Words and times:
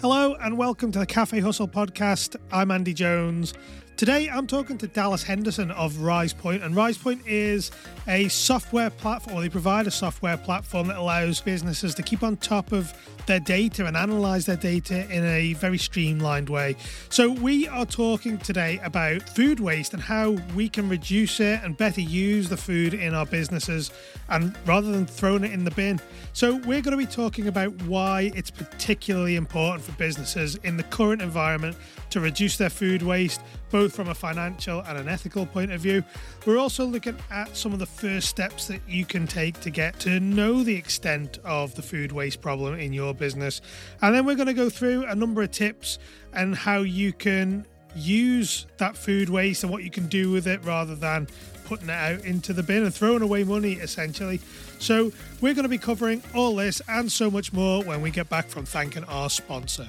Hello 0.00 0.34
and 0.40 0.56
welcome 0.56 0.90
to 0.92 0.98
the 0.98 1.04
Cafe 1.04 1.40
Hustle 1.40 1.68
podcast. 1.68 2.34
I'm 2.50 2.70
Andy 2.70 2.94
Jones. 2.94 3.52
Today 3.98 4.30
I'm 4.30 4.46
talking 4.46 4.78
to 4.78 4.86
Dallas 4.86 5.22
Henderson 5.22 5.70
of 5.72 5.92
RizePoint, 5.96 6.64
and 6.64 6.74
RizePoint 6.74 7.20
is 7.26 7.70
a 8.08 8.26
software 8.28 8.88
platform, 8.88 9.36
or 9.36 9.42
they 9.42 9.50
provide 9.50 9.86
a 9.86 9.90
software 9.90 10.38
platform 10.38 10.86
that 10.86 10.96
allows 10.96 11.42
businesses 11.42 11.94
to 11.96 12.02
keep 12.02 12.22
on 12.22 12.38
top 12.38 12.72
of 12.72 12.94
their 13.30 13.38
data 13.38 13.86
and 13.86 13.96
analyze 13.96 14.44
their 14.44 14.56
data 14.56 15.08
in 15.08 15.24
a 15.24 15.52
very 15.52 15.78
streamlined 15.78 16.48
way. 16.48 16.74
So, 17.10 17.30
we 17.30 17.68
are 17.68 17.86
talking 17.86 18.38
today 18.38 18.80
about 18.82 19.22
food 19.22 19.60
waste 19.60 19.94
and 19.94 20.02
how 20.02 20.30
we 20.56 20.68
can 20.68 20.88
reduce 20.88 21.38
it 21.38 21.60
and 21.62 21.76
better 21.76 22.00
use 22.00 22.48
the 22.48 22.56
food 22.56 22.92
in 22.92 23.14
our 23.14 23.26
businesses 23.26 23.92
and 24.30 24.58
rather 24.66 24.90
than 24.90 25.06
throwing 25.06 25.44
it 25.44 25.52
in 25.52 25.62
the 25.62 25.70
bin. 25.70 26.00
So, 26.32 26.56
we're 26.56 26.82
going 26.82 26.90
to 26.90 26.96
be 26.96 27.06
talking 27.06 27.46
about 27.46 27.70
why 27.82 28.32
it's 28.34 28.50
particularly 28.50 29.36
important 29.36 29.84
for 29.84 29.92
businesses 29.92 30.56
in 30.64 30.76
the 30.76 30.82
current 30.82 31.22
environment 31.22 31.76
to 32.10 32.18
reduce 32.18 32.56
their 32.56 32.70
food 32.70 33.02
waste, 33.02 33.40
both 33.70 33.94
from 33.94 34.08
a 34.08 34.14
financial 34.14 34.80
and 34.80 34.98
an 34.98 35.08
ethical 35.08 35.46
point 35.46 35.70
of 35.70 35.80
view. 35.80 36.02
We're 36.46 36.58
also 36.58 36.84
looking 36.84 37.16
at 37.30 37.56
some 37.56 37.72
of 37.72 37.78
the 37.78 37.86
first 37.86 38.28
steps 38.28 38.66
that 38.66 38.80
you 38.88 39.04
can 39.04 39.28
take 39.28 39.60
to 39.60 39.70
get 39.70 39.98
to 40.00 40.18
know 40.18 40.64
the 40.64 40.74
extent 40.74 41.38
of 41.44 41.74
the 41.76 41.82
food 41.82 42.10
waste 42.10 42.40
problem 42.40 42.74
in 42.74 42.92
your 42.92 43.14
business. 43.20 43.60
And 44.02 44.12
then 44.12 44.26
we're 44.26 44.34
going 44.34 44.48
to 44.48 44.54
go 44.54 44.68
through 44.68 45.04
a 45.06 45.14
number 45.14 45.42
of 45.42 45.52
tips 45.52 46.00
and 46.32 46.56
how 46.56 46.78
you 46.78 47.12
can 47.12 47.66
use 47.94 48.66
that 48.78 48.96
food 48.96 49.28
waste 49.28 49.62
and 49.62 49.72
what 49.72 49.84
you 49.84 49.90
can 49.90 50.08
do 50.08 50.30
with 50.30 50.48
it 50.48 50.64
rather 50.64 50.96
than 50.96 51.28
putting 51.64 51.88
it 51.88 51.92
out 51.92 52.24
into 52.24 52.52
the 52.52 52.62
bin 52.64 52.82
and 52.82 52.92
throwing 52.92 53.22
away 53.22 53.44
money 53.44 53.74
essentially. 53.74 54.40
So, 54.80 55.12
we're 55.40 55.54
going 55.54 55.64
to 55.64 55.68
be 55.68 55.78
covering 55.78 56.22
all 56.34 56.56
this 56.56 56.82
and 56.88 57.10
so 57.12 57.30
much 57.30 57.52
more 57.52 57.84
when 57.84 58.02
we 58.02 58.10
get 58.10 58.28
back 58.28 58.48
from 58.48 58.64
thanking 58.64 59.04
our 59.04 59.30
sponsor. 59.30 59.86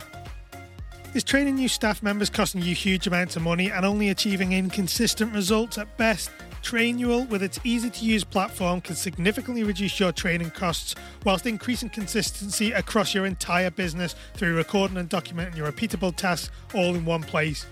Is 1.14 1.24
training 1.24 1.56
new 1.56 1.68
staff 1.68 2.02
members 2.04 2.30
costing 2.30 2.62
you 2.62 2.76
huge 2.76 3.08
amounts 3.08 3.36
of 3.36 3.42
money 3.42 3.72
and 3.72 3.86
only 3.86 4.10
achieving 4.10 4.54
inconsistent 4.54 5.34
results 5.34 5.78
at 5.78 5.98
best? 5.98 6.30
Trainual, 6.62 7.28
with 7.30 7.44
its 7.44 7.60
easy 7.64 7.90
to 7.90 8.06
use 8.06 8.24
platform, 8.24 8.82
can 8.82 8.96
significantly 8.96 9.64
reduce 9.64 10.00
your 10.00 10.12
training 10.12 10.52
costs 10.52 10.96
whilst 11.26 11.46
increasing 11.46 11.90
consistency 11.90 12.72
across 12.72 13.14
your 13.14 13.26
entire 13.26 13.72
business 13.72 14.16
through 14.34 14.56
recording 14.56 14.98
and 14.98 15.10
documenting 15.10 15.56
your 15.56 15.72
repeatable 15.72 16.16
tasks 16.16 16.52
all 16.74 16.96
in 16.96 17.06
one 17.06 17.24
place. 17.24 17.66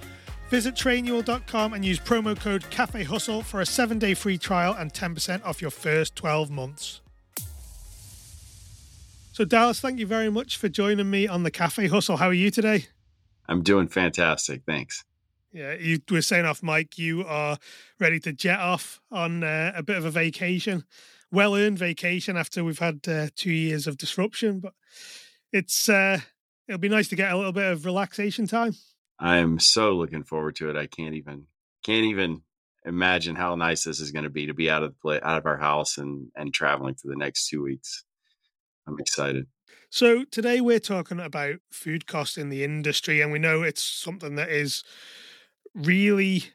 Visit 0.50 0.76
trainual.com 0.76 1.74
and 1.74 1.86
use 1.86 2.00
promo 2.00 2.40
code 2.40 2.68
Cafe 2.72 3.04
Hustle 3.04 3.44
for 3.44 3.62
a 3.62 3.66
seven 3.66 4.00
day 4.00 4.14
free 4.14 4.38
trial 4.38 4.74
and 4.74 4.94
10% 4.94 5.46
off 5.46 5.62
your 5.62 5.72
first 5.72 6.16
12 6.16 6.50
months. 6.50 7.02
So, 9.32 9.46
Dallas, 9.46 9.80
thank 9.80 10.00
you 10.00 10.08
very 10.08 10.30
much 10.30 10.58
for 10.58 10.68
joining 10.68 11.10
me 11.10 11.28
on 11.28 11.44
the 11.44 11.52
Cafe 11.52 11.88
Hustle. 11.88 12.18
How 12.18 12.28
are 12.28 12.34
you 12.34 12.52
today? 12.52 12.88
I'm 13.48 13.64
doing 13.64 13.88
fantastic. 13.88 14.64
Thanks. 14.66 15.06
Yeah, 15.52 15.74
you 15.74 16.00
were 16.12 16.22
saying 16.22 16.46
off, 16.46 16.62
mic, 16.62 17.00
you 17.00 17.26
are 17.26 17.58
ready 18.00 18.20
to 18.22 18.34
jet 18.34 18.60
off 18.60 19.02
on 19.12 19.44
uh, 19.44 19.72
a 19.76 19.82
bit 19.82 19.98
of 19.98 20.06
a 20.06 20.12
vacation, 20.12 20.84
well 21.32 21.56
earned 21.56 21.80
vacation 21.80 22.38
after 22.38 22.64
we've 22.64 22.80
had 22.80 23.00
uh, 23.08 23.30
two 23.36 23.52
years 23.52 23.88
of 23.88 23.98
disruption. 23.98 24.60
But 24.60 24.74
it's 25.52 25.90
uh, 25.90 26.20
it'll 26.68 26.80
be 26.80 26.90
nice 26.90 27.08
to 27.10 27.16
get 27.16 27.32
a 27.32 27.38
little 27.38 27.52
bit 27.52 27.72
of 27.72 27.86
relaxation 27.86 28.46
time. 28.46 28.76
I'm 29.18 29.60
so 29.60 29.94
looking 29.94 30.24
forward 30.24 30.56
to 30.58 30.70
it. 30.70 30.78
I 30.78 30.86
can't 30.86 31.16
even 31.16 31.48
can't 31.84 32.06
even 32.06 32.44
imagine 32.86 33.36
how 33.36 33.56
nice 33.56 33.84
this 33.84 34.00
is 34.00 34.12
going 34.12 34.24
to 34.24 34.30
be 34.30 34.46
to 34.46 34.54
be 34.54 34.70
out 34.70 34.84
of 34.84 34.92
the 34.92 35.00
play, 35.02 35.20
out 35.24 35.40
of 35.40 35.48
our 35.48 35.58
house 35.58 35.98
and 35.98 36.28
and 36.36 36.54
traveling 36.54 36.94
for 36.94 37.08
the 37.08 37.18
next 37.18 37.50
two 37.50 37.64
weeks. 37.64 38.04
I'm 38.88 39.00
excited. 39.00 39.48
So 39.90 40.26
today 40.26 40.62
we're 40.62 40.80
talking 40.80 41.20
about 41.20 41.56
food 41.72 42.06
costs 42.06 42.38
in 42.38 42.50
the 42.50 42.64
industry, 42.64 43.22
and 43.22 43.32
we 43.32 43.40
know 43.40 43.64
it's 43.64 43.82
something 43.82 44.36
that 44.36 44.50
is 44.50 44.84
really 45.76 46.46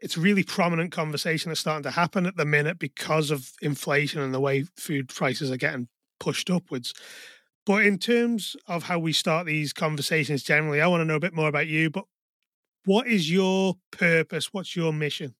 it's 0.00 0.16
really 0.16 0.42
prominent 0.42 0.92
conversation 0.92 1.50
that's 1.50 1.60
starting 1.60 1.82
to 1.82 1.90
happen 1.90 2.26
at 2.26 2.36
the 2.36 2.44
minute 2.44 2.78
because 2.78 3.30
of 3.30 3.52
inflation 3.62 4.20
and 4.20 4.34
the 4.34 4.40
way 4.40 4.64
food 4.76 5.08
prices 5.08 5.50
are 5.50 5.56
getting 5.58 5.88
pushed 6.18 6.50
upwards. 6.50 6.94
But 7.66 7.84
in 7.84 7.98
terms 7.98 8.56
of 8.66 8.84
how 8.84 8.98
we 8.98 9.12
start 9.12 9.46
these 9.46 9.72
conversations 9.72 10.42
generally, 10.42 10.80
I 10.80 10.86
want 10.86 11.02
to 11.02 11.04
know 11.04 11.16
a 11.16 11.20
bit 11.20 11.34
more 11.34 11.48
about 11.48 11.66
you. 11.66 11.90
But 11.90 12.06
what 12.84 13.06
is 13.06 13.30
your 13.30 13.74
purpose? 13.90 14.52
What's 14.52 14.74
your 14.74 14.92
mission? 14.92 15.34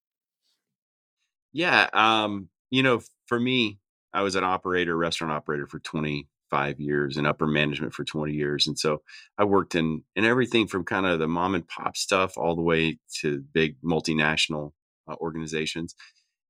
Yeah, 1.53 1.89
um, 1.93 2.49
you 2.71 2.83
know, 2.83 3.01
for 3.27 3.39
me, 3.41 3.81
I 4.13 4.23
was 4.23 4.37
an 4.37 4.45
operator, 4.45 4.97
restaurant 4.97 5.33
operator 5.33 5.67
for 5.67 5.79
20 5.81 6.29
five 6.51 6.81
years 6.81 7.17
in 7.17 7.27
upper 7.27 7.47
management 7.47 7.95
for 7.95 8.05
20 8.05 8.33
years. 8.33 8.67
And 8.67 8.79
so 8.79 9.03
I 9.39 9.45
worked 9.45 9.75
in, 9.75 10.03
in 10.17 10.25
everything 10.25 10.67
from 10.67 10.85
kind 10.85 11.07
of 11.07 11.19
the 11.19 11.29
mom 11.29 11.55
and 11.55 11.67
pop 11.67 11.97
stuff 11.97 12.37
all 12.37 12.57
the 12.57 12.63
way 12.63 12.99
to 13.21 13.43
big 13.53 13.77
multinational 13.83 14.73
uh, 15.09 15.15
organizations. 15.21 15.95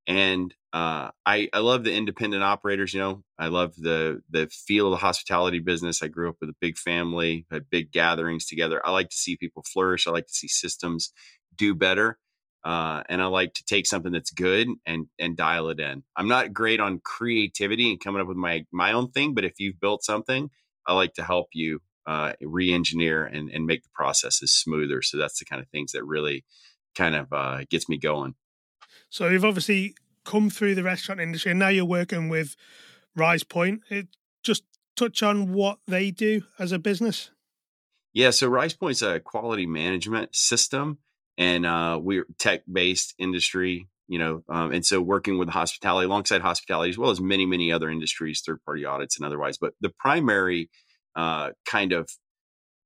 And 0.06 0.55
uh, 0.72 1.11
I, 1.27 1.49
I 1.53 1.59
love 1.59 1.84
the 1.84 1.94
independent 1.94 2.43
operators. 2.43 2.94
You 2.94 3.00
know, 3.00 3.25
I 3.38 3.49
love 3.49 3.75
the 3.77 4.22
the 4.31 4.49
feel 4.49 4.87
of 4.87 4.93
the 4.93 4.97
hospitality 4.97 5.59
business. 5.59 6.03
I 6.03 6.09
grew 6.09 6.28
up 6.28 6.37
with 6.41 6.50
a 6.50 6.56
big 6.61 6.78
family, 6.78 7.47
had 7.50 7.71
big 7.71 7.93
gatherings 7.93 8.47
together. 8.47 8.84
I 8.84 8.91
like 8.91 9.11
to 9.11 9.17
see 9.17 9.37
people 9.37 9.62
flourish. 9.62 10.06
I 10.06 10.11
like 10.11 10.27
to 10.27 10.32
see 10.32 10.49
systems 10.49 11.12
do 11.56 11.75
better. 11.75 12.19
Uh, 12.62 13.03
and 13.09 13.22
I 13.22 13.26
like 13.26 13.54
to 13.54 13.65
take 13.65 13.87
something 13.87 14.12
that's 14.12 14.31
good 14.31 14.69
and 14.84 15.06
and 15.19 15.37
dial 15.37 15.71
it 15.71 15.81
in. 15.81 16.03
I'm 16.15 16.28
not 16.28 16.53
great 16.53 16.81
on 16.81 17.00
creativity 17.03 17.91
and 17.91 18.00
coming 18.00 18.21
up 18.21 18.28
with 18.28 18.37
my 18.37 18.66
my 18.71 18.93
own 18.93 19.10
thing, 19.10 19.34
but 19.34 19.44
if 19.44 19.54
you've 19.59 19.81
built 19.81 20.04
something, 20.04 20.50
I 20.87 20.93
like 20.94 21.15
to 21.15 21.22
help 21.22 21.49
you 21.54 21.81
uh, 22.06 22.32
re-engineer 22.41 23.25
and 23.25 23.50
and 23.50 23.66
make 23.66 23.82
the 23.82 23.88
processes 23.94 24.53
smoother. 24.53 25.00
So 25.00 25.16
that's 25.16 25.38
the 25.38 25.47
kind 25.47 25.62
of 25.62 25.69
things 25.69 25.93
that 25.93 26.04
really 26.04 26.44
kind 26.94 27.15
of 27.15 27.32
uh, 27.32 27.65
gets 27.70 27.88
me 27.88 27.99
going. 27.99 28.34
So 29.09 29.28
you've 29.28 29.44
obviously 29.44 29.94
come 30.25 30.50
through 30.50 30.75
the 30.75 30.82
restaurant 30.82 31.20
industry, 31.20 31.53
and 31.53 31.59
now 31.59 31.69
you're 31.69 31.84
working 31.84 32.28
with 32.28 32.56
RizePoint. 33.19 33.81
It, 33.88 34.09
just 34.43 34.65
touch 34.97 35.22
on 35.22 35.53
what 35.53 35.78
they 35.87 36.10
do 36.10 36.43
as 36.59 36.72
a 36.72 36.78
business. 36.78 37.31
Yeah, 38.12 38.31
so 38.31 38.50
RizePoint's 38.50 39.03
a 39.03 39.20
quality 39.20 39.66
management 39.66 40.34
system 40.34 40.99
and 41.40 41.66
uh, 41.66 41.98
we're 42.00 42.26
tech 42.38 42.62
based 42.72 43.14
industry 43.18 43.88
you 44.06 44.18
know 44.20 44.44
um, 44.48 44.72
and 44.72 44.86
so 44.86 45.00
working 45.00 45.38
with 45.38 45.48
hospitality 45.48 46.06
alongside 46.06 46.40
hospitality 46.40 46.90
as 46.90 46.98
well 46.98 47.10
as 47.10 47.20
many 47.20 47.46
many 47.46 47.72
other 47.72 47.90
industries 47.90 48.42
third 48.46 48.62
party 48.64 48.84
audits 48.84 49.16
and 49.16 49.26
otherwise 49.26 49.58
but 49.58 49.74
the 49.80 49.92
primary 49.98 50.70
uh, 51.16 51.50
kind 51.66 51.92
of 51.92 52.08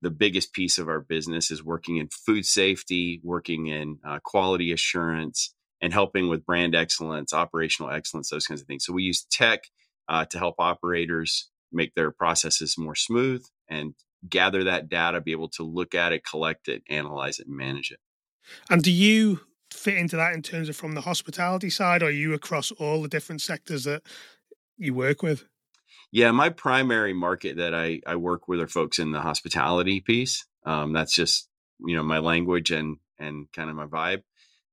the 0.01 0.11
biggest 0.11 0.53
piece 0.53 0.79
of 0.79 0.89
our 0.89 1.01
business 1.01 1.51
is 1.51 1.63
working 1.63 1.99
in 1.99 2.09
food 2.09 2.47
safety 2.47 3.21
working 3.23 3.67
in 3.67 3.99
uh, 4.07 4.19
quality 4.25 4.73
assurance 4.73 5.55
and 5.85 5.93
helping 5.93 6.29
with 6.29 6.47
brand 6.47 6.75
excellence 6.75 7.35
operational 7.35 7.93
excellence 7.93 8.31
those 8.31 8.47
kinds 8.47 8.63
of 8.63 8.67
things. 8.67 8.87
So 8.87 8.95
we 8.95 9.03
use 9.03 9.27
tech 9.31 9.65
uh, 10.09 10.25
to 10.27 10.39
help 10.39 10.55
operators 10.59 11.51
make 11.73 11.95
their 11.95 12.11
processes 12.11 12.77
more 12.79 12.95
smooth 12.95 13.45
and 13.69 13.95
gather 14.27 14.65
that 14.65 14.89
data 14.89 15.21
be 15.21 15.33
able 15.33 15.51
to 15.51 15.63
look 15.63 15.95
at 15.95 16.13
it 16.13 16.25
collect 16.25 16.69
it 16.69 16.83
analyze 16.89 17.39
it 17.39 17.47
and 17.47 17.57
manage 17.57 17.91
it 17.91 17.99
and 18.71 18.83
do 18.83 18.91
you 18.91 19.41
fit 19.73 19.97
into 19.97 20.17
that 20.17 20.35
in 20.35 20.43
terms 20.43 20.69
of 20.69 20.77
from 20.77 20.95
the 20.95 21.01
hospitality 21.03 21.71
side, 21.71 22.03
or 22.03 22.07
are 22.07 22.11
you 22.11 22.33
across 22.33 22.71
all 22.73 23.03
the 23.03 23.09
different 23.09 23.41
sectors 23.41 23.85
that 23.85 24.03
you 24.77 24.95
work 24.95 25.23
with? 25.23 25.45
Yeah, 26.13 26.31
my 26.31 26.49
primary 26.49 27.13
market 27.13 27.57
that 27.57 27.75
I, 27.75 28.01
I 28.07 28.17
work 28.17 28.47
with 28.47 28.61
are 28.61 28.69
folks 28.69 28.99
in 28.99 29.11
the 29.11 29.21
hospitality 29.21 30.01
piece. 30.01 30.47
Um, 30.65 30.93
that's 30.93 31.15
just 31.15 31.49
you 31.85 31.97
know 31.97 32.03
my 32.03 32.19
language 32.19 32.71
and 32.71 32.99
and 33.19 33.51
kind 33.53 33.69
of 33.69 33.77
my 33.77 33.87
vibe. 33.87 34.23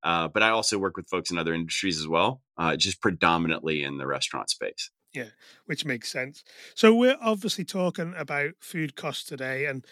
Uh, 0.03 0.27
but 0.27 0.43
I 0.43 0.49
also 0.49 0.79
work 0.79 0.97
with 0.97 1.09
folks 1.09 1.29
in 1.29 1.37
other 1.37 1.53
industries 1.53 1.99
as 1.99 2.07
well, 2.07 2.41
uh, 2.57 2.75
just 2.75 3.01
predominantly 3.01 3.83
in 3.83 3.97
the 3.97 4.07
restaurant 4.07 4.49
space. 4.49 4.89
Yeah, 5.13 5.29
which 5.65 5.85
makes 5.85 6.11
sense. 6.11 6.43
So 6.73 6.95
we're 6.95 7.17
obviously 7.21 7.65
talking 7.65 8.13
about 8.17 8.51
food 8.59 8.95
costs 8.95 9.25
today, 9.25 9.65
and 9.65 9.85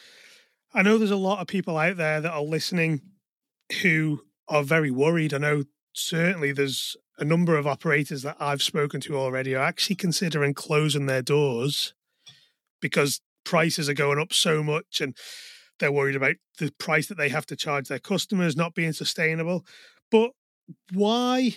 I 0.74 0.81
know 0.81 0.98
there's 0.98 1.12
a 1.12 1.15
lot 1.15 1.39
of 1.39 1.48
people 1.48 1.77
out 1.77 1.98
there 1.98 2.21
that 2.21 2.31
are 2.31 2.42
listening 2.42 3.01
who 3.81 4.21
are 4.48 4.63
very 4.63 4.92
worried. 4.92 5.33
I 5.33 5.38
know 5.38 5.63
certainly 5.94 6.51
there's 6.51 6.95
a 7.18 7.25
number 7.25 7.57
of 7.57 7.68
operators 7.68 8.21
that 8.24 8.38
I've 8.39 8.63
spoken 8.63 9.01
to 9.01 9.18
already 9.18 9.56
are 9.56 9.63
actually 9.63 9.98
considering 9.98 10.54
closing 10.54 11.06
their 11.06 11.21
doors 11.21 11.94
because 12.81 13.21
prices 13.44 13.89
are 13.89 13.94
going 13.94 14.19
up 14.19 14.33
so 14.33 14.63
much 14.63 15.01
and 15.01 15.16
they're 15.80 15.92
worried 15.92 16.16
about 16.16 16.36
the 16.60 16.71
price 16.77 17.07
that 17.07 17.18
they 17.18 17.30
have 17.30 17.45
to 17.48 17.56
charge 17.56 17.88
their 17.88 18.00
customers 18.00 18.56
not 18.56 18.75
being 18.75 18.94
sustainable. 18.94 19.66
But 20.12 20.31
why 20.94 21.56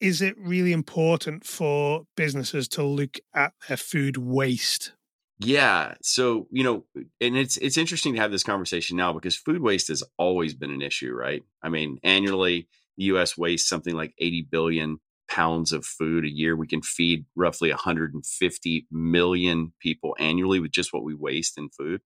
is 0.00 0.22
it 0.22 0.36
really 0.38 0.72
important 0.72 1.44
for 1.44 2.04
businesses 2.16 2.68
to 2.68 2.82
look 2.82 3.18
at 3.34 3.52
their 3.66 3.76
food 3.76 4.16
waste? 4.16 4.92
Yeah. 5.40 5.94
So, 6.02 6.48
you 6.50 6.64
know, 6.64 6.84
and 7.20 7.36
it's 7.36 7.56
it's 7.58 7.76
interesting 7.76 8.14
to 8.14 8.20
have 8.20 8.32
this 8.32 8.42
conversation 8.42 8.96
now 8.96 9.12
because 9.12 9.36
food 9.36 9.60
waste 9.62 9.88
has 9.88 10.02
always 10.16 10.54
been 10.54 10.72
an 10.72 10.82
issue, 10.82 11.12
right? 11.12 11.44
I 11.62 11.68
mean, 11.68 11.98
annually 12.02 12.68
the 12.96 13.04
US 13.04 13.38
wastes 13.38 13.68
something 13.68 13.94
like 13.94 14.14
80 14.18 14.48
billion 14.50 14.98
pounds 15.30 15.72
of 15.72 15.84
food 15.86 16.24
a 16.24 16.30
year. 16.30 16.56
We 16.56 16.66
can 16.66 16.82
feed 16.82 17.24
roughly 17.36 17.70
150 17.70 18.86
million 18.90 19.72
people 19.80 20.16
annually 20.18 20.58
with 20.58 20.72
just 20.72 20.92
what 20.92 21.04
we 21.04 21.14
waste 21.14 21.56
in 21.56 21.68
food. 21.68 22.00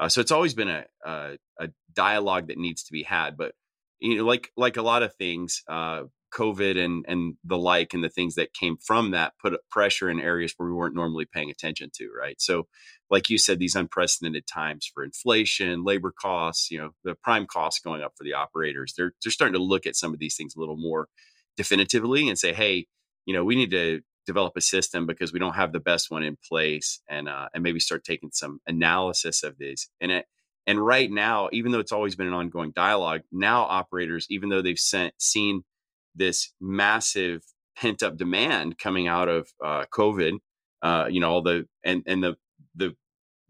Uh, 0.00 0.08
so 0.08 0.20
it's 0.20 0.32
always 0.32 0.54
been 0.54 0.68
a, 0.68 0.84
a, 1.04 1.36
a 1.60 1.68
dialogue 1.92 2.48
that 2.48 2.58
needs 2.58 2.84
to 2.84 2.92
be 2.92 3.02
had. 3.02 3.36
But 3.36 3.54
you 4.00 4.16
know, 4.16 4.24
like 4.24 4.50
like 4.56 4.78
a 4.78 4.82
lot 4.82 5.02
of 5.02 5.14
things, 5.16 5.62
uh, 5.68 6.04
COVID 6.32 6.82
and 6.82 7.04
and 7.08 7.36
the 7.44 7.58
like, 7.58 7.94
and 7.94 8.02
the 8.02 8.08
things 8.08 8.34
that 8.36 8.54
came 8.54 8.76
from 8.76 9.12
that 9.12 9.34
put 9.40 9.54
pressure 9.70 10.10
in 10.10 10.20
areas 10.20 10.54
where 10.56 10.68
we 10.68 10.74
weren't 10.74 10.94
normally 10.94 11.24
paying 11.24 11.50
attention 11.50 11.90
to. 11.94 12.10
Right. 12.18 12.40
So, 12.40 12.66
like 13.10 13.30
you 13.30 13.38
said, 13.38 13.58
these 13.58 13.76
unprecedented 13.76 14.46
times 14.46 14.90
for 14.92 15.04
inflation, 15.04 15.84
labor 15.84 16.12
costs, 16.12 16.70
you 16.70 16.78
know, 16.78 16.90
the 17.04 17.14
prime 17.14 17.46
costs 17.46 17.80
going 17.80 18.02
up 18.02 18.12
for 18.16 18.24
the 18.24 18.34
operators. 18.34 18.94
They're 18.96 19.12
they're 19.22 19.32
starting 19.32 19.54
to 19.54 19.62
look 19.62 19.86
at 19.86 19.96
some 19.96 20.12
of 20.12 20.18
these 20.18 20.36
things 20.36 20.54
a 20.56 20.60
little 20.60 20.76
more 20.76 21.08
definitively 21.56 22.28
and 22.28 22.38
say, 22.38 22.52
hey, 22.52 22.86
you 23.26 23.34
know, 23.34 23.44
we 23.44 23.54
need 23.54 23.70
to 23.70 24.00
develop 24.26 24.56
a 24.56 24.60
system 24.60 25.06
because 25.06 25.32
we 25.32 25.38
don't 25.38 25.54
have 25.54 25.72
the 25.72 25.80
best 25.80 26.10
one 26.10 26.22
in 26.22 26.36
place 26.48 27.00
and 27.08 27.28
uh, 27.28 27.48
and 27.54 27.62
maybe 27.62 27.80
start 27.80 28.04
taking 28.04 28.30
some 28.32 28.60
analysis 28.66 29.42
of 29.42 29.58
these 29.58 29.88
and 30.00 30.12
it 30.12 30.26
and 30.66 30.84
right 30.84 31.10
now 31.10 31.48
even 31.52 31.72
though 31.72 31.80
it's 31.80 31.92
always 31.92 32.14
been 32.14 32.26
an 32.26 32.32
ongoing 32.32 32.72
dialogue 32.72 33.22
now 33.32 33.62
operators 33.62 34.26
even 34.30 34.48
though 34.48 34.62
they've 34.62 34.78
sent 34.78 35.12
seen 35.18 35.64
this 36.14 36.52
massive 36.60 37.42
pent 37.76 38.02
up 38.02 38.16
demand 38.16 38.78
coming 38.78 39.08
out 39.08 39.28
of 39.28 39.48
uh, 39.64 39.84
covid 39.92 40.38
uh, 40.82 41.06
you 41.10 41.20
know 41.20 41.30
all 41.30 41.42
the 41.42 41.66
and 41.84 42.02
and 42.06 42.22
the 42.22 42.36
the 42.74 42.94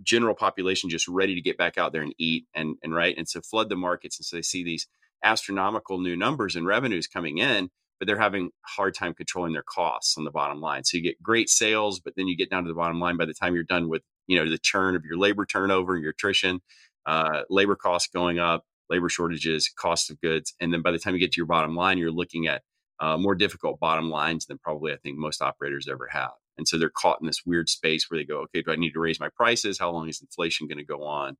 general 0.03 0.35
population 0.35 0.91
just 0.91 1.07
ready 1.09 1.35
to 1.35 1.41
get 1.41 1.57
back 1.57 1.79
out 1.79 1.93
there 1.93 2.03
and 2.03 2.15
eat 2.19 2.47
and 2.55 2.77
and 2.83 2.95
right 2.95 3.17
and 3.17 3.29
so 3.29 3.41
flood 3.41 3.69
the 3.69 3.77
markets 3.77 4.19
and 4.19 4.27
so 4.27 4.37
they 4.37 4.43
see 4.43 4.65
these 4.65 4.87
astronomical 5.25 5.99
new 5.99 6.17
numbers 6.17 6.57
and 6.57 6.67
revenues 6.67 7.07
coming 7.07 7.39
in 7.39 7.71
but 8.03 8.09
they're 8.09 8.19
having 8.19 8.47
a 8.47 8.69
hard 8.69 8.97
time 8.97 9.15
controlling 9.15 9.53
their 9.53 9.63
costs 9.63 10.19
on 10.19 10.25
the 10.25 10.31
bottom 10.33 10.61
line. 10.61 10.83
So 10.83 10.97
you 10.97 11.05
get 11.05 11.23
great 11.23 11.49
sales, 11.49 12.01
but 12.01 12.15
then 12.17 12.27
you 12.27 12.37
get 12.37 12.51
down 12.51 12.65
to 12.65 12.69
the 12.69 12.75
bottom 12.75 12.99
line 12.99 13.17
by 13.17 13.27
the 13.27 13.33
time 13.33 13.55
you're 13.55 13.63
done 13.63 13.89
with, 13.89 14.03
you 14.27 14.37
know, 14.37 14.51
the 14.51 14.59
churn 14.59 14.97
of 14.97 15.05
your 15.05 15.17
labor 15.17 15.47
turnover, 15.47 15.95
and 15.95 16.03
your 16.03 16.11
attrition, 16.11 16.63
uh, 17.07 17.43
labor 17.49 17.77
costs 17.77 18.09
going 18.13 18.41
up, 18.41 18.65
labor 18.91 19.09
shortages, 19.09 19.69
cost 19.69 20.11
of 20.11 20.21
goods. 20.21 20.55
And 20.61 20.73
then 20.73 20.83
by 20.83 20.91
the 20.91 20.99
time 20.99 21.15
you 21.15 21.21
get 21.21 21.33
to 21.33 21.41
your 21.41 21.47
bottom 21.47 21.75
line, 21.75 21.99
you're 21.99 22.11
looking 22.11 22.47
at 22.47 22.63
uh, 23.01 23.17
more 23.17 23.35
difficult 23.35 23.81
bottom 23.81 24.11
lines 24.11 24.47
than 24.47 24.59
probably 24.59 24.93
I 24.93 24.97
think 24.97 25.19
most 25.19 25.43
operators 25.43 25.89
ever 25.89 26.09
have. 26.11 26.33
And 26.59 26.69
so 26.69 26.79
they're 26.79 26.91
caught 26.91 27.21
in 27.21 27.27
this 27.27 27.43
weird 27.47 27.69
space 27.69 28.11
where 28.11 28.19
they 28.19 28.25
go, 28.25 28.41
okay, 28.41 28.63
do 28.63 28.71
I 28.71 28.77
need 28.77 28.93
to 28.93 29.01
raise 29.01 29.19
my 29.19 29.31
prices? 29.35 29.79
How 29.79 29.91
long 29.91 30.09
is 30.09 30.21
inflation 30.21 30.69
going 30.69 30.79
to 30.79 30.85
go 30.85 31.03
on? 31.03 31.37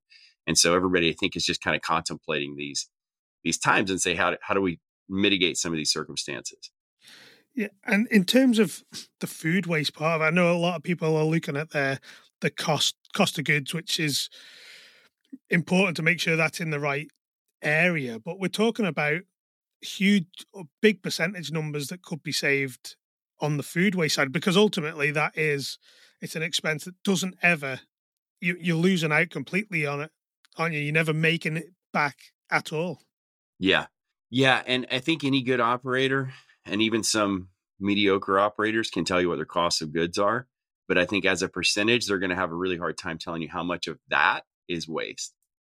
And 0.47 0.59
so 0.59 0.75
everybody, 0.75 1.11
I 1.11 1.13
think, 1.13 1.37
is 1.37 1.45
just 1.45 1.63
kind 1.63 1.77
of 1.77 1.83
contemplating 1.83 2.57
these 2.57 2.89
these 3.45 3.59
times 3.59 3.91
and 3.91 4.01
say, 4.01 4.15
how, 4.15 4.37
how 4.41 4.55
do 4.55 4.61
we 4.61 4.79
mitigate 5.13 5.57
some 5.57 5.73
of 5.73 5.77
these 5.77 5.93
circumstances. 5.93 6.71
Yeah, 7.55 7.69
and 7.85 8.09
in 8.09 8.25
terms 8.25 8.59
of 8.59 8.83
the 9.21 9.27
food 9.27 9.67
waste 9.67 9.95
part 9.95 10.17
of 10.17 10.23
it, 10.23 10.25
I 10.25 10.31
know 10.31 10.51
a 10.51 10.57
lot 10.57 10.77
of 10.77 10.83
people 10.83 11.17
are 11.17 11.25
looking 11.25 11.57
at 11.57 11.71
their 11.71 12.01
the 12.41 12.51
cost 12.51 12.97
cost 13.15 13.39
of 13.39 13.45
goods, 13.45 13.75
which 13.75 14.01
is 14.01 14.31
important 15.51 15.97
to 15.99 16.03
make 16.03 16.19
sure 16.19 16.35
that's 16.35 16.61
in 16.61 16.71
the 16.71 16.81
right 16.81 17.09
area. 17.63 18.19
But 18.19 18.39
we're 18.39 18.49
talking 18.49 18.87
about 18.87 19.23
huge, 19.81 20.27
uh, 20.57 20.65
big 20.81 21.03
percentage 21.03 21.51
numbers 21.51 21.89
that 21.89 22.03
could 22.03 22.23
be 22.23 22.33
saved 22.33 22.97
on 23.41 23.57
the 23.57 23.63
food 23.63 23.95
waste 23.95 24.15
side, 24.17 24.33
because 24.33 24.57
ultimately 24.57 25.11
that 25.11 25.37
is 25.37 25.79
it's 26.21 26.37
an 26.37 26.43
expense 26.43 26.85
that 26.85 27.03
doesn't 27.03 27.37
ever 27.43 27.81
you 28.41 28.57
you're 28.61 28.77
losing 28.77 29.13
out 29.13 29.31
completely 29.31 29.87
on 29.87 30.01
it, 30.01 30.11
aren't 30.57 30.75
you? 30.75 30.81
You're 30.81 30.93
never 30.93 31.13
making 31.13 31.57
it 31.57 31.73
back 31.93 32.19
at 32.51 32.73
all. 32.73 33.03
Yeah, 33.59 33.87
yeah, 34.31 34.63
and 34.67 34.87
I 34.91 34.99
think 34.99 35.25
any 35.25 35.43
good 35.43 35.61
operator 35.61 36.33
and 36.65 36.83
even 36.83 37.03
some 37.03 37.49
mediocre 37.81 38.39
operators 38.39 38.91
can 38.91 39.05
tell 39.05 39.21
you 39.21 39.29
what 39.29 39.37
their 39.37 39.45
costs 39.45 39.81
of 39.83 39.93
goods 39.93 40.19
are. 40.19 40.47
But 40.89 40.99
I 40.99 41.07
think 41.07 41.25
as 41.25 41.43
a 41.43 41.49
percentage, 41.49 42.07
they're 42.07 42.19
going 42.19 42.31
to 42.31 42.37
have 42.37 42.51
a 42.51 42.57
really 42.57 42.77
hard 42.77 42.99
time 42.99 43.19
telling 43.19 43.43
you 43.43 43.49
how 43.49 43.63
much 43.63 43.87
of 43.87 43.99
that 44.09 44.43
is 44.69 44.89
waste. 44.89 45.33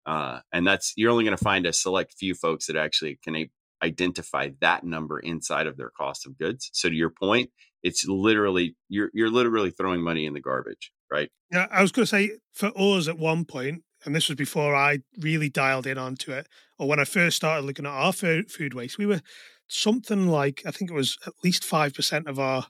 Uh, 0.07 0.41
and 0.53 0.67
that's 0.67 0.93
you're 0.97 1.11
only 1.11 1.25
going 1.25 1.37
to 1.37 1.45
find 1.45 1.67
a 1.67 1.73
select 1.73 2.15
few 2.19 2.35
folks 2.35 2.67
that 2.67 2.77
actually 2.77 3.19
can 3.23 3.37
a- 3.37 3.51
identify 3.83 4.51
that 4.61 4.85
number 4.85 5.19
inside 5.19 5.67
of 5.67 5.77
their 5.77 5.91
cost 5.91 6.27
of 6.27 6.39
goods. 6.39 6.71
So 6.73 6.89
to 6.89 6.95
your 6.95 7.11
point, 7.11 7.51
it's 7.83 8.07
literally 8.07 8.77
you're 8.89 9.11
you're 9.13 9.31
literally 9.31 9.71
throwing 9.71 10.03
money 10.03 10.27
in 10.27 10.35
the 10.35 10.41
garbage, 10.41 10.93
right? 11.11 11.31
Yeah, 11.51 11.67
I 11.71 11.83
was 11.83 11.93
going 11.93 12.05
to 12.05 12.11
say 12.11 12.39
for 12.53 12.73
us 12.77 13.09
at 13.09 13.19
one 13.19 13.45
point, 13.45 13.83
and 14.05 14.15
this 14.15 14.29
was 14.29 14.37
before 14.37 14.75
I 14.75 15.01
really 15.19 15.49
dialed 15.49 15.87
in 15.87 15.99
onto 15.99 16.33
it, 16.33 16.49
or 16.79 16.89
when 16.89 17.01
I 17.01 17.05
first 17.05 17.37
started 17.37 17.67
looking 17.67 17.87
at 17.87 17.93
our 17.93 18.13
food 18.13 18.75
waste, 18.75 18.99
we 18.99 19.07
were 19.07 19.21
something 19.69 20.29
like 20.29 20.63
I 20.67 20.71
think 20.71 20.91
it 20.91 20.95
was 20.95 21.19
at 21.27 21.35
least 21.43 21.65
five 21.65 21.95
percent 21.95 22.29
of 22.29 22.39
our 22.39 22.67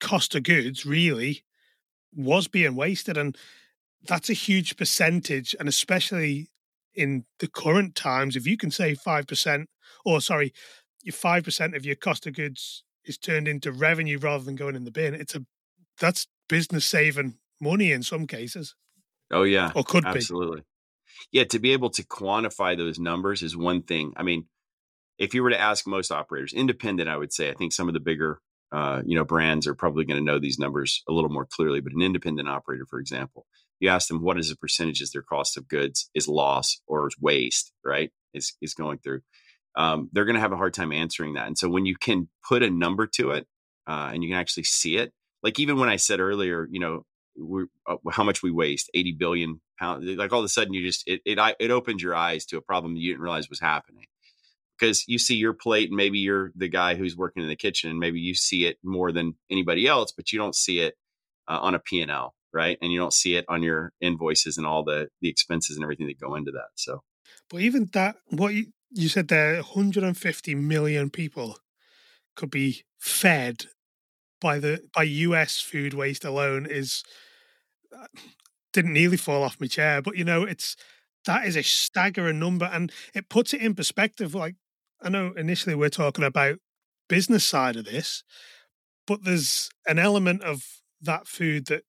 cost 0.00 0.34
of 0.34 0.42
goods 0.42 0.84
really 0.84 1.44
was 2.14 2.48
being 2.48 2.74
wasted, 2.74 3.16
and 3.16 3.36
that's 4.04 4.28
a 4.30 4.34
huge 4.34 4.76
percentage, 4.76 5.54
and 5.58 5.68
especially 5.68 6.50
in 6.94 7.24
the 7.38 7.48
current 7.48 7.94
times, 7.94 8.36
if 8.36 8.46
you 8.46 8.56
can 8.56 8.70
save 8.70 8.98
five 8.98 9.26
percent, 9.26 9.68
or 10.04 10.20
sorry, 10.20 10.52
your 11.02 11.12
five 11.12 11.44
percent 11.44 11.74
of 11.74 11.84
your 11.84 11.96
cost 11.96 12.26
of 12.26 12.34
goods 12.34 12.84
is 13.04 13.18
turned 13.18 13.48
into 13.48 13.72
revenue 13.72 14.18
rather 14.18 14.44
than 14.44 14.54
going 14.54 14.76
in 14.76 14.84
the 14.84 14.90
bin, 14.90 15.14
it's 15.14 15.34
a 15.34 15.44
that's 16.00 16.26
business 16.48 16.84
saving 16.84 17.34
money 17.60 17.92
in 17.92 18.02
some 18.02 18.26
cases. 18.26 18.74
Oh 19.30 19.44
yeah, 19.44 19.72
or 19.74 19.84
could 19.84 20.04
absolutely. 20.04 20.12
be 20.12 20.18
absolutely. 20.18 20.62
Yeah, 21.30 21.44
to 21.44 21.58
be 21.58 21.72
able 21.72 21.90
to 21.90 22.02
quantify 22.04 22.76
those 22.76 22.98
numbers 22.98 23.42
is 23.42 23.56
one 23.56 23.82
thing. 23.82 24.12
I 24.16 24.22
mean, 24.22 24.46
if 25.18 25.34
you 25.34 25.42
were 25.42 25.50
to 25.50 25.60
ask 25.60 25.86
most 25.86 26.10
operators, 26.10 26.52
independent, 26.52 27.08
I 27.08 27.16
would 27.16 27.32
say, 27.32 27.50
I 27.50 27.54
think 27.54 27.72
some 27.72 27.88
of 27.88 27.94
the 27.94 28.00
bigger, 28.00 28.40
uh, 28.72 29.02
you 29.04 29.16
know, 29.16 29.24
brands 29.24 29.66
are 29.66 29.74
probably 29.74 30.04
going 30.04 30.18
to 30.18 30.24
know 30.24 30.38
these 30.38 30.58
numbers 30.58 31.02
a 31.08 31.12
little 31.12 31.30
more 31.30 31.46
clearly. 31.46 31.80
But 31.80 31.92
an 31.92 32.02
independent 32.02 32.48
operator, 32.48 32.86
for 32.88 32.98
example, 32.98 33.46
you 33.82 33.88
ask 33.88 34.08
them 34.08 34.22
what 34.22 34.38
is 34.38 34.48
the 34.48 34.56
percentage 34.56 34.94
percentages 34.94 35.10
their 35.10 35.22
cost 35.22 35.56
of 35.56 35.68
goods 35.68 36.08
is 36.14 36.28
loss 36.28 36.80
or 36.86 37.08
is 37.08 37.16
waste, 37.20 37.72
right? 37.84 38.10
Is 38.32 38.54
is 38.62 38.74
going 38.74 38.98
through. 38.98 39.20
Um, 39.76 40.08
they're 40.12 40.24
going 40.24 40.34
to 40.34 40.40
have 40.40 40.52
a 40.52 40.56
hard 40.56 40.74
time 40.74 40.92
answering 40.92 41.34
that. 41.34 41.46
And 41.46 41.58
so 41.58 41.68
when 41.68 41.86
you 41.86 41.96
can 41.96 42.28
put 42.46 42.62
a 42.62 42.70
number 42.70 43.06
to 43.06 43.30
it 43.30 43.46
uh, 43.86 44.10
and 44.12 44.22
you 44.22 44.30
can 44.30 44.38
actually 44.38 44.64
see 44.64 44.98
it, 44.98 45.12
like 45.42 45.58
even 45.58 45.78
when 45.78 45.88
I 45.88 45.96
said 45.96 46.20
earlier, 46.20 46.68
you 46.70 46.78
know, 46.78 47.04
we 47.36 47.64
uh, 47.86 47.96
how 48.10 48.22
much 48.22 48.42
we 48.42 48.50
waste 48.50 48.90
80 48.94 49.12
billion 49.12 49.60
pounds 49.78 50.04
like 50.04 50.32
all 50.32 50.40
of 50.40 50.44
a 50.44 50.48
sudden 50.48 50.74
you 50.74 50.86
just 50.86 51.02
it, 51.08 51.22
it 51.24 51.38
it 51.58 51.70
opens 51.70 52.02
your 52.02 52.14
eyes 52.14 52.44
to 52.46 52.58
a 52.58 52.60
problem 52.60 52.94
you 52.94 53.10
didn't 53.10 53.22
realize 53.22 53.48
was 53.48 53.58
happening 53.58 54.04
because 54.78 55.08
you 55.08 55.18
see 55.18 55.36
your 55.36 55.54
plate 55.54 55.88
and 55.88 55.96
maybe 55.96 56.18
you're 56.18 56.52
the 56.56 56.68
guy 56.68 56.94
who's 56.94 57.16
working 57.16 57.42
in 57.42 57.48
the 57.48 57.56
kitchen 57.56 57.88
and 57.88 57.98
maybe 57.98 58.20
you 58.20 58.34
see 58.34 58.66
it 58.66 58.76
more 58.84 59.12
than 59.12 59.34
anybody 59.50 59.86
else 59.86 60.12
but 60.12 60.30
you 60.30 60.38
don't 60.38 60.54
see 60.54 60.80
it 60.80 60.94
uh, 61.48 61.58
on 61.62 61.74
a 61.74 61.78
p&l 61.78 62.34
right 62.52 62.78
and 62.80 62.92
you 62.92 62.98
don't 62.98 63.12
see 63.12 63.36
it 63.36 63.44
on 63.48 63.62
your 63.62 63.92
invoices 64.00 64.58
and 64.58 64.66
all 64.66 64.84
the 64.84 65.08
the 65.20 65.28
expenses 65.28 65.76
and 65.76 65.84
everything 65.84 66.06
that 66.06 66.20
go 66.20 66.34
into 66.34 66.50
that 66.50 66.68
so 66.74 67.02
but 67.48 67.60
even 67.60 67.88
that 67.92 68.16
what 68.28 68.54
you, 68.54 68.66
you 68.90 69.08
said 69.08 69.28
there 69.28 69.54
150 69.56 70.54
million 70.54 71.10
people 71.10 71.58
could 72.36 72.50
be 72.50 72.82
fed 72.98 73.66
by 74.42 74.58
the 74.58 74.82
by 74.94 75.04
US 75.04 75.60
food 75.60 75.94
waste 75.94 76.24
alone 76.24 76.66
is 76.68 77.02
uh, 77.96 78.06
didn't 78.72 78.92
nearly 78.92 79.16
fall 79.16 79.42
off 79.42 79.60
my 79.60 79.66
chair, 79.66 80.02
but 80.02 80.16
you 80.16 80.24
know 80.24 80.42
it's 80.42 80.76
that 81.24 81.46
is 81.46 81.56
a 81.56 81.62
staggering 81.62 82.40
number, 82.40 82.68
and 82.70 82.92
it 83.14 83.30
puts 83.30 83.54
it 83.54 83.62
in 83.62 83.74
perspective. 83.74 84.34
Like 84.34 84.56
I 85.00 85.08
know 85.08 85.32
initially 85.36 85.74
we're 85.74 85.88
talking 85.88 86.24
about 86.24 86.58
business 87.08 87.44
side 87.44 87.76
of 87.76 87.84
this, 87.84 88.24
but 89.06 89.24
there's 89.24 89.70
an 89.86 89.98
element 89.98 90.42
of 90.42 90.64
that 91.00 91.26
food 91.26 91.66
that 91.66 91.84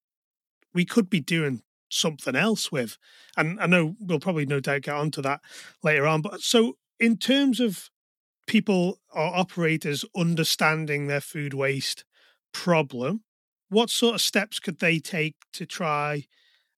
we 0.74 0.86
could 0.86 1.10
be 1.10 1.20
doing 1.20 1.62
something 1.90 2.36
else 2.36 2.72
with, 2.72 2.98
and 3.38 3.60
I 3.60 3.68
know 3.68 3.96
we'll 4.00 4.20
probably 4.20 4.46
no 4.46 4.60
doubt 4.60 4.82
get 4.84 4.96
onto 4.96 5.22
that 5.22 5.42
later 5.84 6.08
on. 6.08 6.22
But 6.22 6.42
so 6.42 6.78
in 7.00 7.18
terms 7.18 7.60
of 7.60 7.90
people 8.48 9.00
or 9.14 9.36
operators 9.36 10.06
understanding 10.16 11.08
their 11.08 11.22
food 11.22 11.54
waste 11.54 12.04
problem, 12.54 13.24
what 13.70 13.90
sort 13.90 14.16
of 14.16 14.22
steps 14.22 14.60
could 14.60 14.80
they 14.80 15.00
take 15.00 15.36
to 15.54 15.66
try 15.66 16.26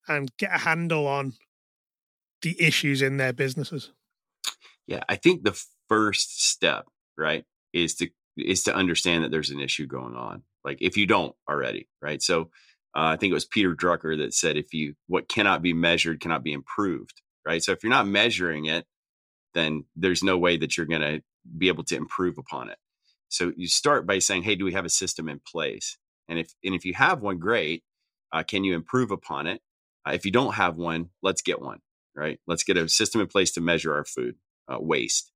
and 0.08 0.36
get 0.38 0.54
a 0.54 0.60
handle 0.60 1.08
on 1.08 1.34
the 2.42 2.62
issues 2.62 3.02
in 3.02 3.18
their 3.18 3.34
businesses? 3.34 3.92
Yeah, 4.88 5.04
I 5.10 5.16
think 5.16 5.44
the 5.44 5.60
first 5.90 6.48
step, 6.48 6.86
right, 7.18 7.44
is 7.74 7.96
to 7.96 8.10
is 8.38 8.64
to 8.64 8.76
understand 8.76 9.24
that 9.24 9.32
there's 9.32 9.50
an 9.50 9.60
issue 9.62 9.88
going 9.88 10.16
on. 10.16 10.44
Like 10.64 10.78
if 10.82 10.98
you 10.98 11.08
don't 11.08 11.36
already, 11.50 11.88
right? 12.02 12.22
So 12.22 12.50
uh, 12.96 13.12
I 13.14 13.18
think 13.18 13.32
it 13.32 13.36
was 13.36 13.46
Peter 13.46 13.76
Drucker 13.76 14.18
that 14.20 14.34
said, 14.34 14.58
if 14.58 14.74
you 14.74 14.96
what 15.08 15.30
cannot 15.30 15.62
be 15.62 15.74
measured 15.74 16.22
cannot 16.22 16.44
be 16.44 16.54
improved, 16.54 17.22
right? 17.46 17.64
So 17.64 17.74
if 17.74 17.84
you're 17.84 17.90
not 17.90 18.08
measuring 18.08 18.66
it, 18.66 18.86
then 19.54 19.86
there's 19.96 20.24
no 20.24 20.38
way 20.38 20.58
that 20.58 20.78
you're 20.78 20.86
going 20.86 21.02
to 21.02 21.22
be 21.58 21.68
able 21.70 21.84
to 21.86 21.96
improve 21.96 22.38
upon 22.38 22.70
it. 22.70 22.78
So 23.30 23.54
you 23.58 23.68
start 23.68 24.08
by 24.08 24.20
saying, 24.20 24.44
"Hey, 24.44 24.56
do 24.56 24.66
we 24.66 24.74
have 24.74 24.86
a 24.86 24.90
system 24.90 25.30
in 25.30 25.42
place?" 25.46 25.98
And 26.30 26.40
if 26.40 26.54
and 26.64 26.76
if 26.76 26.86
you 26.86 26.94
have 26.94 27.22
one, 27.22 27.40
great. 27.40 27.84
Uh, 28.32 28.44
can 28.44 28.64
you 28.64 28.76
improve 28.76 29.12
upon 29.12 29.48
it? 29.48 29.62
Uh, 30.08 30.12
if 30.14 30.26
you 30.26 30.32
don't 30.32 30.56
have 30.56 30.78
one, 30.78 31.10
let's 31.22 31.42
get 31.42 31.62
one. 31.62 31.80
Right? 32.16 32.40
Let's 32.48 32.64
get 32.64 32.78
a 32.78 32.88
system 32.90 33.22
in 33.22 33.28
place 33.28 33.52
to 33.54 33.62
measure 33.62 33.94
our 33.94 34.06
food 34.06 34.36
uh, 34.72 34.78
waste. 34.80 35.32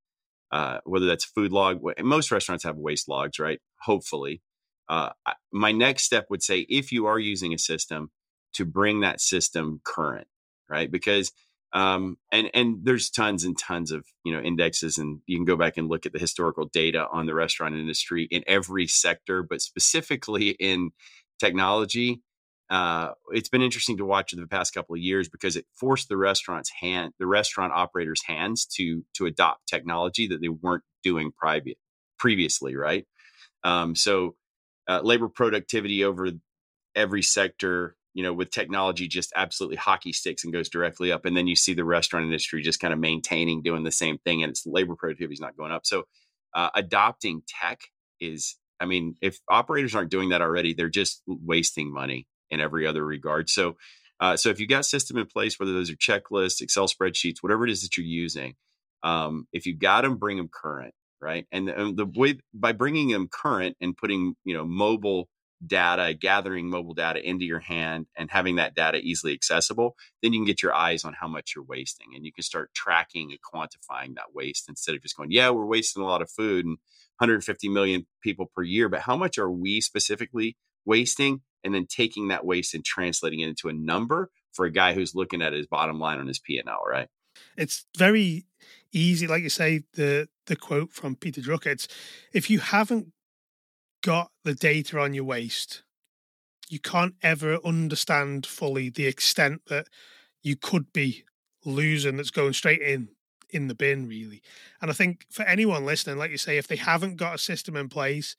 Uh, 0.51 0.79
whether 0.85 1.05
that's 1.05 1.25
food 1.25 1.51
log, 1.51 1.81
most 2.03 2.31
restaurants 2.31 2.63
have 2.63 2.77
waste 2.77 3.09
logs, 3.09 3.39
right? 3.39 3.59
Hopefully. 3.83 4.41
Uh, 4.89 5.11
my 5.51 5.71
next 5.71 6.03
step 6.03 6.25
would 6.29 6.43
say 6.43 6.65
if 6.69 6.91
you 6.91 7.05
are 7.05 7.19
using 7.19 7.53
a 7.53 7.59
system 7.59 8.09
to 8.53 8.65
bring 8.65 9.01
that 9.01 9.21
system 9.21 9.79
current, 9.85 10.27
right? 10.67 10.91
Because 10.91 11.31
um, 11.71 12.17
and 12.31 12.49
and 12.53 12.79
there's 12.83 13.11
tons 13.11 13.43
and 13.43 13.57
tons 13.57 13.91
of 13.91 14.03
you 14.23 14.33
know 14.33 14.41
indexes, 14.41 14.97
and 14.97 15.19
you 15.27 15.37
can 15.37 15.45
go 15.45 15.55
back 15.55 15.77
and 15.77 15.87
look 15.87 16.05
at 16.05 16.13
the 16.13 16.19
historical 16.19 16.65
data 16.65 17.07
on 17.11 17.27
the 17.27 17.35
restaurant 17.35 17.75
industry 17.75 18.27
in 18.31 18.43
every 18.47 18.87
sector, 18.87 19.43
but 19.43 19.61
specifically 19.61 20.49
in 20.59 20.91
technology. 21.39 22.21
Uh, 22.71 23.13
it's 23.31 23.49
been 23.49 23.63
interesting 23.63 23.97
to 23.97 24.05
watch 24.05 24.31
the 24.31 24.45
past 24.45 24.75
couple 24.75 24.93
of 24.93 25.01
years 25.01 25.27
because 25.27 25.55
it 25.55 25.65
forced 25.75 26.07
the 26.07 26.17
restaurant's 26.17 26.69
hand, 26.69 27.11
the 27.17 27.25
restaurant 27.25 27.73
operators' 27.73 28.21
hands 28.25 28.65
to 28.65 29.03
to 29.13 29.25
adopt 29.25 29.67
technology 29.67 30.27
that 30.27 30.41
they 30.41 30.49
weren't 30.49 30.83
doing 31.03 31.31
private 31.31 31.77
previously, 32.19 32.75
right? 32.75 33.05
Um, 33.63 33.95
so 33.95 34.35
uh, 34.89 34.99
labor 35.01 35.29
productivity 35.29 36.03
over 36.03 36.31
every 36.95 37.21
sector 37.21 37.95
you 38.13 38.23
know, 38.23 38.33
with 38.33 38.49
technology 38.49 39.07
just 39.07 39.31
absolutely 39.35 39.77
hockey 39.77 40.11
sticks 40.11 40.43
and 40.43 40.51
goes 40.51 40.69
directly 40.69 41.11
up. 41.11 41.25
And 41.25 41.37
then 41.37 41.47
you 41.47 41.55
see 41.55 41.73
the 41.73 41.85
restaurant 41.85 42.25
industry 42.25 42.61
just 42.61 42.79
kind 42.79 42.93
of 42.93 42.99
maintaining, 42.99 43.61
doing 43.61 43.83
the 43.83 43.91
same 43.91 44.17
thing, 44.17 44.43
and 44.43 44.49
its 44.49 44.65
labor 44.65 44.95
productivity 44.95 45.33
is 45.33 45.39
not 45.39 45.55
going 45.55 45.71
up. 45.71 45.85
So, 45.85 46.05
uh, 46.55 46.69
adopting 46.73 47.43
tech 47.47 47.79
is, 48.19 48.55
I 48.79 48.85
mean, 48.85 49.15
if 49.21 49.39
operators 49.47 49.93
aren't 49.93 50.11
doing 50.11 50.29
that 50.29 50.41
already, 50.41 50.73
they're 50.73 50.89
just 50.89 51.21
wasting 51.27 51.93
money 51.93 52.27
in 52.49 52.59
every 52.59 52.87
other 52.87 53.05
regard. 53.05 53.49
So, 53.49 53.77
uh, 54.19 54.35
so 54.35 54.49
if 54.49 54.59
you've 54.59 54.69
got 54.69 54.85
system 54.85 55.17
in 55.17 55.27
place, 55.27 55.59
whether 55.59 55.71
those 55.71 55.91
are 55.91 55.95
checklists, 55.95 56.61
Excel 56.61 56.87
spreadsheets, 56.87 57.37
whatever 57.41 57.63
it 57.63 57.71
is 57.71 57.83
that 57.83 57.95
you're 57.95 58.05
using, 58.05 58.55
um, 59.03 59.47
if 59.53 59.65
you've 59.65 59.79
got 59.79 60.01
them, 60.01 60.17
bring 60.17 60.37
them 60.37 60.49
current, 60.51 60.93
right? 61.21 61.45
And, 61.51 61.69
and 61.69 61.81
um, 61.81 61.95
the 61.95 62.05
way 62.05 62.39
by 62.53 62.71
bringing 62.71 63.09
them 63.09 63.27
current 63.27 63.77
and 63.81 63.95
putting, 63.95 64.35
you 64.43 64.53
know, 64.53 64.65
mobile 64.65 65.29
data, 65.65 66.13
gathering 66.13 66.69
mobile 66.69 66.93
data 66.93 67.19
into 67.21 67.45
your 67.45 67.59
hand 67.59 68.07
and 68.15 68.31
having 68.31 68.55
that 68.55 68.75
data 68.75 68.97
easily 68.97 69.33
accessible, 69.33 69.95
then 70.21 70.31
you 70.33 70.39
can 70.39 70.45
get 70.45 70.63
your 70.63 70.73
eyes 70.73 71.03
on 71.03 71.13
how 71.13 71.27
much 71.27 71.53
you're 71.55 71.65
wasting 71.65 72.07
and 72.15 72.25
you 72.25 72.31
can 72.31 72.43
start 72.43 72.73
tracking 72.73 73.31
and 73.31 73.39
quantifying 73.41 74.15
that 74.15 74.33
waste 74.33 74.69
instead 74.69 74.95
of 74.95 75.01
just 75.01 75.17
going, 75.17 75.31
yeah, 75.31 75.49
we're 75.49 75.65
wasting 75.65 76.01
a 76.01 76.05
lot 76.05 76.21
of 76.21 76.31
food 76.31 76.65
and 76.65 76.77
150 77.17 77.69
million 77.69 78.05
people 78.23 78.49
per 78.55 78.63
year, 78.63 78.87
but 78.87 79.01
how 79.01 79.17
much 79.17 79.37
are 79.37 79.51
we 79.51 79.81
specifically 79.81 80.55
wasting? 80.85 81.41
And 81.63 81.75
then 81.75 81.87
taking 81.87 82.29
that 82.29 82.45
waste 82.45 82.73
and 82.73 82.85
translating 82.85 83.41
it 83.41 83.49
into 83.49 83.67
a 83.67 83.73
number 83.73 84.31
for 84.53 84.65
a 84.65 84.71
guy 84.71 84.93
who's 84.93 85.13
looking 85.13 85.41
at 85.41 85.51
his 85.51 85.67
bottom 85.67 85.99
line 85.99 86.17
on 86.17 86.27
his 86.27 86.39
P&L, 86.39 86.83
right? 86.89 87.09
It's 87.57 87.85
very 87.97 88.45
easy, 88.93 89.27
like 89.27 89.43
you 89.43 89.49
say, 89.49 89.83
the 89.93 90.29
the 90.49 90.57
quote 90.57 90.91
from 90.91 91.15
Peter 91.15 91.39
Drucker. 91.39 91.67
It's 91.67 91.87
if 92.33 92.49
you 92.49 92.59
haven't 92.59 93.13
got 94.03 94.31
the 94.43 94.53
data 94.53 94.99
on 94.99 95.13
your 95.13 95.23
waste, 95.23 95.83
you 96.67 96.79
can't 96.79 97.15
ever 97.23 97.59
understand 97.63 98.45
fully 98.45 98.89
the 98.89 99.05
extent 99.05 99.61
that 99.67 99.87
you 100.43 100.57
could 100.57 100.91
be 100.91 101.23
losing 101.65 102.17
that's 102.17 102.31
going 102.31 102.53
straight 102.53 102.81
in 102.81 103.09
in 103.51 103.67
the 103.67 103.75
bin 103.75 104.07
really 104.07 104.41
and 104.79 104.89
i 104.91 104.93
think 104.93 105.25
for 105.29 105.43
anyone 105.43 105.83
listening 105.83 106.17
like 106.17 106.31
you 106.31 106.37
say 106.37 106.57
if 106.57 106.67
they 106.67 106.75
haven't 106.75 107.17
got 107.17 107.35
a 107.35 107.37
system 107.39 107.75
in 107.75 107.89
place 107.89 108.35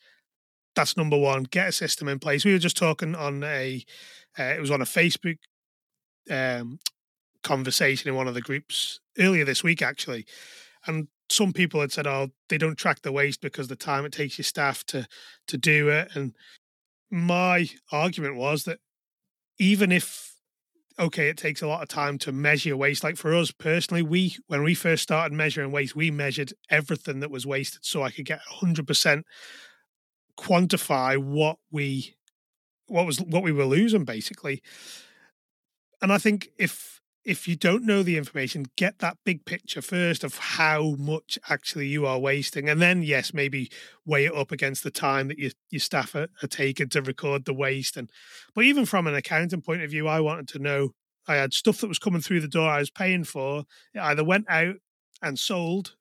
that's 0.75 0.97
number 0.97 1.19
one 1.19 1.43
get 1.43 1.69
a 1.69 1.73
system 1.73 2.09
in 2.09 2.19
place 2.19 2.45
we 2.45 2.53
were 2.53 2.59
just 2.59 2.77
talking 2.77 3.15
on 3.15 3.43
a 3.43 3.85
uh, 4.39 4.45
it 4.45 4.61
was 4.61 4.71
on 4.71 4.81
a 4.81 4.87
facebook 4.87 5.37
um, 6.31 6.79
conversation 7.43 8.09
in 8.09 8.15
one 8.15 8.29
of 8.29 8.35
the 8.35 8.41
groups 8.41 9.01
earlier 9.19 9.45
this 9.45 9.65
week 9.65 9.83
actually 9.83 10.25
and 10.87 11.09
some 11.31 11.53
people 11.53 11.81
had 11.81 11.93
said, 11.93 12.07
"Oh, 12.07 12.31
they 12.49 12.59
don't 12.59 12.77
track 12.79 13.03
the 13.03 13.13
waste 13.13 13.41
because 13.41 13.69
the 13.69 13.77
time 13.77 14.05
it 14.05 14.13
takes 14.13 14.39
your 14.39 14.45
staff 14.45 14.85
to 14.87 15.07
to 15.49 15.59
do 15.59 15.89
it." 15.89 16.11
And 16.15 16.35
my 17.11 17.69
argument 17.93 18.37
was 18.37 18.65
that 18.65 18.81
even 19.59 19.93
if 19.93 20.29
okay, 20.99 21.29
it 21.29 21.39
takes 21.39 21.63
a 21.63 21.67
lot 21.67 21.83
of 21.83 21.89
time 21.89 22.19
to 22.19 22.33
measure 22.33 22.77
waste. 22.77 23.05
Like 23.05 23.17
for 23.17 23.35
us 23.35 23.51
personally, 23.53 24.03
we 24.03 24.37
when 24.49 24.63
we 24.63 24.75
first 24.75 25.03
started 25.03 25.35
measuring 25.35 25.73
waste, 25.73 25.97
we 25.97 26.11
measured 26.11 26.53
everything 26.71 27.21
that 27.21 27.31
was 27.31 27.47
wasted, 27.47 27.85
so 27.85 28.03
I 28.03 28.11
could 28.11 28.27
get 28.27 28.41
hundred 28.41 28.87
percent 28.87 29.27
quantify 30.39 31.19
what 31.19 31.57
we 31.71 32.15
what 32.89 33.07
was 33.07 33.21
what 33.21 33.43
we 33.43 33.53
were 33.53 33.65
losing 33.67 34.05
basically. 34.05 34.63
And 36.03 36.13
I 36.13 36.19
think 36.19 36.49
if 36.59 37.00
if 37.25 37.47
you 37.47 37.55
don't 37.55 37.85
know 37.85 38.03
the 38.03 38.17
information, 38.17 38.67
get 38.77 38.99
that 38.99 39.19
big 39.25 39.45
picture 39.45 39.83
first 39.83 40.25
of 40.25 40.39
how 40.39 40.95
much 40.99 41.39
actually 41.49 41.87
you 41.87 42.07
are 42.07 42.19
wasting. 42.19 42.69
And 42.69 42.81
then, 42.81 43.03
yes, 43.03 43.35
maybe 43.35 43.71
weigh 44.07 44.27
it 44.27 44.35
up 44.35 44.51
against 44.51 44.83
the 44.83 44.91
time 44.91 45.29
that 45.29 45.39
your, 45.39 45.51
your 45.71 45.81
staff 45.81 46.15
are, 46.15 46.29
are 46.43 46.49
taking 46.49 46.89
to 46.91 47.03
record 47.03 47.45
the 47.45 47.53
waste. 47.53 47.97
And 47.97 48.11
But 48.55 48.65
even 48.65 48.87
from 48.87 49.07
an 49.07 49.15
accounting 49.15 49.61
point 49.61 49.83
of 49.83 49.91
view, 49.91 50.09
I 50.09 50.21
wanted 50.21 50.49
to 50.49 50.59
know 50.59 50.91
I 51.29 51.37
had 51.37 51.53
stuff 51.53 51.79
that 51.81 51.89
was 51.89 51.99
coming 51.99 52.23
through 52.23 52.41
the 52.41 52.49
door 52.49 52.69
I 52.71 52.79
was 52.79 52.91
paying 52.91 53.25
for. 53.25 53.65
It 53.95 54.01
either 54.01 54.25
went 54.25 54.47
out 54.49 54.77
and 55.23 55.39
sold, 55.39 55.97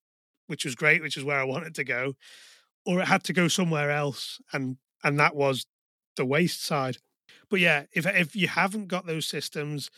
which 0.47 0.63
was 0.63 0.75
great, 0.75 1.01
which 1.01 1.17
is 1.17 1.25
where 1.25 1.39
I 1.39 1.43
wanted 1.43 1.75
to 1.75 1.83
go, 1.83 2.13
or 2.85 3.01
it 3.01 3.07
had 3.07 3.23
to 3.25 3.33
go 3.33 3.49
somewhere 3.49 3.91
else. 3.91 4.39
And, 4.53 4.77
and 5.03 5.19
that 5.19 5.35
was 5.35 5.65
the 6.15 6.25
waste 6.25 6.65
side. 6.65 6.97
But 7.49 7.59
yeah, 7.59 7.85
if 7.93 8.05
if 8.05 8.35
you 8.35 8.47
haven't 8.47 8.87
got 8.87 9.05
those 9.05 9.25
systems, 9.25 9.89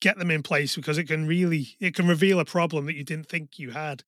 get 0.00 0.18
them 0.18 0.30
in 0.30 0.42
place 0.42 0.76
because 0.76 0.98
it 0.98 1.04
can 1.04 1.26
really 1.26 1.76
it 1.80 1.94
can 1.94 2.06
reveal 2.08 2.40
a 2.40 2.44
problem 2.44 2.86
that 2.86 2.96
you 2.96 3.04
didn't 3.04 3.28
think 3.28 3.58
you 3.58 3.70
had 3.70 4.02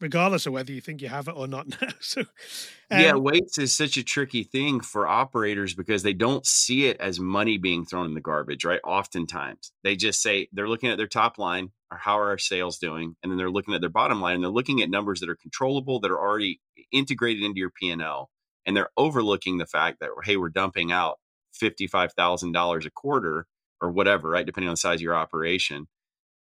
regardless 0.00 0.44
of 0.44 0.52
whether 0.52 0.72
you 0.72 0.80
think 0.80 1.00
you 1.00 1.08
have 1.08 1.28
it 1.28 1.36
or 1.36 1.46
not 1.46 1.68
now. 1.82 1.88
So 2.00 2.20
um, 2.20 3.00
yeah 3.00 3.14
waste 3.14 3.58
is 3.58 3.74
such 3.74 3.96
a 3.96 4.04
tricky 4.04 4.44
thing 4.44 4.80
for 4.80 5.06
operators 5.06 5.74
because 5.74 6.02
they 6.02 6.12
don't 6.12 6.46
see 6.46 6.86
it 6.86 6.98
as 7.00 7.20
money 7.20 7.58
being 7.58 7.84
thrown 7.84 8.06
in 8.06 8.14
the 8.14 8.20
garbage 8.20 8.64
right 8.64 8.80
oftentimes. 8.84 9.72
They 9.82 9.96
just 9.96 10.22
say 10.22 10.48
they're 10.52 10.68
looking 10.68 10.90
at 10.90 10.98
their 10.98 11.08
top 11.08 11.38
line 11.38 11.70
or 11.90 11.98
how 11.98 12.18
are 12.18 12.30
our 12.30 12.38
sales 12.38 12.78
doing? 12.78 13.16
And 13.22 13.30
then 13.30 13.38
they're 13.38 13.50
looking 13.50 13.74
at 13.74 13.80
their 13.80 13.90
bottom 13.90 14.20
line 14.20 14.36
and 14.36 14.44
they're 14.44 14.50
looking 14.50 14.82
at 14.82 14.90
numbers 14.90 15.20
that 15.20 15.30
are 15.30 15.36
controllable 15.36 16.00
that 16.00 16.10
are 16.10 16.20
already 16.20 16.60
integrated 16.92 17.42
into 17.42 17.58
your 17.58 17.70
p&l 17.70 18.30
and 18.66 18.76
they're 18.76 18.90
overlooking 18.96 19.58
the 19.58 19.66
fact 19.66 20.00
that 20.00 20.10
hey 20.24 20.36
we're 20.36 20.48
dumping 20.48 20.92
out 20.92 21.18
$55000 21.60 22.86
a 22.86 22.90
quarter 22.90 23.46
or 23.84 23.90
whatever, 23.90 24.30
right? 24.30 24.46
Depending 24.46 24.68
on 24.68 24.72
the 24.72 24.78
size 24.78 24.96
of 24.96 25.02
your 25.02 25.14
operation, 25.14 25.86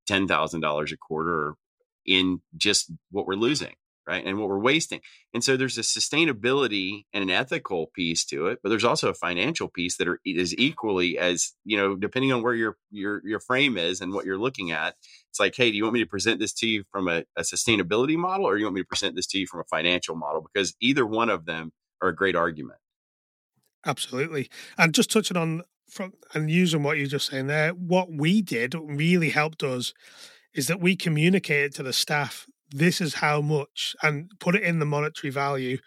ten 0.06 0.28
thousand 0.28 0.60
dollars 0.60 0.92
a 0.92 0.98
quarter 0.98 1.54
in 2.06 2.42
just 2.58 2.92
what 3.12 3.26
we're 3.26 3.36
losing, 3.36 3.76
right? 4.08 4.26
And 4.26 4.38
what 4.38 4.50
we're 4.50 4.60
wasting. 4.60 5.02
And 5.34 5.44
so 5.44 5.56
there's 5.56 5.78
a 5.78 5.82
sustainability 5.82 7.04
and 7.14 7.24
an 7.24 7.30
ethical 7.30 7.88
piece 7.94 8.26
to 8.26 8.48
it, 8.48 8.60
but 8.62 8.70
there's 8.70 8.84
also 8.84 9.10
a 9.10 9.14
financial 9.14 9.70
piece 9.70 9.98
that 9.98 10.08
are, 10.08 10.20
is 10.26 10.56
equally 10.58 11.18
as 11.18 11.54
you 11.64 11.78
know, 11.78 11.96
depending 11.96 12.34
on 12.34 12.44
where 12.44 12.54
your 12.54 12.78
your 12.92 13.22
your 13.26 13.40
frame 13.40 13.78
is 13.78 14.02
and 14.02 14.14
what 14.14 14.26
you're 14.26 14.38
looking 14.38 14.72
at. 14.72 14.96
It's 15.30 15.40
like, 15.40 15.56
hey, 15.56 15.72
do 15.72 15.78
you 15.78 15.84
want 15.84 15.94
me 15.94 16.04
to 16.04 16.10
present 16.10 16.40
this 16.40 16.54
to 16.56 16.68
you 16.68 16.84
from 16.92 17.08
a, 17.08 17.24
a 17.38 17.44
sustainability 17.44 18.18
model, 18.18 18.48
or 18.48 18.58
you 18.58 18.66
want 18.66 18.76
me 18.76 18.82
to 18.82 18.88
present 18.88 19.16
this 19.16 19.28
to 19.28 19.40
you 19.40 19.48
from 19.48 19.62
a 19.62 19.70
financial 19.70 20.16
model? 20.16 20.42
Because 20.42 20.76
either 20.82 21.06
one 21.06 21.30
of 21.30 21.46
them 21.46 21.72
are 22.02 22.10
a 22.10 22.16
great 22.16 22.36
argument. 22.36 22.80
Absolutely. 23.86 24.50
And 24.78 24.94
just 24.94 25.10
touching 25.10 25.38
on 25.38 25.62
from 25.92 26.14
and 26.34 26.50
using 26.50 26.84
what 26.84 26.98
you're 26.98 27.08
just 27.08 27.30
saying 27.30 27.48
there, 27.48 27.72
what 27.72 28.12
we 28.12 28.42
did 28.42 28.76
really 28.76 29.30
helped 29.30 29.64
us 29.64 29.94
is 30.54 30.68
that 30.68 30.82
we 30.82 30.96
communicated 30.96 31.74
to 31.76 31.84
the 31.84 31.94
staff 31.94 32.48
this 32.72 33.02
is 33.02 33.16
how 33.16 33.42
much 33.42 33.96
and 34.04 34.32
put 34.40 34.56
it 34.56 34.64
in 34.64 34.80
the 34.80 34.86
monetary 34.86 35.32
value. 35.32 35.78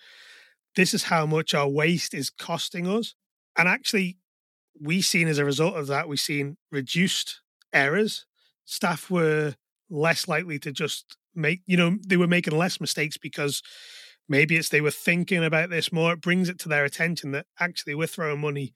This 0.75 0.95
is 0.95 1.05
how 1.05 1.27
much 1.27 1.55
our 1.55 1.69
waste 1.69 2.15
is 2.15 2.31
costing 2.31 2.89
us. 2.89 3.15
And 3.57 3.69
actually, 3.69 4.19
we 4.81 5.03
seen 5.03 5.29
as 5.29 5.39
a 5.39 5.45
result 5.45 5.77
of 5.77 5.87
that, 5.89 6.09
we 6.09 6.17
seen 6.17 6.57
reduced 6.71 7.41
errors. 7.73 8.27
Staff 8.65 9.11
were 9.11 9.55
less 9.91 10.27
likely 10.27 10.59
to 10.61 10.73
just 10.73 11.17
make, 11.35 11.61
you 11.67 11.77
know, 11.77 11.99
they 12.07 12.17
were 12.17 12.27
making 12.27 12.57
less 12.57 12.81
mistakes 12.81 13.17
because 13.17 13.63
maybe 14.29 14.57
it's 14.57 14.71
they 14.71 14.81
were 14.81 14.91
thinking 14.91 15.45
about 15.45 15.71
this 15.71 15.93
more. 15.93 16.15
It 16.15 16.21
brings 16.21 16.49
it 16.49 16.59
to 16.61 16.69
their 16.69 16.85
attention 16.85 17.33
that 17.33 17.47
actually 17.61 17.95
we're 17.95 18.07
throwing 18.07 18.41
money 18.41 18.73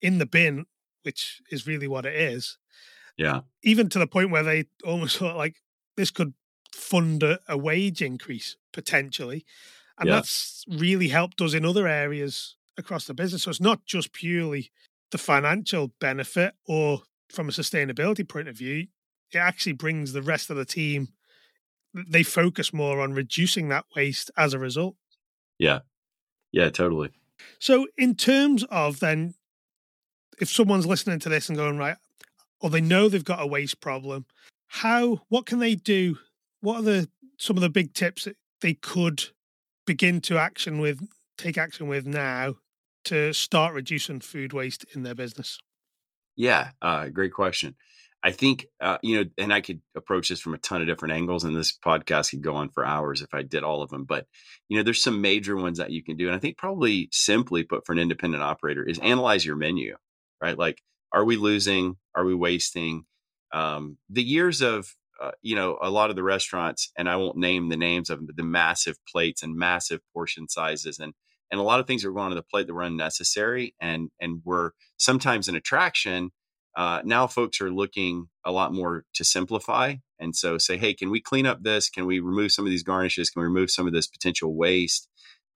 in 0.00 0.18
the 0.18 0.26
bin, 0.26 0.66
which 1.02 1.40
is 1.50 1.66
really 1.66 1.88
what 1.88 2.06
it 2.06 2.14
is. 2.14 2.58
Yeah. 3.16 3.40
Even 3.62 3.88
to 3.90 3.98
the 3.98 4.06
point 4.06 4.30
where 4.30 4.42
they 4.42 4.64
almost 4.84 5.16
thought 5.18 5.36
like 5.36 5.56
this 5.96 6.10
could 6.10 6.34
fund 6.74 7.22
a, 7.22 7.38
a 7.48 7.56
wage 7.56 8.02
increase 8.02 8.56
potentially. 8.72 9.44
And 9.98 10.08
yeah. 10.08 10.16
that's 10.16 10.64
really 10.68 11.08
helped 11.08 11.40
us 11.40 11.54
in 11.54 11.64
other 11.64 11.88
areas 11.88 12.56
across 12.76 13.06
the 13.06 13.14
business. 13.14 13.44
So 13.44 13.50
it's 13.50 13.60
not 13.60 13.86
just 13.86 14.12
purely 14.12 14.70
the 15.10 15.18
financial 15.18 15.92
benefit 16.00 16.54
or 16.66 17.02
from 17.30 17.48
a 17.48 17.52
sustainability 17.52 18.28
point 18.28 18.48
of 18.48 18.56
view, 18.56 18.86
it 19.32 19.38
actually 19.38 19.72
brings 19.72 20.12
the 20.12 20.22
rest 20.22 20.50
of 20.50 20.56
the 20.56 20.64
team 20.64 21.08
they 21.94 22.22
focus 22.22 22.74
more 22.74 23.00
on 23.00 23.14
reducing 23.14 23.68
that 23.70 23.86
waste 23.94 24.30
as 24.36 24.52
a 24.52 24.58
result. 24.58 24.96
Yeah. 25.58 25.80
Yeah, 26.52 26.68
totally. 26.70 27.10
So 27.58 27.86
in 27.96 28.14
terms 28.14 28.64
of 28.64 29.00
then 29.00 29.34
if 30.40 30.48
someone's 30.48 30.86
listening 30.86 31.18
to 31.20 31.28
this 31.28 31.48
and 31.48 31.56
going 31.56 31.78
right, 31.78 31.96
or 32.60 32.70
they 32.70 32.80
know 32.80 33.08
they've 33.08 33.24
got 33.24 33.42
a 33.42 33.46
waste 33.46 33.80
problem, 33.80 34.26
how 34.66 35.22
what 35.28 35.46
can 35.46 35.58
they 35.58 35.74
do? 35.74 36.18
What 36.60 36.78
are 36.78 36.82
the 36.82 37.08
some 37.38 37.56
of 37.56 37.60
the 37.60 37.70
big 37.70 37.92
tips 37.94 38.24
that 38.24 38.36
they 38.60 38.74
could 38.74 39.24
begin 39.86 40.20
to 40.22 40.38
action 40.38 40.78
with, 40.78 41.06
take 41.38 41.58
action 41.58 41.86
with 41.86 42.06
now 42.06 42.56
to 43.04 43.32
start 43.32 43.74
reducing 43.74 44.20
food 44.20 44.52
waste 44.52 44.84
in 44.94 45.02
their 45.02 45.14
business? 45.14 45.58
Yeah, 46.34 46.70
uh, 46.82 47.08
great 47.08 47.32
question. 47.32 47.76
I 48.22 48.32
think, 48.32 48.66
uh, 48.80 48.98
you 49.02 49.16
know, 49.18 49.30
and 49.38 49.52
I 49.52 49.60
could 49.60 49.80
approach 49.94 50.30
this 50.30 50.40
from 50.40 50.54
a 50.54 50.58
ton 50.58 50.80
of 50.80 50.88
different 50.88 51.14
angles, 51.14 51.44
and 51.44 51.54
this 51.54 51.76
podcast 51.78 52.30
could 52.30 52.42
go 52.42 52.56
on 52.56 52.70
for 52.70 52.84
hours 52.84 53.22
if 53.22 53.32
I 53.32 53.42
did 53.42 53.62
all 53.62 53.82
of 53.82 53.90
them. 53.90 54.04
But, 54.04 54.26
you 54.68 54.76
know, 54.76 54.82
there's 54.82 55.02
some 55.02 55.20
major 55.20 55.56
ones 55.56 55.78
that 55.78 55.92
you 55.92 56.02
can 56.02 56.16
do. 56.16 56.26
And 56.26 56.34
I 56.34 56.40
think 56.40 56.56
probably 56.56 57.08
simply 57.12 57.62
put 57.62 57.86
for 57.86 57.92
an 57.92 58.00
independent 58.00 58.42
operator 58.42 58.82
is 58.82 58.98
analyze 58.98 59.44
your 59.44 59.54
menu, 59.54 59.96
right? 60.40 60.58
Like, 60.58 60.82
are 61.12 61.24
we 61.24 61.36
losing? 61.36 61.96
Are 62.14 62.24
we 62.24 62.34
wasting? 62.34 63.04
Um, 63.52 63.98
the 64.10 64.22
years 64.22 64.60
of, 64.60 64.94
uh, 65.22 65.32
you 65.42 65.54
know, 65.56 65.78
a 65.80 65.90
lot 65.90 66.10
of 66.10 66.16
the 66.16 66.22
restaurants, 66.22 66.90
and 66.98 67.08
I 67.08 67.16
won't 67.16 67.36
name 67.36 67.68
the 67.68 67.76
names 67.76 68.10
of 68.10 68.18
them, 68.18 68.26
but 68.26 68.36
the 68.36 68.42
massive 68.42 68.96
plates 69.10 69.42
and 69.42 69.56
massive 69.56 70.00
portion 70.12 70.48
sizes 70.48 70.98
and, 70.98 71.14
and 71.50 71.60
a 71.60 71.64
lot 71.64 71.78
of 71.80 71.86
things 71.86 72.04
are 72.04 72.10
going 72.10 72.30
on 72.30 72.34
the 72.34 72.42
plate 72.42 72.66
that 72.66 72.74
were 72.74 72.82
unnecessary 72.82 73.74
and, 73.80 74.10
and 74.20 74.42
were 74.44 74.74
sometimes 74.98 75.48
an 75.48 75.56
attraction 75.56 76.32
uh, 76.76 77.00
now 77.04 77.26
folks 77.26 77.60
are 77.60 77.70
looking 77.70 78.28
a 78.44 78.52
lot 78.52 78.72
more 78.72 79.04
to 79.14 79.24
simplify 79.24 79.94
and 80.20 80.36
so 80.36 80.58
say 80.58 80.76
hey 80.76 80.94
can 80.94 81.10
we 81.10 81.20
clean 81.20 81.46
up 81.46 81.62
this 81.62 81.88
can 81.88 82.06
we 82.06 82.20
remove 82.20 82.52
some 82.52 82.66
of 82.66 82.70
these 82.70 82.82
garnishes 82.82 83.30
can 83.30 83.40
we 83.40 83.46
remove 83.46 83.70
some 83.70 83.86
of 83.86 83.92
this 83.92 84.06
potential 84.06 84.54
waste 84.54 85.08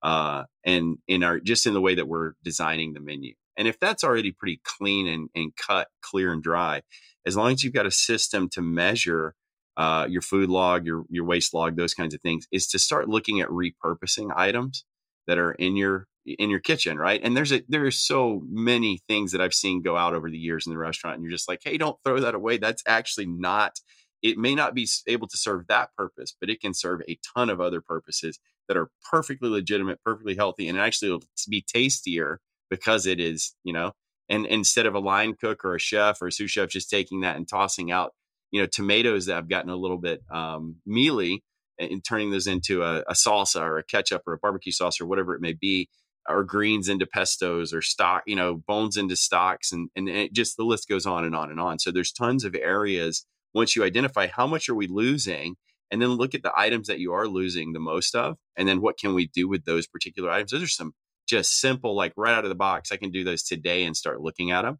uh, 0.03 0.43
and 0.65 0.97
in 1.07 1.23
our 1.23 1.39
just 1.39 1.65
in 1.65 1.73
the 1.73 1.81
way 1.81 1.95
that 1.95 2.07
we're 2.07 2.33
designing 2.43 2.93
the 2.93 2.99
menu 2.99 3.33
and 3.57 3.67
if 3.67 3.79
that's 3.79 4.03
already 4.03 4.31
pretty 4.31 4.59
clean 4.63 5.07
and, 5.07 5.29
and 5.35 5.55
cut 5.55 5.87
clear 6.01 6.31
and 6.33 6.43
dry 6.43 6.81
as 7.25 7.35
long 7.37 7.51
as 7.51 7.63
you've 7.63 7.73
got 7.73 7.85
a 7.85 7.91
system 7.91 8.49
to 8.49 8.61
measure 8.61 9.35
uh, 9.77 10.05
your 10.09 10.21
food 10.21 10.49
log 10.49 10.85
your 10.85 11.05
your 11.09 11.25
waste 11.25 11.53
log 11.53 11.75
those 11.75 11.93
kinds 11.93 12.13
of 12.13 12.21
things 12.21 12.47
is 12.51 12.67
to 12.67 12.79
start 12.79 13.09
looking 13.09 13.41
at 13.41 13.49
repurposing 13.49 14.31
items 14.35 14.85
that 15.27 15.37
are 15.37 15.53
in 15.53 15.75
your 15.75 16.07
in 16.25 16.49
your 16.49 16.59
kitchen, 16.59 16.97
right? 16.97 17.19
And 17.23 17.35
there's 17.35 17.51
a 17.51 17.63
there 17.67 17.85
are 17.85 17.91
so 17.91 18.43
many 18.49 18.99
things 19.07 19.31
that 19.31 19.41
I've 19.41 19.53
seen 19.53 19.81
go 19.81 19.97
out 19.97 20.13
over 20.13 20.29
the 20.29 20.37
years 20.37 20.67
in 20.67 20.71
the 20.71 20.77
restaurant, 20.77 21.15
and 21.15 21.23
you're 21.23 21.31
just 21.31 21.49
like, 21.49 21.61
hey, 21.63 21.77
don't 21.77 21.97
throw 22.03 22.19
that 22.19 22.35
away. 22.35 22.57
That's 22.57 22.83
actually 22.87 23.27
not. 23.27 23.79
It 24.21 24.37
may 24.37 24.53
not 24.53 24.75
be 24.75 24.87
able 25.07 25.27
to 25.27 25.37
serve 25.37 25.65
that 25.67 25.89
purpose, 25.97 26.35
but 26.39 26.49
it 26.49 26.61
can 26.61 26.75
serve 26.75 27.01
a 27.09 27.17
ton 27.35 27.49
of 27.49 27.59
other 27.59 27.81
purposes 27.81 28.39
that 28.67 28.77
are 28.77 28.91
perfectly 29.09 29.49
legitimate, 29.49 29.99
perfectly 30.03 30.35
healthy, 30.35 30.67
and 30.67 30.77
actually 30.79 31.11
will 31.11 31.23
be 31.49 31.65
tastier 31.67 32.39
because 32.71 33.05
it 33.05 33.19
is, 33.19 33.53
you 33.63 33.73
know. 33.73 33.91
And 34.29 34.47
instead 34.47 34.87
of 34.87 34.95
a 34.95 34.99
line 34.99 35.35
cook 35.39 35.63
or 35.63 35.75
a 35.75 35.79
chef 35.79 36.21
or 36.21 36.27
a 36.27 36.31
sous 36.31 36.49
chef 36.49 36.69
just 36.69 36.89
taking 36.89 37.21
that 37.21 37.35
and 37.35 37.47
tossing 37.47 37.91
out, 37.91 38.13
you 38.49 38.61
know, 38.61 38.65
tomatoes 38.65 39.27
that 39.27 39.35
have 39.35 39.49
gotten 39.49 39.69
a 39.69 39.75
little 39.75 39.97
bit 39.99 40.23
um, 40.31 40.77
mealy 40.85 41.43
and 41.77 42.03
turning 42.03 42.31
those 42.31 42.47
into 42.47 42.81
a, 42.81 43.01
a 43.01 43.13
salsa 43.13 43.61
or 43.61 43.77
a 43.77 43.83
ketchup 43.83 44.23
or 44.25 44.33
a 44.33 44.37
barbecue 44.37 44.71
sauce 44.71 45.01
or 45.01 45.05
whatever 45.05 45.35
it 45.35 45.41
may 45.41 45.53
be, 45.53 45.89
or 46.29 46.43
greens 46.43 46.87
into 46.87 47.05
pestos 47.05 47.73
or 47.73 47.81
stock, 47.81 48.23
you 48.25 48.35
know, 48.35 48.55
bones 48.55 48.95
into 48.95 49.15
stocks, 49.15 49.71
and 49.71 49.89
and 49.95 50.07
it 50.07 50.33
just 50.33 50.55
the 50.57 50.63
list 50.63 50.87
goes 50.87 51.05
on 51.05 51.25
and 51.25 51.35
on 51.35 51.51
and 51.51 51.59
on. 51.59 51.79
So 51.79 51.91
there's 51.91 52.11
tons 52.11 52.43
of 52.45 52.55
areas 52.55 53.25
once 53.53 53.75
you 53.75 53.83
identify 53.83 54.27
how 54.27 54.47
much 54.47 54.69
are 54.69 54.75
we 54.75 54.87
losing, 54.87 55.55
and 55.89 56.01
then 56.01 56.11
look 56.11 56.33
at 56.33 56.43
the 56.43 56.53
items 56.55 56.87
that 56.87 56.99
you 56.99 57.11
are 57.11 57.27
losing 57.27 57.73
the 57.73 57.79
most 57.79 58.15
of, 58.15 58.37
and 58.55 58.67
then 58.67 58.79
what 58.81 58.97
can 58.97 59.13
we 59.13 59.27
do 59.27 59.49
with 59.49 59.65
those 59.65 59.87
particular 59.87 60.29
items. 60.29 60.51
Those 60.51 60.63
are 60.63 60.67
some 60.67 60.93
just 61.31 61.59
simple, 61.59 61.95
like 61.95 62.13
right 62.17 62.35
out 62.35 62.45
of 62.45 62.49
the 62.49 62.55
box. 62.55 62.91
I 62.93 62.97
can 62.97 63.11
do 63.11 63.25
those 63.25 63.43
today 63.43 63.85
and 63.85 63.97
start 63.97 64.21
looking 64.21 64.51
at 64.51 64.63
them. 64.63 64.79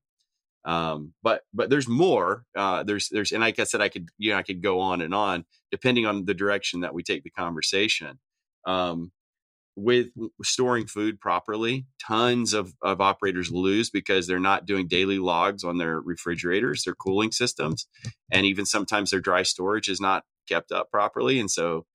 Um, 0.65 1.13
but 1.23 1.43
but 1.53 1.71
there's 1.71 1.89
more. 1.89 2.45
Uh, 2.55 2.83
there's 2.83 3.09
there's 3.09 3.33
and 3.33 3.41
like 3.41 3.59
I 3.59 3.65
said, 3.65 3.81
I 3.81 3.89
could 3.89 4.09
you 4.19 4.31
know 4.31 4.37
I 4.37 4.43
could 4.43 4.61
go 4.63 4.81
on 4.81 5.01
and 5.01 5.15
on 5.15 5.45
depending 5.71 6.05
on 6.05 6.25
the 6.25 6.35
direction 6.35 6.81
that 6.81 6.93
we 6.93 7.03
take 7.03 7.23
the 7.23 7.31
conversation. 7.31 8.19
Um, 8.67 9.11
with 9.77 10.09
storing 10.43 10.87
food 10.87 11.19
properly, 11.19 11.87
tons 12.05 12.53
of, 12.53 12.73
of 12.83 13.01
operators 13.01 13.51
lose 13.51 13.89
because 13.89 14.27
they're 14.27 14.39
not 14.39 14.65
doing 14.67 14.87
daily 14.87 15.19
logs 15.19 15.63
on 15.63 15.79
their 15.79 15.99
refrigerators, 16.01 16.83
their 16.83 16.95
cooling 16.95 17.31
systems, 17.31 17.87
and 18.31 18.45
even 18.45 18.65
sometimes 18.65 19.11
their 19.11 19.21
dry 19.21 19.43
storage 19.43 19.89
is 19.89 20.01
not 20.01 20.25
kept 20.47 20.71
up 20.73 20.91
properly. 20.91 21.39
And 21.39 21.49
so 21.51 21.85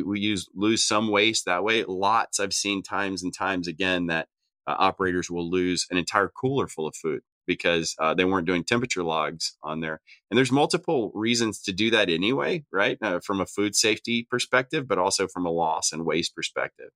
we, 0.00 0.20
use 0.20 0.48
lose 0.54 0.82
some 0.84 1.08
waste 1.08 1.44
that 1.44 1.64
way. 1.64 1.84
Lots 1.84 2.40
I've 2.40 2.52
seen 2.54 2.82
times 2.82 3.22
and 3.22 3.34
times 3.34 3.68
again 3.68 4.06
that 4.06 4.28
uh, 4.66 4.74
operators 4.78 5.30
will 5.30 5.50
lose 5.50 5.86
an 5.90 5.96
entire 5.96 6.28
cooler 6.28 6.68
full 6.68 6.86
of 6.86 6.96
food 6.96 7.22
because 7.46 7.94
uh, 7.98 8.14
they 8.14 8.24
weren't 8.24 8.46
doing 8.46 8.64
temperature 8.64 9.02
logs 9.02 9.56
on 9.62 9.80
there. 9.80 10.00
And 10.30 10.38
there's 10.38 10.52
multiple 10.52 11.10
reasons 11.14 11.60
to 11.62 11.72
do 11.72 11.90
that 11.90 12.08
anyway, 12.08 12.64
right? 12.72 12.96
Uh, 13.02 13.20
from 13.24 13.40
a 13.40 13.46
food 13.46 13.74
safety 13.74 14.26
perspective, 14.30 14.86
but 14.86 14.98
also 14.98 15.26
from 15.26 15.46
a 15.46 15.50
loss 15.50 15.92
and 15.92 16.06
waste 16.06 16.34
perspective. 16.34 16.90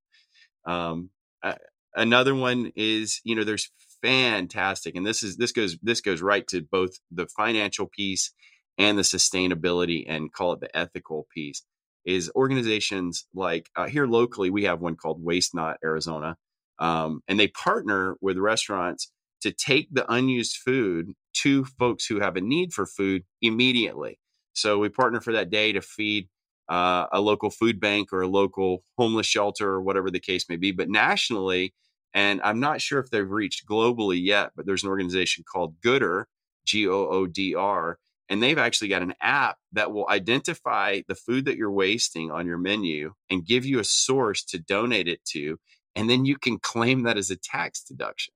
Um, 0.64 1.10
uh, 1.42 1.54
another 1.94 2.34
one 2.34 2.72
is, 2.76 3.20
you 3.24 3.34
know, 3.34 3.44
there's 3.44 3.70
fantastic, 4.02 4.94
and 4.94 5.06
this 5.06 5.22
is 5.22 5.36
this 5.36 5.52
goes 5.52 5.76
this 5.82 6.00
goes 6.00 6.22
right 6.22 6.46
to 6.48 6.62
both 6.62 6.98
the 7.10 7.26
financial 7.26 7.86
piece 7.86 8.32
and 8.78 8.98
the 8.98 9.02
sustainability 9.02 10.04
and 10.06 10.32
call 10.32 10.52
it 10.52 10.60
the 10.60 10.76
ethical 10.76 11.26
piece. 11.34 11.62
Is 12.06 12.30
organizations 12.36 13.26
like 13.34 13.68
uh, 13.74 13.88
here 13.88 14.06
locally, 14.06 14.48
we 14.48 14.62
have 14.64 14.80
one 14.80 14.94
called 14.94 15.22
Waste 15.22 15.54
Not 15.54 15.76
Arizona, 15.84 16.36
um, 16.78 17.20
and 17.26 17.38
they 17.38 17.48
partner 17.48 18.16
with 18.20 18.38
restaurants 18.38 19.10
to 19.42 19.50
take 19.50 19.88
the 19.92 20.10
unused 20.10 20.56
food 20.64 21.12
to 21.42 21.64
folks 21.64 22.06
who 22.06 22.20
have 22.20 22.36
a 22.36 22.40
need 22.40 22.72
for 22.72 22.86
food 22.86 23.24
immediately. 23.42 24.18
So 24.52 24.78
we 24.78 24.88
partner 24.88 25.20
for 25.20 25.32
that 25.32 25.50
day 25.50 25.72
to 25.72 25.80
feed 25.80 26.28
uh, 26.68 27.06
a 27.12 27.20
local 27.20 27.50
food 27.50 27.80
bank 27.80 28.12
or 28.12 28.22
a 28.22 28.28
local 28.28 28.84
homeless 28.96 29.26
shelter 29.26 29.68
or 29.68 29.82
whatever 29.82 30.10
the 30.10 30.20
case 30.20 30.48
may 30.48 30.56
be. 30.56 30.72
But 30.72 30.88
nationally, 30.88 31.74
and 32.14 32.40
I'm 32.42 32.60
not 32.60 32.80
sure 32.80 33.00
if 33.00 33.10
they've 33.10 33.28
reached 33.28 33.68
globally 33.68 34.22
yet, 34.22 34.52
but 34.56 34.64
there's 34.64 34.82
an 34.82 34.88
organization 34.88 35.44
called 35.52 35.80
Goodr, 35.84 36.24
G 36.64 36.88
O 36.88 37.08
O 37.08 37.26
D 37.26 37.54
R, 37.54 37.98
and 38.28 38.42
they've 38.42 38.58
actually 38.58 38.88
got 38.88 39.02
an 39.02 39.14
app 39.20 39.58
that 39.72 39.92
will 39.92 40.08
identify 40.08 41.00
the 41.08 41.14
food 41.14 41.44
that 41.44 41.56
you're 41.56 41.70
wasting 41.70 42.30
on 42.30 42.46
your 42.46 42.58
menu 42.58 43.12
and 43.30 43.46
give 43.46 43.64
you 43.64 43.78
a 43.78 43.84
source 43.84 44.44
to 44.44 44.58
donate 44.58 45.08
it 45.08 45.24
to. 45.26 45.58
And 45.94 46.10
then 46.10 46.24
you 46.24 46.36
can 46.36 46.58
claim 46.58 47.04
that 47.04 47.16
as 47.16 47.30
a 47.30 47.36
tax 47.36 47.82
deduction. 47.82 48.34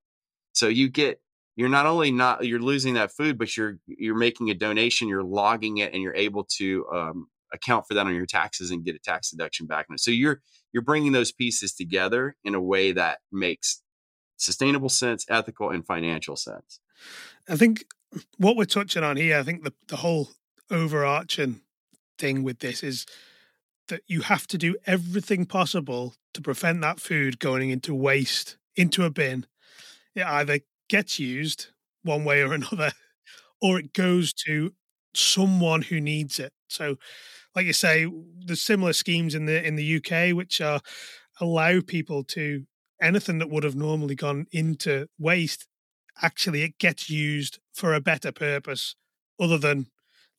So 0.52 0.68
you 0.68 0.88
get 0.88 1.20
you're 1.56 1.68
not 1.68 1.86
only 1.86 2.10
not 2.10 2.46
you're 2.46 2.60
losing 2.60 2.94
that 2.94 3.12
food, 3.12 3.36
but 3.36 3.56
you're 3.56 3.78
you're 3.86 4.16
making 4.16 4.50
a 4.50 4.54
donation, 4.54 5.08
you're 5.08 5.22
logging 5.22 5.78
it, 5.78 5.92
and 5.92 6.02
you're 6.02 6.14
able 6.14 6.44
to 6.58 6.86
um, 6.92 7.26
account 7.52 7.86
for 7.86 7.94
that 7.94 8.06
on 8.06 8.14
your 8.14 8.26
taxes 8.26 8.70
and 8.70 8.84
get 8.84 8.94
a 8.94 8.98
tax 8.98 9.30
deduction 9.30 9.66
back. 9.66 9.86
So 9.96 10.10
you're 10.10 10.40
you're 10.72 10.82
bringing 10.82 11.12
those 11.12 11.32
pieces 11.32 11.74
together 11.74 12.36
in 12.44 12.54
a 12.54 12.60
way 12.60 12.92
that 12.92 13.18
makes 13.32 13.82
sustainable 14.36 14.88
sense, 14.88 15.26
ethical, 15.28 15.70
and 15.70 15.84
financial 15.84 16.36
sense. 16.36 16.80
I 17.48 17.56
think 17.56 17.84
what 18.38 18.56
we're 18.56 18.64
touching 18.64 19.04
on 19.04 19.16
here, 19.16 19.38
I 19.38 19.42
think 19.42 19.64
the 19.64 19.72
the 19.88 19.96
whole 19.96 20.30
overarching 20.70 21.60
thing 22.18 22.42
with 22.42 22.60
this 22.60 22.82
is 22.82 23.06
that 23.88 24.02
you 24.06 24.20
have 24.22 24.46
to 24.46 24.58
do 24.58 24.76
everything 24.86 25.46
possible 25.46 26.14
to 26.34 26.40
prevent 26.40 26.80
that 26.80 27.00
food 27.00 27.38
going 27.38 27.70
into 27.70 27.94
waste 27.94 28.56
into 28.76 29.04
a 29.04 29.10
bin. 29.10 29.46
It 30.14 30.24
either 30.24 30.60
gets 30.88 31.18
used 31.18 31.68
one 32.02 32.24
way 32.24 32.40
or 32.42 32.52
another, 32.52 32.92
or 33.60 33.78
it 33.78 33.92
goes 33.92 34.32
to 34.32 34.72
someone 35.14 35.82
who 35.82 36.00
needs 36.00 36.38
it. 36.38 36.52
So 36.68 36.96
like 37.54 37.66
you 37.66 37.72
say, 37.72 38.06
there's 38.46 38.62
similar 38.62 38.92
schemes 38.92 39.34
in 39.34 39.46
the 39.46 39.64
in 39.64 39.76
the 39.76 39.96
UK 39.96 40.34
which 40.36 40.60
are 40.60 40.80
allow 41.40 41.80
people 41.80 42.22
to 42.22 42.64
anything 43.02 43.38
that 43.38 43.50
would 43.50 43.64
have 43.64 43.74
normally 43.74 44.14
gone 44.14 44.46
into 44.52 45.06
waste 45.18 45.66
actually 46.22 46.62
it 46.62 46.78
gets 46.78 47.10
used 47.10 47.58
for 47.72 47.94
a 47.94 48.00
better 48.00 48.32
purpose 48.32 48.94
other 49.38 49.58
than 49.58 49.86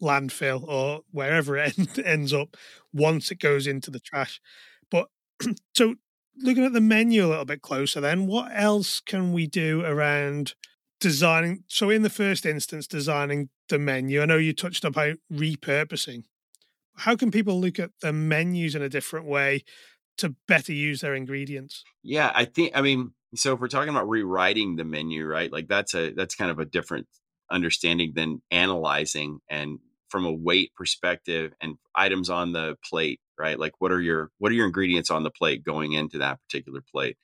landfill 0.01 0.63
or 0.67 1.01
wherever 1.11 1.57
it 1.57 1.99
ends 2.05 2.33
up 2.33 2.57
once 2.93 3.31
it 3.31 3.39
goes 3.39 3.67
into 3.67 3.91
the 3.91 3.99
trash. 3.99 4.41
But 4.89 5.07
so 5.75 5.95
looking 6.37 6.65
at 6.65 6.73
the 6.73 6.81
menu 6.81 7.25
a 7.25 7.27
little 7.27 7.45
bit 7.45 7.61
closer 7.61 7.99
then 7.99 8.25
what 8.25 8.51
else 8.55 9.01
can 9.01 9.33
we 9.33 9.45
do 9.47 9.83
around 9.83 10.55
designing 11.01 11.63
so 11.67 11.89
in 11.89 12.03
the 12.03 12.09
first 12.09 12.45
instance 12.45 12.87
designing 12.87 13.49
the 13.69 13.79
menu? 13.79 14.21
I 14.21 14.25
know 14.25 14.37
you 14.37 14.53
touched 14.53 14.85
about 14.85 15.17
repurposing. 15.31 16.23
How 16.97 17.15
can 17.15 17.31
people 17.31 17.59
look 17.59 17.79
at 17.79 17.91
the 18.01 18.13
menus 18.13 18.75
in 18.75 18.81
a 18.81 18.89
different 18.89 19.25
way 19.25 19.63
to 20.17 20.35
better 20.47 20.73
use 20.73 21.01
their 21.01 21.15
ingredients? 21.15 21.83
Yeah, 22.03 22.31
I 22.35 22.45
think 22.45 22.71
I 22.75 22.81
mean, 22.81 23.13
so 23.35 23.53
if 23.53 23.59
we're 23.59 23.67
talking 23.67 23.89
about 23.89 24.09
rewriting 24.09 24.75
the 24.75 24.83
menu, 24.83 25.25
right? 25.25 25.51
Like 25.51 25.67
that's 25.67 25.93
a 25.93 26.11
that's 26.11 26.35
kind 26.35 26.51
of 26.51 26.59
a 26.59 26.65
different 26.65 27.07
understanding 27.49 28.13
than 28.15 28.41
analyzing 28.51 29.39
and 29.49 29.79
from 30.09 30.25
a 30.25 30.31
weight 30.31 30.73
perspective 30.75 31.53
and 31.61 31.77
items 31.95 32.29
on 32.29 32.51
the 32.51 32.75
plate, 32.83 33.19
right? 33.39 33.57
Like 33.57 33.73
what 33.79 33.91
are 33.91 34.01
your 34.01 34.31
what 34.37 34.51
are 34.51 34.55
your 34.55 34.65
ingredients 34.65 35.09
on 35.09 35.23
the 35.23 35.31
plate 35.31 35.63
going 35.63 35.93
into 35.93 36.19
that 36.19 36.39
particular 36.41 36.81
plate? 36.91 37.17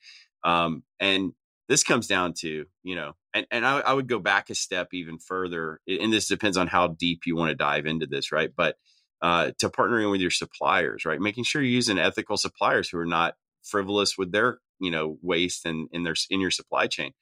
Um, 0.44 0.82
and 1.00 1.32
this 1.68 1.82
comes 1.82 2.06
down 2.06 2.32
to 2.38 2.64
you 2.82 2.94
know 2.94 3.14
and, 3.34 3.46
and 3.50 3.66
I, 3.66 3.80
I 3.80 3.92
would 3.92 4.08
go 4.08 4.18
back 4.18 4.50
a 4.50 4.54
step 4.54 4.88
even 4.92 5.18
further 5.18 5.80
and 5.86 6.12
this 6.12 6.28
depends 6.28 6.56
on 6.56 6.66
how 6.66 6.88
deep 6.88 7.26
you 7.26 7.36
want 7.36 7.50
to 7.50 7.54
dive 7.54 7.84
into 7.84 8.06
this 8.06 8.32
right 8.32 8.50
but 8.56 8.76
uh, 9.20 9.50
to 9.58 9.68
partnering 9.68 10.10
with 10.10 10.20
your 10.20 10.30
suppliers, 10.30 11.04
right? 11.04 11.20
Making 11.20 11.44
sure 11.44 11.62
you're 11.62 11.70
using 11.70 11.98
ethical 11.98 12.36
suppliers 12.36 12.88
who 12.88 12.98
are 12.98 13.06
not 13.06 13.34
frivolous 13.62 14.16
with 14.16 14.32
their, 14.32 14.58
you 14.80 14.90
know, 14.90 15.18
waste 15.22 15.66
and 15.66 15.88
in 15.92 16.04
their 16.04 16.14
in 16.30 16.40
your 16.40 16.50
supply 16.50 16.86
chain. 16.86 17.12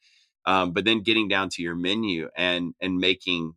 Um, 0.45 0.71
but 0.71 0.85
then 0.85 1.01
getting 1.01 1.27
down 1.27 1.49
to 1.49 1.61
your 1.61 1.75
menu 1.75 2.29
and 2.35 2.73
and 2.81 2.97
making 2.97 3.53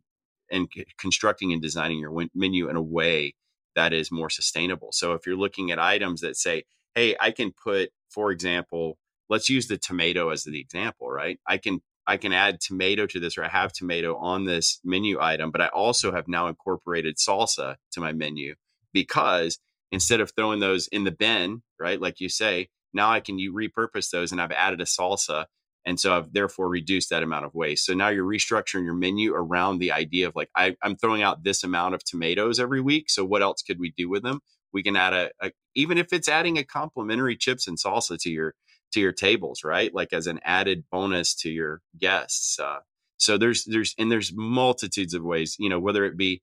and 0.51 0.67
constructing 0.97 1.53
and 1.53 1.61
designing 1.61 1.99
your 1.99 2.25
menu 2.35 2.69
in 2.69 2.75
a 2.75 2.81
way 2.81 3.35
that 3.75 3.93
is 3.93 4.11
more 4.11 4.29
sustainable. 4.29 4.91
So 4.91 5.13
if 5.13 5.25
you're 5.25 5.37
looking 5.37 5.71
at 5.71 5.79
items 5.79 6.21
that 6.21 6.35
say, 6.35 6.63
hey, 6.93 7.15
I 7.19 7.31
can 7.31 7.53
put, 7.53 7.91
for 8.09 8.31
example, 8.31 8.97
let's 9.29 9.49
use 9.49 9.67
the 9.67 9.77
tomato 9.77 10.29
as 10.29 10.43
the 10.43 10.59
example, 10.59 11.09
right? 11.09 11.39
I 11.47 11.57
can 11.57 11.81
I 12.07 12.17
can 12.17 12.33
add 12.33 12.59
tomato 12.59 13.05
to 13.07 13.19
this 13.19 13.37
or 13.37 13.45
I 13.45 13.47
have 13.47 13.71
tomato 13.71 14.17
on 14.17 14.45
this 14.45 14.79
menu 14.83 15.21
item, 15.21 15.51
but 15.51 15.61
I 15.61 15.67
also 15.67 16.11
have 16.11 16.27
now 16.27 16.47
incorporated 16.47 17.17
salsa 17.17 17.75
to 17.91 18.01
my 18.01 18.11
menu 18.11 18.55
because 18.91 19.59
instead 19.91 20.19
of 20.19 20.31
throwing 20.31 20.59
those 20.59 20.87
in 20.87 21.03
the 21.03 21.11
bin, 21.11 21.61
right, 21.79 22.01
like 22.01 22.19
you 22.19 22.27
say, 22.27 22.69
now 22.93 23.11
I 23.11 23.19
can 23.19 23.39
you 23.39 23.53
repurpose 23.53 24.09
those 24.09 24.31
and 24.31 24.41
I've 24.41 24.51
added 24.51 24.81
a 24.81 24.85
salsa 24.85 25.45
and 25.85 25.99
so 25.99 26.15
I've 26.15 26.31
therefore 26.31 26.69
reduced 26.69 27.09
that 27.09 27.23
amount 27.23 27.45
of 27.45 27.55
waste. 27.55 27.85
So 27.85 27.93
now 27.93 28.09
you're 28.09 28.25
restructuring 28.25 28.85
your 28.85 28.93
menu 28.93 29.33
around 29.33 29.79
the 29.79 29.91
idea 29.91 30.27
of 30.27 30.35
like, 30.35 30.49
I, 30.55 30.75
am 30.83 30.95
throwing 30.95 31.23
out 31.23 31.43
this 31.43 31.63
amount 31.63 31.95
of 31.95 32.03
tomatoes 32.03 32.59
every 32.59 32.81
week. 32.81 33.09
So 33.09 33.25
what 33.25 33.41
else 33.41 33.61
could 33.63 33.79
we 33.79 33.91
do 33.97 34.07
with 34.07 34.23
them? 34.23 34.41
We 34.73 34.83
can 34.83 34.95
add 34.95 35.13
a, 35.13 35.31
a 35.41 35.51
even 35.75 35.97
if 35.97 36.13
it's 36.13 36.29
adding 36.29 36.57
a 36.57 36.63
complimentary 36.63 37.35
chips 37.35 37.67
and 37.67 37.77
salsa 37.77 38.17
to 38.19 38.29
your 38.29 38.53
to 38.93 38.99
your 38.99 39.11
tables, 39.11 39.63
right? 39.63 39.93
Like 39.93 40.13
as 40.13 40.27
an 40.27 40.39
added 40.43 40.83
bonus 40.91 41.33
to 41.35 41.49
your 41.49 41.81
guests. 41.97 42.59
Uh, 42.59 42.79
so 43.17 43.37
there's 43.37 43.65
there's 43.65 43.95
and 43.97 44.11
there's 44.11 44.31
multitudes 44.33 45.13
of 45.13 45.23
ways, 45.23 45.55
you 45.59 45.69
know, 45.69 45.79
whether 45.79 46.05
it 46.05 46.15
be 46.15 46.41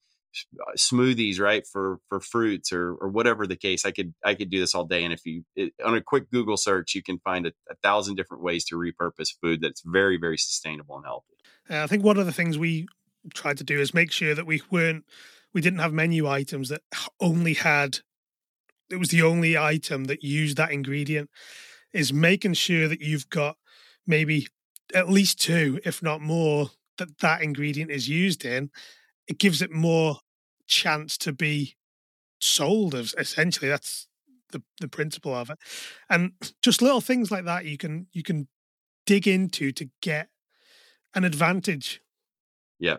smoothies 0.76 1.40
right 1.40 1.66
for 1.66 1.98
for 2.08 2.20
fruits 2.20 2.72
or 2.72 2.94
or 2.94 3.08
whatever 3.08 3.46
the 3.46 3.56
case 3.56 3.84
i 3.84 3.90
could 3.90 4.14
i 4.24 4.34
could 4.34 4.50
do 4.50 4.60
this 4.60 4.74
all 4.74 4.84
day 4.84 5.02
and 5.02 5.12
if 5.12 5.24
you 5.24 5.44
it, 5.56 5.72
on 5.84 5.96
a 5.96 6.02
quick 6.02 6.30
google 6.30 6.56
search 6.56 6.94
you 6.94 7.02
can 7.02 7.18
find 7.20 7.46
a, 7.46 7.52
a, 7.70 7.74
thousand 7.82 8.14
different 8.14 8.42
ways 8.42 8.64
to 8.64 8.76
repurpose 8.76 9.30
food 9.42 9.60
that's 9.60 9.82
very 9.84 10.16
very 10.16 10.36
sustainable 10.36 10.96
and 10.96 11.06
healthy. 11.06 11.34
Uh, 11.70 11.82
i 11.82 11.86
think 11.86 12.04
one 12.04 12.18
of 12.18 12.26
the 12.26 12.32
things 12.32 12.58
we 12.58 12.86
tried 13.34 13.56
to 13.56 13.64
do 13.64 13.80
is 13.80 13.94
make 13.94 14.12
sure 14.12 14.34
that 14.34 14.46
we 14.46 14.62
weren't 14.70 15.04
we 15.54 15.60
didn't 15.60 15.80
have 15.80 15.92
menu 15.92 16.28
items 16.28 16.68
that 16.68 16.82
only 17.20 17.54
had 17.54 18.00
it 18.90 18.96
was 18.96 19.08
the 19.08 19.22
only 19.22 19.56
item 19.56 20.04
that 20.04 20.22
used 20.22 20.56
that 20.56 20.72
ingredient 20.72 21.30
is 21.92 22.12
making 22.12 22.54
sure 22.54 22.86
that 22.86 23.00
you've 23.00 23.28
got 23.30 23.56
maybe 24.06 24.46
at 24.94 25.08
least 25.08 25.40
two 25.40 25.80
if 25.84 26.02
not 26.02 26.20
more 26.20 26.70
that 26.98 27.18
that 27.18 27.42
ingredient 27.42 27.90
is 27.90 28.08
used 28.08 28.44
in 28.44 28.70
it 29.28 29.38
gives 29.38 29.62
it 29.62 29.70
more 29.70 30.18
chance 30.66 31.16
to 31.16 31.32
be 31.32 31.76
sold 32.40 32.94
essentially 32.94 33.68
that's 33.68 34.06
the 34.50 34.62
the 34.80 34.88
principle 34.88 35.34
of 35.34 35.50
it. 35.50 35.58
And 36.08 36.32
just 36.62 36.82
little 36.82 37.00
things 37.00 37.30
like 37.30 37.44
that 37.44 37.64
you 37.64 37.76
can 37.76 38.06
you 38.12 38.22
can 38.22 38.48
dig 39.06 39.26
into 39.26 39.72
to 39.72 39.88
get 40.02 40.28
an 41.14 41.24
advantage. 41.24 42.00
Yeah. 42.78 42.96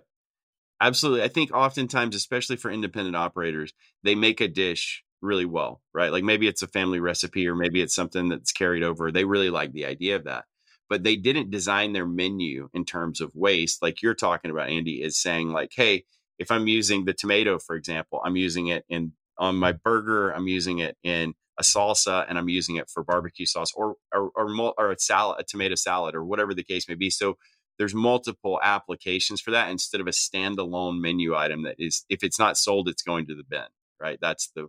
Absolutely. 0.82 1.24
I 1.24 1.28
think 1.28 1.52
oftentimes 1.54 2.16
especially 2.16 2.56
for 2.56 2.72
independent 2.72 3.16
operators 3.16 3.74
they 4.04 4.16
make 4.16 4.42
a 4.42 4.48
dish 4.48 5.04
really 5.22 5.46
well 5.46 5.82
right? 5.94 6.12
Like 6.12 6.24
maybe 6.24 6.48
it's 6.48 6.62
a 6.62 6.68
family 6.68 7.00
recipe 7.00 7.48
or 7.48 7.56
maybe 7.56 7.82
it's 7.82 7.96
something 7.96 8.30
that's 8.30 8.52
carried 8.52 8.84
over. 8.84 9.12
They 9.12 9.26
really 9.26 9.50
like 9.50 9.74
the 9.74 9.86
idea 9.86 10.16
of 10.16 10.26
that. 10.26 10.46
But 10.90 11.04
they 11.04 11.18
didn't 11.18 11.52
design 11.52 11.94
their 11.94 12.08
menu 12.08 12.70
in 12.74 12.84
terms 12.86 13.22
of 13.22 13.32
waste 13.36 13.82
like 13.82 14.02
you're 14.02 14.16
talking 14.16 14.52
about 14.52 14.70
andy 14.70 15.02
is 15.04 15.18
saying 15.22 15.50
like 15.50 15.72
hey 15.76 16.04
if 16.40 16.50
I'm 16.50 16.68
using 16.68 17.06
the 17.06 17.14
tomato, 17.14 17.60
for 17.60 17.76
example, 17.76 18.22
I'm 18.24 18.38
using 18.38 18.68
it 18.68 18.86
in 18.90 19.12
on 19.38 19.56
my 19.56 19.72
burger, 19.72 20.32
I'm 20.32 20.48
using 20.48 20.80
it 20.80 20.98
in 21.04 21.34
a 21.58 21.64
salsa, 21.64 22.26
and 22.28 22.38
I'm 22.38 22.50
using 22.50 22.78
it 22.78 22.90
for 22.90 23.04
barbecue 23.04 23.46
sauce 23.46 23.72
or 23.76 23.96
or 24.14 24.32
or, 24.36 24.74
or 24.78 24.92
a 24.92 24.98
salad, 24.98 25.40
a 25.40 25.44
tomato 25.44 25.76
salad, 25.76 26.16
or 26.16 26.24
whatever 26.24 26.54
the 26.54 26.64
case 26.64 26.88
may 26.88 26.96
be. 26.96 27.10
So 27.10 27.38
there's 27.78 27.94
multiple 27.94 28.60
applications 28.64 29.42
for 29.42 29.52
that 29.52 29.70
instead 29.70 30.02
of 30.02 30.08
a 30.08 30.12
standalone 30.12 31.00
menu 31.00 31.36
item 31.36 31.64
that 31.64 31.76
is 31.78 32.06
if 32.10 32.24
it's 32.24 32.40
not 32.40 32.58
sold, 32.58 32.88
it's 32.88 33.04
going 33.04 33.28
to 33.28 33.36
the 33.36 33.44
bin, 33.44 33.68
right? 34.02 34.18
That's 34.22 34.50
the 34.56 34.68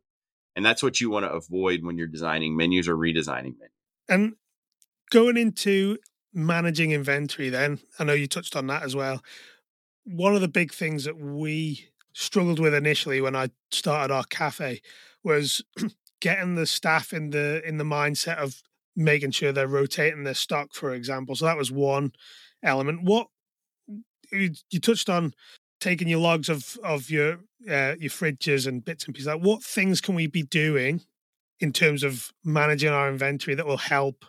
and 0.56 0.66
that's 0.66 0.82
what 0.82 1.00
you 1.00 1.08
want 1.08 1.24
to 1.24 1.32
avoid 1.32 1.84
when 1.84 1.96
you're 1.96 2.08
designing 2.08 2.56
menus 2.56 2.88
or 2.88 2.96
redesigning 2.96 3.54
menus. 3.58 3.70
And 4.08 4.34
going 5.10 5.36
into 5.36 5.98
managing 6.34 6.90
inventory, 6.90 7.48
then 7.48 7.78
I 7.98 8.04
know 8.04 8.12
you 8.12 8.26
touched 8.26 8.56
on 8.56 8.66
that 8.66 8.82
as 8.82 8.96
well 8.96 9.22
one 10.10 10.34
of 10.34 10.40
the 10.40 10.48
big 10.48 10.72
things 10.72 11.04
that 11.04 11.18
we 11.18 11.88
struggled 12.12 12.58
with 12.58 12.74
initially 12.74 13.20
when 13.20 13.36
I 13.36 13.50
started 13.70 14.12
our 14.12 14.24
cafe 14.24 14.80
was 15.22 15.62
getting 16.20 16.54
the 16.54 16.66
staff 16.66 17.12
in 17.12 17.30
the 17.30 17.66
in 17.66 17.78
the 17.78 17.84
mindset 17.84 18.36
of 18.36 18.62
making 18.96 19.30
sure 19.30 19.52
they're 19.52 19.68
rotating 19.68 20.24
their 20.24 20.34
stock, 20.34 20.74
for 20.74 20.92
example. 20.92 21.36
So 21.36 21.46
that 21.46 21.56
was 21.56 21.70
one 21.70 22.12
element. 22.62 23.02
What 23.02 23.28
you, 24.32 24.80
touched 24.80 25.08
on 25.08 25.32
taking 25.80 26.08
your 26.08 26.20
logs 26.20 26.48
of 26.48 26.78
of 26.82 27.10
your 27.10 27.34
uh, 27.68 27.94
your 27.98 28.10
fridges 28.10 28.66
and 28.66 28.84
bits 28.84 29.04
and 29.04 29.14
pieces. 29.14 29.28
Like, 29.28 29.42
what 29.42 29.62
things 29.62 30.00
can 30.00 30.14
we 30.14 30.26
be 30.26 30.42
doing 30.42 31.02
in 31.60 31.72
terms 31.72 32.02
of 32.02 32.32
managing 32.44 32.90
our 32.90 33.08
inventory 33.08 33.54
that 33.54 33.66
will 33.66 33.76
help 33.76 34.24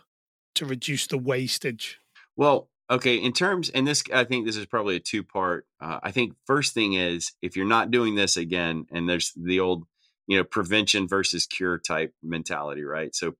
to 0.54 0.66
reduce 0.66 1.06
the 1.06 1.18
wastage? 1.18 1.98
Well, 2.36 2.68
Okay, 2.92 3.16
in 3.16 3.32
terms, 3.32 3.70
and 3.70 3.86
this, 3.86 4.04
I 4.12 4.24
think 4.24 4.44
this 4.44 4.58
is 4.58 4.66
probably 4.66 4.96
a 4.96 5.00
two 5.00 5.22
part. 5.22 5.66
Uh, 5.80 5.98
I 6.02 6.10
think 6.10 6.34
first 6.46 6.74
thing 6.74 6.92
is 6.92 7.32
if 7.40 7.56
you're 7.56 7.64
not 7.64 7.90
doing 7.90 8.16
this 8.16 8.36
again, 8.36 8.84
and 8.92 9.08
there's 9.08 9.32
the 9.34 9.60
old, 9.60 9.86
you 10.26 10.36
know, 10.36 10.44
prevention 10.44 11.08
versus 11.08 11.46
cure 11.46 11.78
type 11.78 12.12
mentality, 12.22 12.84
right? 12.84 13.14
So, 13.14 13.32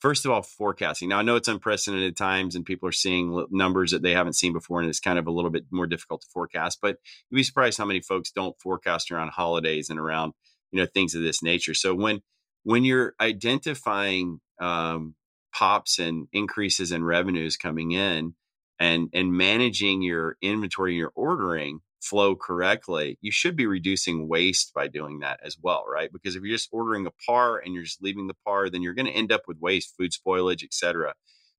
first 0.00 0.24
of 0.24 0.30
all, 0.30 0.42
forecasting. 0.42 1.08
Now, 1.08 1.18
I 1.18 1.22
know 1.22 1.34
it's 1.34 1.48
unprecedented 1.48 2.16
times, 2.16 2.54
and 2.54 2.64
people 2.64 2.88
are 2.88 2.92
seeing 2.92 3.44
numbers 3.50 3.90
that 3.90 4.02
they 4.02 4.12
haven't 4.12 4.34
seen 4.34 4.52
before, 4.52 4.78
and 4.80 4.88
it's 4.88 5.00
kind 5.00 5.18
of 5.18 5.26
a 5.26 5.32
little 5.32 5.50
bit 5.50 5.64
more 5.72 5.88
difficult 5.88 6.20
to 6.20 6.28
forecast. 6.32 6.78
But 6.80 6.98
you'd 7.30 7.36
be 7.36 7.42
surprised 7.42 7.78
how 7.78 7.86
many 7.86 8.00
folks 8.00 8.30
don't 8.30 8.56
forecast 8.60 9.10
around 9.10 9.30
holidays 9.30 9.90
and 9.90 9.98
around, 9.98 10.34
you 10.70 10.80
know, 10.80 10.86
things 10.86 11.16
of 11.16 11.22
this 11.22 11.42
nature. 11.42 11.74
So 11.74 11.96
when 11.96 12.22
when 12.62 12.84
you're 12.84 13.14
identifying 13.20 14.38
um, 14.60 15.16
pops 15.52 15.98
and 15.98 16.28
increases 16.32 16.92
in 16.92 17.02
revenues 17.02 17.56
coming 17.56 17.90
in 17.90 18.36
and 18.78 19.08
and 19.12 19.32
managing 19.32 20.02
your 20.02 20.36
inventory 20.42 20.92
and 20.92 20.98
your 20.98 21.12
ordering 21.14 21.80
flow 22.00 22.36
correctly, 22.36 23.18
you 23.22 23.30
should 23.32 23.56
be 23.56 23.66
reducing 23.66 24.28
waste 24.28 24.74
by 24.74 24.88
doing 24.88 25.20
that 25.20 25.40
as 25.42 25.56
well, 25.60 25.84
right? 25.90 26.12
Because 26.12 26.36
if 26.36 26.42
you're 26.42 26.56
just 26.56 26.68
ordering 26.70 27.06
a 27.06 27.10
par 27.26 27.58
and 27.58 27.72
you're 27.72 27.84
just 27.84 28.02
leaving 28.02 28.26
the 28.26 28.36
par, 28.44 28.68
then 28.68 28.82
you're 28.82 28.94
going 28.94 29.06
to 29.06 29.12
end 29.12 29.32
up 29.32 29.42
with 29.48 29.58
waste, 29.58 29.94
food 29.96 30.12
spoilage, 30.12 30.62
etc. 30.62 31.14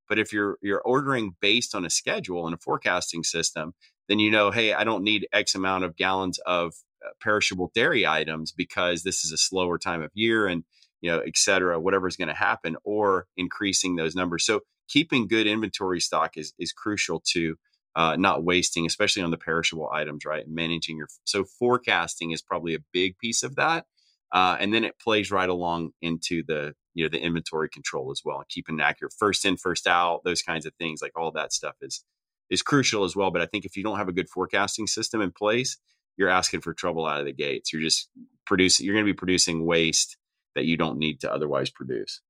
But 0.07 0.19
if 0.19 0.31
you're 0.31 0.57
you're 0.61 0.81
ordering 0.81 1.35
based 1.41 1.73
on 1.73 1.85
a 1.85 1.89
schedule 1.89 2.45
and 2.45 2.55
a 2.55 2.59
forecasting 2.59 3.23
system, 3.23 3.73
then 4.07 4.19
you 4.19 4.29
know, 4.29 4.51
hey, 4.51 4.73
I 4.73 4.83
don't 4.83 5.03
need 5.03 5.27
X 5.33 5.55
amount 5.55 5.83
of 5.83 5.95
gallons 5.95 6.39
of 6.45 6.73
uh, 7.03 7.09
perishable 7.21 7.71
dairy 7.73 8.05
items 8.05 8.51
because 8.51 9.03
this 9.03 9.25
is 9.25 9.31
a 9.31 9.37
slower 9.37 9.77
time 9.77 10.01
of 10.03 10.11
year 10.13 10.47
and 10.47 10.63
you 11.01 11.11
know, 11.11 11.19
et 11.19 11.37
cetera, 11.37 11.79
whatever's 11.79 12.15
going 12.17 12.29
to 12.29 12.33
happen, 12.33 12.77
or 12.83 13.27
increasing 13.37 13.95
those 13.95 14.15
numbers. 14.15 14.45
So 14.45 14.61
keeping 14.87 15.27
good 15.27 15.47
inventory 15.47 15.99
stock 15.99 16.37
is 16.37 16.53
is 16.59 16.71
crucial 16.71 17.21
to 17.33 17.55
uh, 17.95 18.15
not 18.17 18.43
wasting, 18.43 18.85
especially 18.85 19.23
on 19.23 19.31
the 19.31 19.37
perishable 19.37 19.89
items, 19.91 20.25
right? 20.25 20.45
Managing 20.47 20.97
your 20.97 21.07
so 21.23 21.45
forecasting 21.45 22.31
is 22.31 22.41
probably 22.41 22.75
a 22.75 22.79
big 22.91 23.17
piece 23.17 23.43
of 23.43 23.55
that, 23.55 23.85
uh, 24.31 24.57
and 24.59 24.73
then 24.73 24.83
it 24.83 24.99
plays 24.99 25.31
right 25.31 25.49
along 25.49 25.91
into 26.01 26.43
the 26.47 26.73
you 26.93 27.03
know 27.03 27.09
the 27.09 27.21
inventory 27.21 27.69
control 27.69 28.11
as 28.11 28.21
well, 28.25 28.43
keeping 28.49 28.79
accurate 28.81 29.13
first 29.17 29.45
in, 29.45 29.57
first 29.57 29.87
out, 29.87 30.21
those 30.23 30.41
kinds 30.41 30.65
of 30.65 30.73
things, 30.75 31.01
like 31.01 31.13
all 31.17 31.31
that 31.31 31.53
stuff 31.53 31.75
is 31.81 32.03
is 32.49 32.61
crucial 32.61 33.03
as 33.03 33.15
well. 33.15 33.31
But 33.31 33.41
I 33.41 33.45
think 33.45 33.65
if 33.65 33.77
you 33.77 33.83
don't 33.83 33.97
have 33.97 34.09
a 34.09 34.13
good 34.13 34.29
forecasting 34.29 34.87
system 34.87 35.21
in 35.21 35.31
place, 35.31 35.77
you're 36.17 36.29
asking 36.29 36.61
for 36.61 36.73
trouble 36.73 37.05
out 37.05 37.19
of 37.19 37.25
the 37.25 37.33
gates. 37.33 37.73
You're 37.73 37.81
just 37.81 38.09
producing. 38.45 38.85
You're 38.85 38.95
going 38.95 39.05
to 39.05 39.11
be 39.11 39.17
producing 39.17 39.65
waste 39.65 40.17
that 40.55 40.65
you 40.65 40.77
don't 40.77 40.97
need 40.97 41.19
to 41.21 41.31
otherwise 41.31 41.69
produce. 41.69 42.21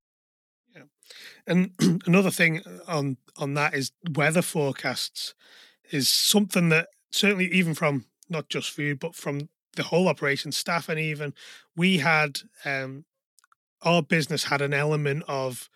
Yeah. 0.76 0.84
And 1.48 1.72
another 2.06 2.32
thing 2.32 2.62
on 2.88 3.18
on 3.38 3.54
that 3.56 3.74
is 3.74 3.92
weather 4.12 4.42
forecasts 4.42 5.34
is 5.92 6.10
something 6.10 6.70
that 6.70 6.88
certainly 7.12 7.46
even 7.52 7.74
from 7.74 8.06
not 8.30 8.50
just 8.50 8.72
food 8.72 9.00
but 9.00 9.16
from 9.16 9.50
the 9.76 9.84
whole 9.84 10.08
operation 10.08 10.52
staff 10.52 10.90
and 10.90 11.00
even 11.00 11.34
we 11.76 11.98
had 12.00 12.40
um 12.66 13.06
our 13.84 14.02
business 14.02 14.46
had 14.46 14.62
an 14.62 14.74
element 14.74 15.24
of 15.28 15.70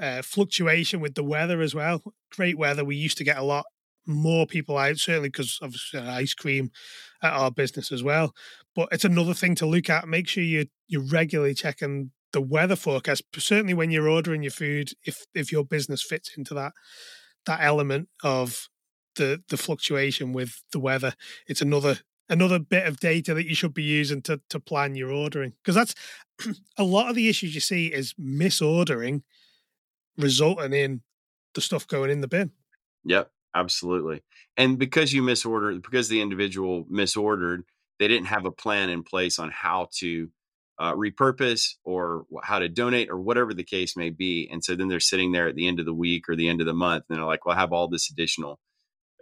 uh, 0.00 0.22
fluctuation 0.22 1.00
with 1.00 1.14
the 1.14 1.22
weather 1.22 1.60
as 1.60 1.74
well. 1.74 2.02
Great 2.32 2.58
weather. 2.58 2.84
We 2.84 2.96
used 2.96 3.18
to 3.18 3.24
get 3.24 3.38
a 3.38 3.44
lot 3.44 3.66
more 4.06 4.46
people 4.46 4.78
out, 4.78 4.98
certainly 4.98 5.28
because 5.28 5.58
of 5.62 5.74
ice 5.94 6.34
cream 6.34 6.70
at 7.22 7.32
our 7.32 7.50
business 7.50 7.92
as 7.92 8.02
well. 8.02 8.34
But 8.74 8.88
it's 8.92 9.04
another 9.04 9.34
thing 9.34 9.54
to 9.56 9.66
look 9.66 9.90
at. 9.90 10.08
Make 10.08 10.26
sure 10.28 10.42
you 10.42 10.66
you're 10.88 11.02
regularly 11.02 11.54
checking 11.54 12.10
the 12.32 12.40
weather 12.40 12.76
forecast. 12.76 13.22
Certainly 13.36 13.74
when 13.74 13.90
you're 13.90 14.08
ordering 14.08 14.42
your 14.42 14.52
food, 14.52 14.90
if 15.04 15.26
if 15.34 15.52
your 15.52 15.64
business 15.64 16.02
fits 16.02 16.32
into 16.36 16.54
that 16.54 16.72
that 17.46 17.60
element 17.62 18.08
of 18.22 18.68
the 19.16 19.42
the 19.48 19.56
fluctuation 19.56 20.32
with 20.32 20.62
the 20.72 20.80
weather, 20.80 21.14
it's 21.46 21.62
another 21.62 21.98
another 22.28 22.58
bit 22.58 22.86
of 22.86 23.00
data 23.00 23.34
that 23.34 23.48
you 23.48 23.54
should 23.54 23.74
be 23.74 23.82
using 23.82 24.22
to 24.22 24.40
to 24.48 24.60
plan 24.60 24.94
your 24.94 25.12
ordering 25.12 25.52
because 25.62 25.74
that's 25.74 25.94
a 26.78 26.84
lot 26.84 27.08
of 27.08 27.16
the 27.16 27.28
issues 27.28 27.54
you 27.54 27.60
see 27.60 27.88
is 27.88 28.14
misordering 28.14 29.22
resulting 30.16 30.72
in 30.72 31.02
the 31.54 31.60
stuff 31.60 31.86
going 31.86 32.10
in 32.10 32.20
the 32.20 32.28
bin. 32.28 32.52
Yep 33.04 33.30
absolutely. 33.54 34.22
And 34.56 34.78
because 34.78 35.12
you 35.12 35.22
misordered, 35.22 35.82
because 35.82 36.08
the 36.08 36.20
individual 36.20 36.84
misordered, 36.84 37.62
they 37.98 38.08
didn't 38.08 38.26
have 38.26 38.44
a 38.44 38.50
plan 38.50 38.90
in 38.90 39.02
place 39.02 39.38
on 39.38 39.50
how 39.50 39.88
to 39.98 40.30
uh, 40.80 40.94
repurpose 40.94 41.74
or 41.84 42.24
how 42.42 42.58
to 42.58 42.68
donate 42.68 43.10
or 43.10 43.20
whatever 43.20 43.52
the 43.52 43.62
case 43.62 43.98
may 43.98 44.08
be. 44.08 44.48
And 44.50 44.64
so 44.64 44.74
then 44.74 44.88
they're 44.88 44.98
sitting 44.98 45.30
there 45.30 45.46
at 45.46 45.54
the 45.54 45.68
end 45.68 45.78
of 45.78 45.84
the 45.84 45.94
week 45.94 46.26
or 46.26 46.34
the 46.34 46.48
end 46.48 46.62
of 46.62 46.66
the 46.66 46.72
month 46.72 47.04
and 47.08 47.18
they're 47.18 47.26
like, 47.26 47.44
well, 47.44 47.54
I 47.54 47.60
have 47.60 47.74
all 47.74 47.86
this 47.86 48.10
additional, 48.10 48.58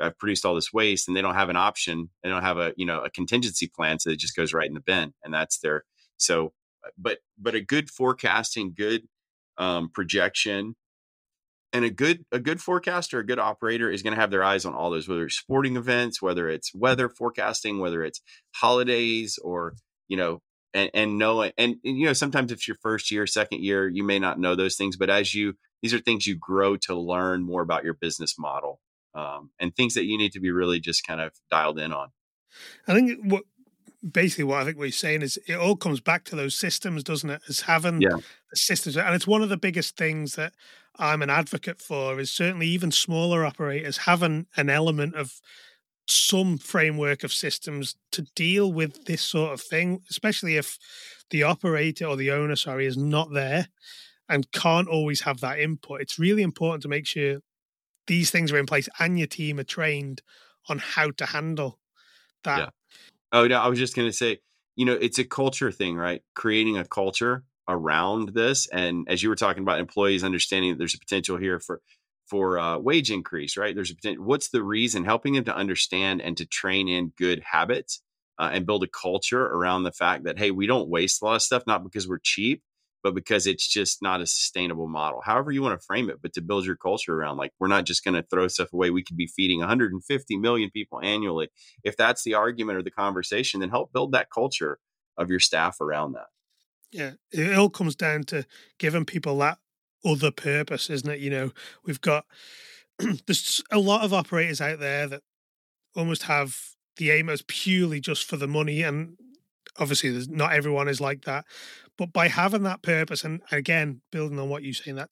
I've 0.00 0.16
produced 0.16 0.46
all 0.46 0.54
this 0.54 0.72
waste 0.72 1.08
and 1.08 1.16
they 1.16 1.20
don't 1.20 1.34
have 1.34 1.48
an 1.48 1.56
option. 1.56 2.10
They 2.22 2.30
don't 2.30 2.44
have 2.44 2.58
a, 2.58 2.74
you 2.76 2.86
know, 2.86 3.00
a 3.00 3.10
contingency 3.10 3.66
plan. 3.66 3.98
So 3.98 4.10
it 4.10 4.20
just 4.20 4.36
goes 4.36 4.54
right 4.54 4.68
in 4.68 4.74
the 4.74 4.80
bin 4.80 5.14
and 5.24 5.34
that's 5.34 5.58
their, 5.58 5.84
so, 6.16 6.52
uh, 6.86 6.90
but, 6.96 7.18
but 7.36 7.56
a 7.56 7.60
good 7.60 7.90
forecasting, 7.90 8.72
good 8.76 9.08
um, 9.58 9.90
projection 9.92 10.76
and 11.72 11.84
a 11.84 11.90
good 11.90 12.24
a 12.32 12.38
good 12.38 12.62
forecaster 12.62 13.18
a 13.18 13.26
good 13.26 13.38
operator 13.38 13.90
is 13.90 14.02
going 14.02 14.14
to 14.14 14.20
have 14.20 14.30
their 14.30 14.42
eyes 14.44 14.64
on 14.64 14.72
all 14.72 14.88
those 14.88 15.06
whether 15.06 15.26
it's 15.26 15.36
sporting 15.36 15.76
events 15.76 16.22
whether 16.22 16.48
it's 16.48 16.74
weather 16.74 17.10
forecasting 17.10 17.78
whether 17.78 18.02
it's 18.02 18.22
holidays 18.54 19.38
or 19.44 19.74
you 20.06 20.16
know 20.16 20.40
and, 20.74 20.90
and 20.94 21.18
know 21.18 21.42
and, 21.42 21.52
and 21.58 21.78
you 21.82 22.06
know 22.06 22.12
sometimes 22.12 22.52
if 22.52 22.66
your 22.68 22.76
first 22.82 23.10
year 23.10 23.26
second 23.26 23.62
year 23.62 23.88
you 23.88 24.02
may 24.02 24.18
not 24.18 24.38
know 24.38 24.54
those 24.54 24.76
things 24.76 24.96
but 24.96 25.10
as 25.10 25.34
you 25.34 25.54
these 25.82 25.94
are 25.94 25.98
things 25.98 26.26
you 26.26 26.36
grow 26.36 26.76
to 26.76 26.94
learn 26.94 27.42
more 27.42 27.62
about 27.62 27.84
your 27.84 27.94
business 27.94 28.38
model 28.38 28.80
um, 29.14 29.50
and 29.58 29.74
things 29.74 29.94
that 29.94 30.04
you 30.04 30.18
need 30.18 30.32
to 30.32 30.40
be 30.40 30.50
really 30.50 30.80
just 30.80 31.06
kind 31.06 31.20
of 31.20 31.32
dialed 31.50 31.78
in 31.78 31.92
on 31.92 32.08
i 32.86 32.94
think 32.94 33.18
what 33.24 33.44
basically 34.12 34.44
what 34.44 34.60
i 34.60 34.64
think 34.64 34.78
we're 34.78 34.90
saying 34.90 35.22
is 35.22 35.38
it 35.46 35.54
all 35.54 35.76
comes 35.76 36.00
back 36.00 36.24
to 36.24 36.36
those 36.36 36.54
systems 36.54 37.02
doesn't 37.02 37.30
it 37.30 37.42
as 37.48 37.62
having 37.62 38.00
yeah. 38.00 38.16
systems 38.54 38.96
and 38.96 39.14
it's 39.14 39.26
one 39.26 39.42
of 39.42 39.48
the 39.48 39.56
biggest 39.56 39.96
things 39.96 40.34
that 40.34 40.52
i'm 40.96 41.22
an 41.22 41.30
advocate 41.30 41.80
for 41.80 42.20
is 42.20 42.30
certainly 42.30 42.66
even 42.66 42.90
smaller 42.90 43.44
operators 43.44 43.98
having 43.98 44.46
an 44.56 44.70
element 44.70 45.14
of 45.14 45.40
some 46.10 46.58
framework 46.58 47.24
of 47.24 47.32
systems 47.32 47.96
to 48.12 48.22
deal 48.34 48.72
with 48.72 49.04
this 49.04 49.22
sort 49.22 49.52
of 49.52 49.60
thing, 49.60 50.02
especially 50.10 50.56
if 50.56 50.78
the 51.30 51.42
operator 51.42 52.06
or 52.06 52.16
the 52.16 52.30
owner, 52.30 52.56
sorry, 52.56 52.86
is 52.86 52.96
not 52.96 53.32
there 53.32 53.68
and 54.28 54.50
can't 54.52 54.88
always 54.88 55.22
have 55.22 55.40
that 55.40 55.58
input. 55.58 56.00
It's 56.00 56.18
really 56.18 56.42
important 56.42 56.82
to 56.82 56.88
make 56.88 57.06
sure 57.06 57.40
these 58.06 58.30
things 58.30 58.52
are 58.52 58.58
in 58.58 58.66
place 58.66 58.88
and 58.98 59.18
your 59.18 59.26
team 59.26 59.58
are 59.58 59.64
trained 59.64 60.22
on 60.68 60.78
how 60.78 61.10
to 61.12 61.26
handle 61.26 61.78
that. 62.44 62.58
Yeah. 62.58 62.68
Oh, 63.32 63.46
no, 63.46 63.58
I 63.60 63.68
was 63.68 63.78
just 63.78 63.94
going 63.94 64.08
to 64.08 64.16
say, 64.16 64.38
you 64.76 64.84
know, 64.86 64.94
it's 64.94 65.18
a 65.18 65.24
culture 65.24 65.70
thing, 65.70 65.96
right? 65.96 66.22
Creating 66.34 66.78
a 66.78 66.84
culture 66.84 67.44
around 67.68 68.30
this. 68.30 68.66
And 68.68 69.06
as 69.08 69.22
you 69.22 69.28
were 69.28 69.36
talking 69.36 69.62
about 69.62 69.80
employees 69.80 70.24
understanding 70.24 70.70
that 70.72 70.78
there's 70.78 70.94
a 70.94 70.98
potential 70.98 71.36
here 71.36 71.60
for 71.60 71.82
for 72.28 72.58
uh, 72.58 72.78
wage 72.78 73.10
increase, 73.10 73.56
right? 73.56 73.74
There's 73.74 73.92
a. 73.92 74.14
What's 74.14 74.50
the 74.50 74.62
reason? 74.62 75.04
Helping 75.04 75.34
them 75.34 75.44
to 75.44 75.56
understand 75.56 76.22
and 76.22 76.36
to 76.36 76.46
train 76.46 76.88
in 76.88 77.12
good 77.16 77.42
habits 77.44 78.02
uh, 78.38 78.50
and 78.52 78.66
build 78.66 78.84
a 78.84 78.88
culture 78.88 79.44
around 79.44 79.82
the 79.82 79.92
fact 79.92 80.24
that 80.24 80.38
hey, 80.38 80.50
we 80.50 80.66
don't 80.66 80.88
waste 80.88 81.22
a 81.22 81.24
lot 81.24 81.36
of 81.36 81.42
stuff 81.42 81.64
not 81.66 81.82
because 81.82 82.08
we're 82.08 82.18
cheap, 82.18 82.62
but 83.02 83.14
because 83.14 83.46
it's 83.46 83.66
just 83.66 84.02
not 84.02 84.20
a 84.20 84.26
sustainable 84.26 84.88
model. 84.88 85.20
However 85.22 85.50
you 85.50 85.62
want 85.62 85.78
to 85.78 85.84
frame 85.84 86.10
it, 86.10 86.20
but 86.22 86.32
to 86.34 86.40
build 86.40 86.66
your 86.66 86.76
culture 86.76 87.14
around 87.14 87.36
like 87.36 87.52
we're 87.58 87.68
not 87.68 87.84
just 87.84 88.04
going 88.04 88.14
to 88.14 88.22
throw 88.22 88.48
stuff 88.48 88.72
away. 88.72 88.90
We 88.90 89.02
could 89.02 89.16
be 89.16 89.26
feeding 89.26 89.60
150 89.60 90.36
million 90.36 90.70
people 90.70 91.00
annually. 91.02 91.48
If 91.84 91.96
that's 91.96 92.22
the 92.24 92.34
argument 92.34 92.78
or 92.78 92.82
the 92.82 92.90
conversation, 92.90 93.60
then 93.60 93.70
help 93.70 93.92
build 93.92 94.12
that 94.12 94.30
culture 94.30 94.78
of 95.16 95.30
your 95.30 95.40
staff 95.40 95.80
around 95.80 96.12
that. 96.12 96.26
Yeah, 96.90 97.12
it 97.32 97.56
all 97.56 97.68
comes 97.68 97.96
down 97.96 98.24
to 98.24 98.46
giving 98.78 99.04
people 99.04 99.38
that 99.38 99.58
other 100.04 100.30
purpose, 100.30 100.90
isn't 100.90 101.10
it? 101.10 101.20
You 101.20 101.30
know, 101.30 101.50
we've 101.84 102.00
got 102.00 102.24
there's 103.26 103.62
a 103.70 103.78
lot 103.78 104.04
of 104.04 104.12
operators 104.12 104.60
out 104.60 104.80
there 104.80 105.06
that 105.06 105.22
almost 105.96 106.24
have 106.24 106.56
the 106.96 107.10
aim 107.10 107.28
as 107.28 107.42
purely 107.42 108.00
just 108.00 108.24
for 108.24 108.36
the 108.36 108.48
money, 108.48 108.82
and 108.82 109.16
obviously, 109.78 110.10
there's 110.10 110.28
not 110.28 110.52
everyone 110.52 110.88
is 110.88 111.00
like 111.00 111.24
that. 111.24 111.44
But 111.96 112.12
by 112.12 112.28
having 112.28 112.62
that 112.62 112.82
purpose, 112.82 113.24
and 113.24 113.40
again, 113.50 114.02
building 114.12 114.38
on 114.38 114.48
what 114.48 114.62
you're 114.62 114.74
saying, 114.74 114.96
that 114.96 115.10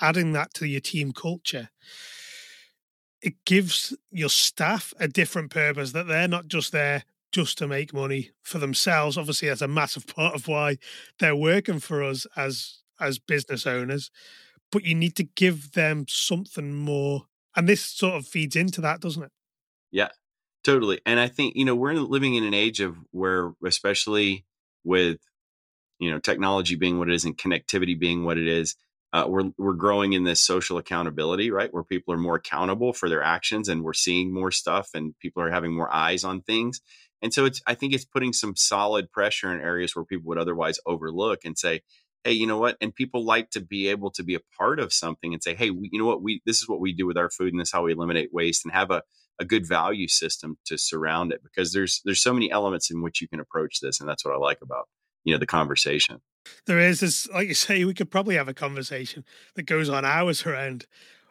adding 0.00 0.32
that 0.32 0.52
to 0.54 0.66
your 0.66 0.80
team 0.80 1.12
culture, 1.12 1.70
it 3.22 3.34
gives 3.44 3.96
your 4.10 4.28
staff 4.28 4.92
a 5.00 5.08
different 5.08 5.50
purpose 5.50 5.92
that 5.92 6.06
they're 6.06 6.28
not 6.28 6.48
just 6.48 6.72
there 6.72 7.04
just 7.32 7.58
to 7.58 7.66
make 7.66 7.92
money 7.92 8.30
for 8.42 8.58
themselves. 8.58 9.18
Obviously, 9.18 9.48
that's 9.48 9.62
a 9.62 9.68
massive 9.68 10.06
part 10.14 10.34
of 10.34 10.48
why 10.48 10.76
they're 11.18 11.36
working 11.36 11.80
for 11.80 12.02
us 12.02 12.26
as 12.36 12.78
as 13.00 13.18
business 13.18 13.66
owners, 13.66 14.10
but 14.70 14.84
you 14.84 14.94
need 14.94 15.16
to 15.16 15.24
give 15.24 15.72
them 15.72 16.06
something 16.08 16.74
more. 16.74 17.26
And 17.54 17.68
this 17.68 17.82
sort 17.82 18.14
of 18.14 18.26
feeds 18.26 18.56
into 18.56 18.80
that, 18.82 19.00
doesn't 19.00 19.22
it? 19.22 19.32
Yeah, 19.90 20.08
totally. 20.64 21.00
And 21.06 21.18
I 21.18 21.28
think, 21.28 21.56
you 21.56 21.64
know, 21.64 21.74
we're 21.74 21.94
living 21.94 22.34
in 22.34 22.44
an 22.44 22.54
age 22.54 22.80
of 22.80 22.96
where, 23.10 23.52
especially 23.64 24.44
with, 24.84 25.18
you 25.98 26.10
know, 26.10 26.18
technology 26.18 26.74
being 26.74 26.98
what 26.98 27.08
it 27.08 27.14
is 27.14 27.24
and 27.24 27.38
connectivity 27.38 27.98
being 27.98 28.24
what 28.24 28.36
it 28.36 28.46
is, 28.46 28.76
uh, 29.12 29.24
we're 29.26 29.50
we're 29.56 29.72
growing 29.72 30.12
in 30.12 30.24
this 30.24 30.42
social 30.42 30.76
accountability, 30.76 31.50
right? 31.50 31.72
Where 31.72 31.84
people 31.84 32.12
are 32.12 32.18
more 32.18 32.34
accountable 32.34 32.92
for 32.92 33.08
their 33.08 33.22
actions, 33.22 33.68
and 33.68 33.82
we're 33.82 33.94
seeing 33.94 34.34
more 34.34 34.50
stuff, 34.50 34.90
and 34.92 35.18
people 35.20 35.42
are 35.42 35.50
having 35.50 35.74
more 35.74 35.92
eyes 35.92 36.24
on 36.24 36.42
things. 36.42 36.80
And 37.22 37.32
so 37.32 37.46
it's 37.46 37.62
I 37.66 37.74
think 37.74 37.94
it's 37.94 38.04
putting 38.04 38.34
some 38.34 38.56
solid 38.56 39.10
pressure 39.10 39.50
in 39.52 39.60
areas 39.60 39.96
where 39.96 40.04
people 40.04 40.28
would 40.28 40.38
otherwise 40.38 40.78
overlook 40.84 41.44
and 41.44 41.56
say, 41.56 41.80
hey, 42.26 42.32
you 42.32 42.46
know 42.46 42.58
what? 42.58 42.76
And 42.80 42.92
people 42.92 43.24
like 43.24 43.50
to 43.50 43.60
be 43.60 43.86
able 43.86 44.10
to 44.10 44.24
be 44.24 44.34
a 44.34 44.40
part 44.58 44.80
of 44.80 44.92
something 44.92 45.32
and 45.32 45.40
say, 45.40 45.54
hey, 45.54 45.70
we, 45.70 45.88
you 45.92 45.98
know 46.00 46.06
what? 46.06 46.22
We 46.22 46.42
this 46.44 46.60
is 46.60 46.68
what 46.68 46.80
we 46.80 46.92
do 46.92 47.06
with 47.06 47.16
our 47.16 47.30
food, 47.30 47.52
and 47.52 47.60
this 47.60 47.68
is 47.68 47.72
how 47.72 47.84
we 47.84 47.92
eliminate 47.92 48.30
waste, 48.32 48.64
and 48.64 48.74
have 48.74 48.90
a 48.90 49.02
a 49.38 49.44
good 49.44 49.66
value 49.66 50.08
system 50.08 50.56
to 50.64 50.76
surround 50.76 51.32
it 51.32 51.42
because 51.42 51.72
there's 51.72 52.02
there's 52.04 52.20
so 52.20 52.32
many 52.32 52.50
elements 52.50 52.90
in 52.90 53.00
which 53.00 53.20
you 53.20 53.28
can 53.28 53.38
approach 53.38 53.80
this, 53.80 54.00
and 54.00 54.08
that's 54.08 54.24
what 54.24 54.34
I 54.34 54.38
like 54.38 54.58
about 54.60 54.88
you 55.24 55.32
know 55.32 55.38
the 55.38 55.46
conversation. 55.46 56.20
There 56.66 56.80
is 56.80 57.00
this, 57.00 57.28
like 57.30 57.48
you 57.48 57.54
say, 57.54 57.84
we 57.84 57.94
could 57.94 58.10
probably 58.10 58.34
have 58.34 58.48
a 58.48 58.54
conversation 58.54 59.24
that 59.54 59.64
goes 59.64 59.88
on 59.88 60.04
hours 60.04 60.44
around 60.46 60.86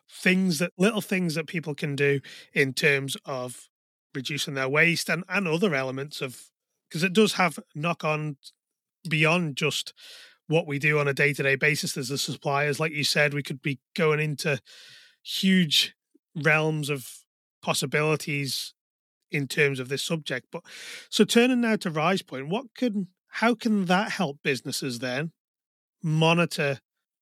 things 0.10 0.60
that 0.60 0.72
little 0.78 1.02
things 1.02 1.36
that 1.36 1.48
people 1.48 1.76
can 1.76 1.96
do 1.96 2.22
in 2.54 2.74
terms 2.74 3.18
of 3.26 3.70
reducing 4.14 4.54
their 4.54 4.70
waste 4.70 5.10
and 5.10 5.26
and 5.28 5.46
other 5.46 5.76
elements 5.76 6.22
of 6.22 6.52
because 6.88 7.04
it 7.04 7.12
does 7.12 7.34
have 7.34 7.60
knock 7.74 8.06
on 8.06 8.38
beyond 9.10 9.58
just 9.58 9.94
what 10.48 10.68
we 10.68 10.80
do 10.80 11.00
on 11.00 11.08
a 11.08 11.14
day 11.14 11.34
to 11.34 11.44
day 11.44 11.56
basis 11.56 11.98
as 11.98 12.10
the 12.10 12.18
suppliers. 12.18 12.80
Like 12.80 12.92
you 12.92 13.04
said, 13.04 13.34
we 13.34 13.44
could 13.44 13.62
be 13.62 13.80
going 13.96 14.20
into 14.20 14.60
huge 15.24 15.96
realms 16.36 16.90
of 16.90 17.10
possibilities 17.62 18.74
in 19.32 19.48
terms 19.48 19.80
of 19.80 19.90
this 19.90 20.04
subject. 20.04 20.48
But 20.52 20.64
so 21.10 21.24
turning 21.24 21.62
now 21.62 21.76
to 21.78 21.92
RizePoint, 21.92 22.50
what 22.50 22.68
can 22.76 23.08
how 23.28 23.56
can 23.56 23.86
that 23.86 24.12
help 24.12 24.40
businesses 24.44 25.00
then 25.00 25.32
monitor 26.02 26.80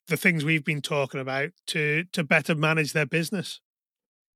the 0.08 0.18
things 0.18 0.44
we've 0.44 0.66
been 0.66 0.82
talking 0.82 1.20
about 1.20 1.52
to 1.68 2.04
to 2.12 2.24
better 2.24 2.56
manage 2.56 2.94
their 2.94 3.06
business? 3.06 3.62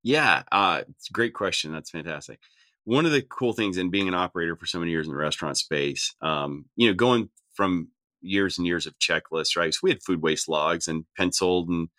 Yeah, 0.04 0.44
uh, 0.52 0.84
it's 0.90 1.10
a 1.10 1.14
great 1.14 1.34
question. 1.34 1.72
That's 1.72 1.90
fantastic. 1.90 2.40
One 2.86 3.06
of 3.06 3.12
the 3.12 3.22
cool 3.22 3.52
things 3.52 3.78
in 3.78 3.90
being 3.90 4.08
an 4.08 4.14
operator 4.14 4.56
for 4.56 4.66
so 4.66 4.80
many 4.80 4.92
years 4.92 5.06
in 5.06 5.12
the 5.12 5.20
restaurant 5.20 5.58
space, 5.58 6.16
um, 6.22 6.66
you 6.78 6.88
know, 6.88 6.94
going 6.94 7.30
from 7.54 7.90
years 8.22 8.58
and 8.58 8.68
years 8.68 8.86
of 8.86 8.98
checklists, 9.00 9.56
right? 9.58 9.74
So 9.74 9.80
we 9.84 9.92
had 9.92 10.04
food 10.04 10.22
waste 10.22 10.50
logs 10.50 10.88
and 10.88 11.06
penciled 11.16 11.70
and, 11.70 11.90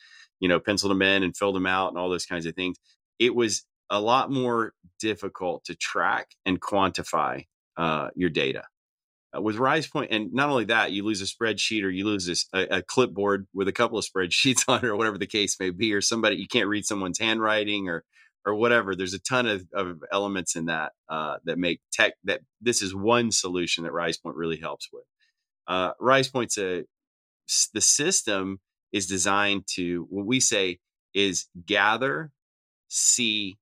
you 0.40 0.48
know, 0.48 0.60
penciled 0.60 0.90
them 0.90 1.02
in 1.02 1.22
and 1.22 1.36
filled 1.36 1.56
them 1.56 1.66
out 1.66 1.88
and 1.88 1.98
all 1.98 2.10
those 2.10 2.26
kinds 2.26 2.46
of 2.46 2.54
things. 2.54 2.76
It 3.18 3.34
was 3.34 3.64
a 3.90 4.00
lot 4.00 4.30
more 4.30 4.72
difficult 5.00 5.64
to 5.64 5.74
track 5.74 6.28
and 6.44 6.60
quantify 6.60 7.46
uh, 7.76 8.08
your 8.14 8.30
data. 8.30 8.64
Uh, 9.36 9.42
with 9.42 9.56
RizePoint, 9.56 10.08
and 10.10 10.32
not 10.32 10.48
only 10.48 10.64
that, 10.66 10.92
you 10.92 11.04
lose 11.04 11.20
a 11.20 11.24
spreadsheet 11.24 11.84
or 11.84 11.90
you 11.90 12.06
lose 12.06 12.26
this, 12.26 12.46
a, 12.54 12.78
a, 12.78 12.82
clipboard 12.82 13.46
with 13.52 13.68
a 13.68 13.72
couple 13.72 13.98
of 13.98 14.06
spreadsheets 14.06 14.64
on 14.68 14.78
it, 14.78 14.84
or 14.84 14.96
whatever 14.96 15.18
the 15.18 15.26
case 15.26 15.58
may 15.60 15.70
be, 15.70 15.92
or 15.92 16.00
somebody 16.00 16.36
you 16.36 16.48
can't 16.48 16.68
read 16.68 16.86
someone's 16.86 17.18
handwriting 17.18 17.88
or 17.88 18.04
or 18.46 18.54
whatever. 18.54 18.96
There's 18.96 19.14
a 19.14 19.18
ton 19.18 19.46
of, 19.46 19.66
of 19.74 20.02
elements 20.10 20.56
in 20.56 20.66
that 20.66 20.92
uh, 21.10 21.36
that 21.44 21.58
make 21.58 21.80
tech 21.92 22.14
that 22.24 22.40
this 22.60 22.80
is 22.80 22.94
one 22.94 23.30
solution 23.30 23.84
that 23.84 23.92
RizePoint 23.92 24.32
really 24.34 24.58
helps 24.58 24.88
with 24.92 25.04
uh, 25.68 25.92
RizePoint's 26.00 26.58
a 26.58 26.84
the 27.72 27.80
system 27.80 28.60
is 28.92 29.06
designed 29.06 29.66
to 29.66 30.06
what 30.10 30.26
we 30.26 30.40
say 30.40 30.78
is 31.14 31.46
gather, 31.66 32.30
see, 32.88 33.58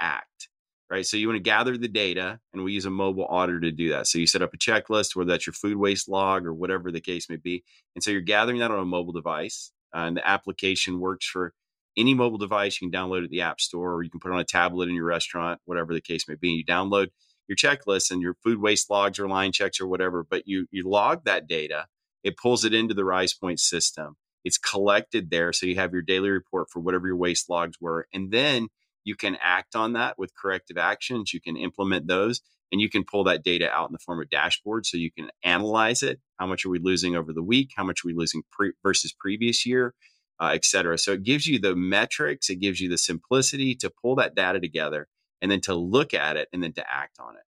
act. 0.00 0.48
Right. 0.90 1.06
So 1.06 1.16
you 1.16 1.26
want 1.26 1.38
to 1.38 1.42
gather 1.42 1.76
the 1.76 1.88
data, 1.88 2.38
and 2.52 2.62
we 2.62 2.72
use 2.72 2.84
a 2.84 2.90
mobile 2.90 3.26
auditor 3.26 3.60
to 3.60 3.72
do 3.72 3.88
that. 3.88 4.06
So 4.06 4.18
you 4.18 4.26
set 4.26 4.42
up 4.42 4.54
a 4.54 4.58
checklist, 4.58 5.16
whether 5.16 5.30
that's 5.30 5.46
your 5.46 5.54
food 5.54 5.76
waste 5.76 6.08
log 6.08 6.46
or 6.46 6.52
whatever 6.52 6.92
the 6.92 7.00
case 7.00 7.28
may 7.28 7.36
be. 7.36 7.64
And 7.94 8.04
so 8.04 8.10
you're 8.10 8.20
gathering 8.20 8.58
that 8.58 8.70
on 8.70 8.78
a 8.78 8.84
mobile 8.84 9.12
device. 9.12 9.72
Uh, 9.94 10.00
and 10.00 10.16
the 10.16 10.28
application 10.28 11.00
works 11.00 11.26
for 11.26 11.54
any 11.96 12.14
mobile 12.14 12.38
device. 12.38 12.80
You 12.80 12.90
can 12.90 12.96
download 12.96 13.20
it 13.20 13.24
at 13.24 13.30
the 13.30 13.40
App 13.40 13.60
Store, 13.60 13.94
or 13.94 14.02
you 14.02 14.10
can 14.10 14.20
put 14.20 14.30
it 14.30 14.34
on 14.34 14.40
a 14.40 14.44
tablet 14.44 14.88
in 14.88 14.94
your 14.94 15.06
restaurant, 15.06 15.60
whatever 15.64 15.94
the 15.94 16.00
case 16.00 16.28
may 16.28 16.34
be. 16.34 16.50
You 16.50 16.64
download 16.64 17.08
your 17.48 17.56
checklist 17.56 18.10
and 18.10 18.22
your 18.22 18.34
food 18.42 18.60
waste 18.60 18.90
logs 18.90 19.18
or 19.18 19.28
line 19.28 19.52
checks 19.52 19.80
or 19.80 19.86
whatever, 19.86 20.24
but 20.28 20.46
you 20.46 20.66
you 20.70 20.88
log 20.88 21.24
that 21.24 21.46
data, 21.46 21.86
it 22.22 22.36
pulls 22.36 22.64
it 22.64 22.74
into 22.74 22.94
the 22.94 23.02
RizePoint 23.02 23.58
system. 23.58 24.16
It's 24.44 24.58
collected 24.58 25.30
there, 25.30 25.52
so 25.52 25.66
you 25.66 25.76
have 25.76 25.92
your 25.92 26.02
daily 26.02 26.30
report 26.30 26.68
for 26.70 26.80
whatever 26.80 27.06
your 27.06 27.16
waste 27.16 27.48
logs 27.48 27.80
were, 27.80 28.06
and 28.12 28.30
then 28.30 28.68
you 29.04 29.16
can 29.16 29.36
act 29.40 29.76
on 29.76 29.92
that 29.94 30.18
with 30.18 30.34
corrective 30.34 30.78
actions. 30.78 31.32
You 31.32 31.40
can 31.40 31.56
implement 31.56 32.06
those 32.06 32.40
and 32.72 32.80
you 32.80 32.88
can 32.88 33.04
pull 33.04 33.24
that 33.24 33.44
data 33.44 33.70
out 33.70 33.88
in 33.88 33.92
the 33.92 33.98
form 33.98 34.20
of 34.20 34.30
dashboards 34.30 34.86
so 34.86 34.96
you 34.96 35.12
can 35.12 35.30
analyze 35.42 36.02
it. 36.02 36.20
How 36.38 36.46
much 36.46 36.64
are 36.64 36.70
we 36.70 36.78
losing 36.78 37.14
over 37.14 37.32
the 37.32 37.42
week? 37.42 37.70
How 37.76 37.84
much 37.84 38.04
are 38.04 38.08
we 38.08 38.14
losing 38.14 38.42
pre- 38.50 38.72
versus 38.82 39.12
previous 39.12 39.66
year, 39.66 39.94
uh, 40.40 40.52
et 40.54 40.64
cetera. 40.64 40.98
So 40.98 41.12
it 41.12 41.22
gives 41.22 41.46
you 41.46 41.58
the 41.58 41.76
metrics, 41.76 42.50
it 42.50 42.56
gives 42.56 42.80
you 42.80 42.88
the 42.88 42.98
simplicity 42.98 43.74
to 43.76 43.90
pull 43.90 44.16
that 44.16 44.34
data 44.34 44.60
together 44.60 45.08
and 45.42 45.50
then 45.50 45.60
to 45.62 45.74
look 45.74 46.14
at 46.14 46.36
it 46.36 46.48
and 46.52 46.62
then 46.62 46.72
to 46.72 46.84
act 46.90 47.18
on 47.20 47.36
it. 47.36 47.42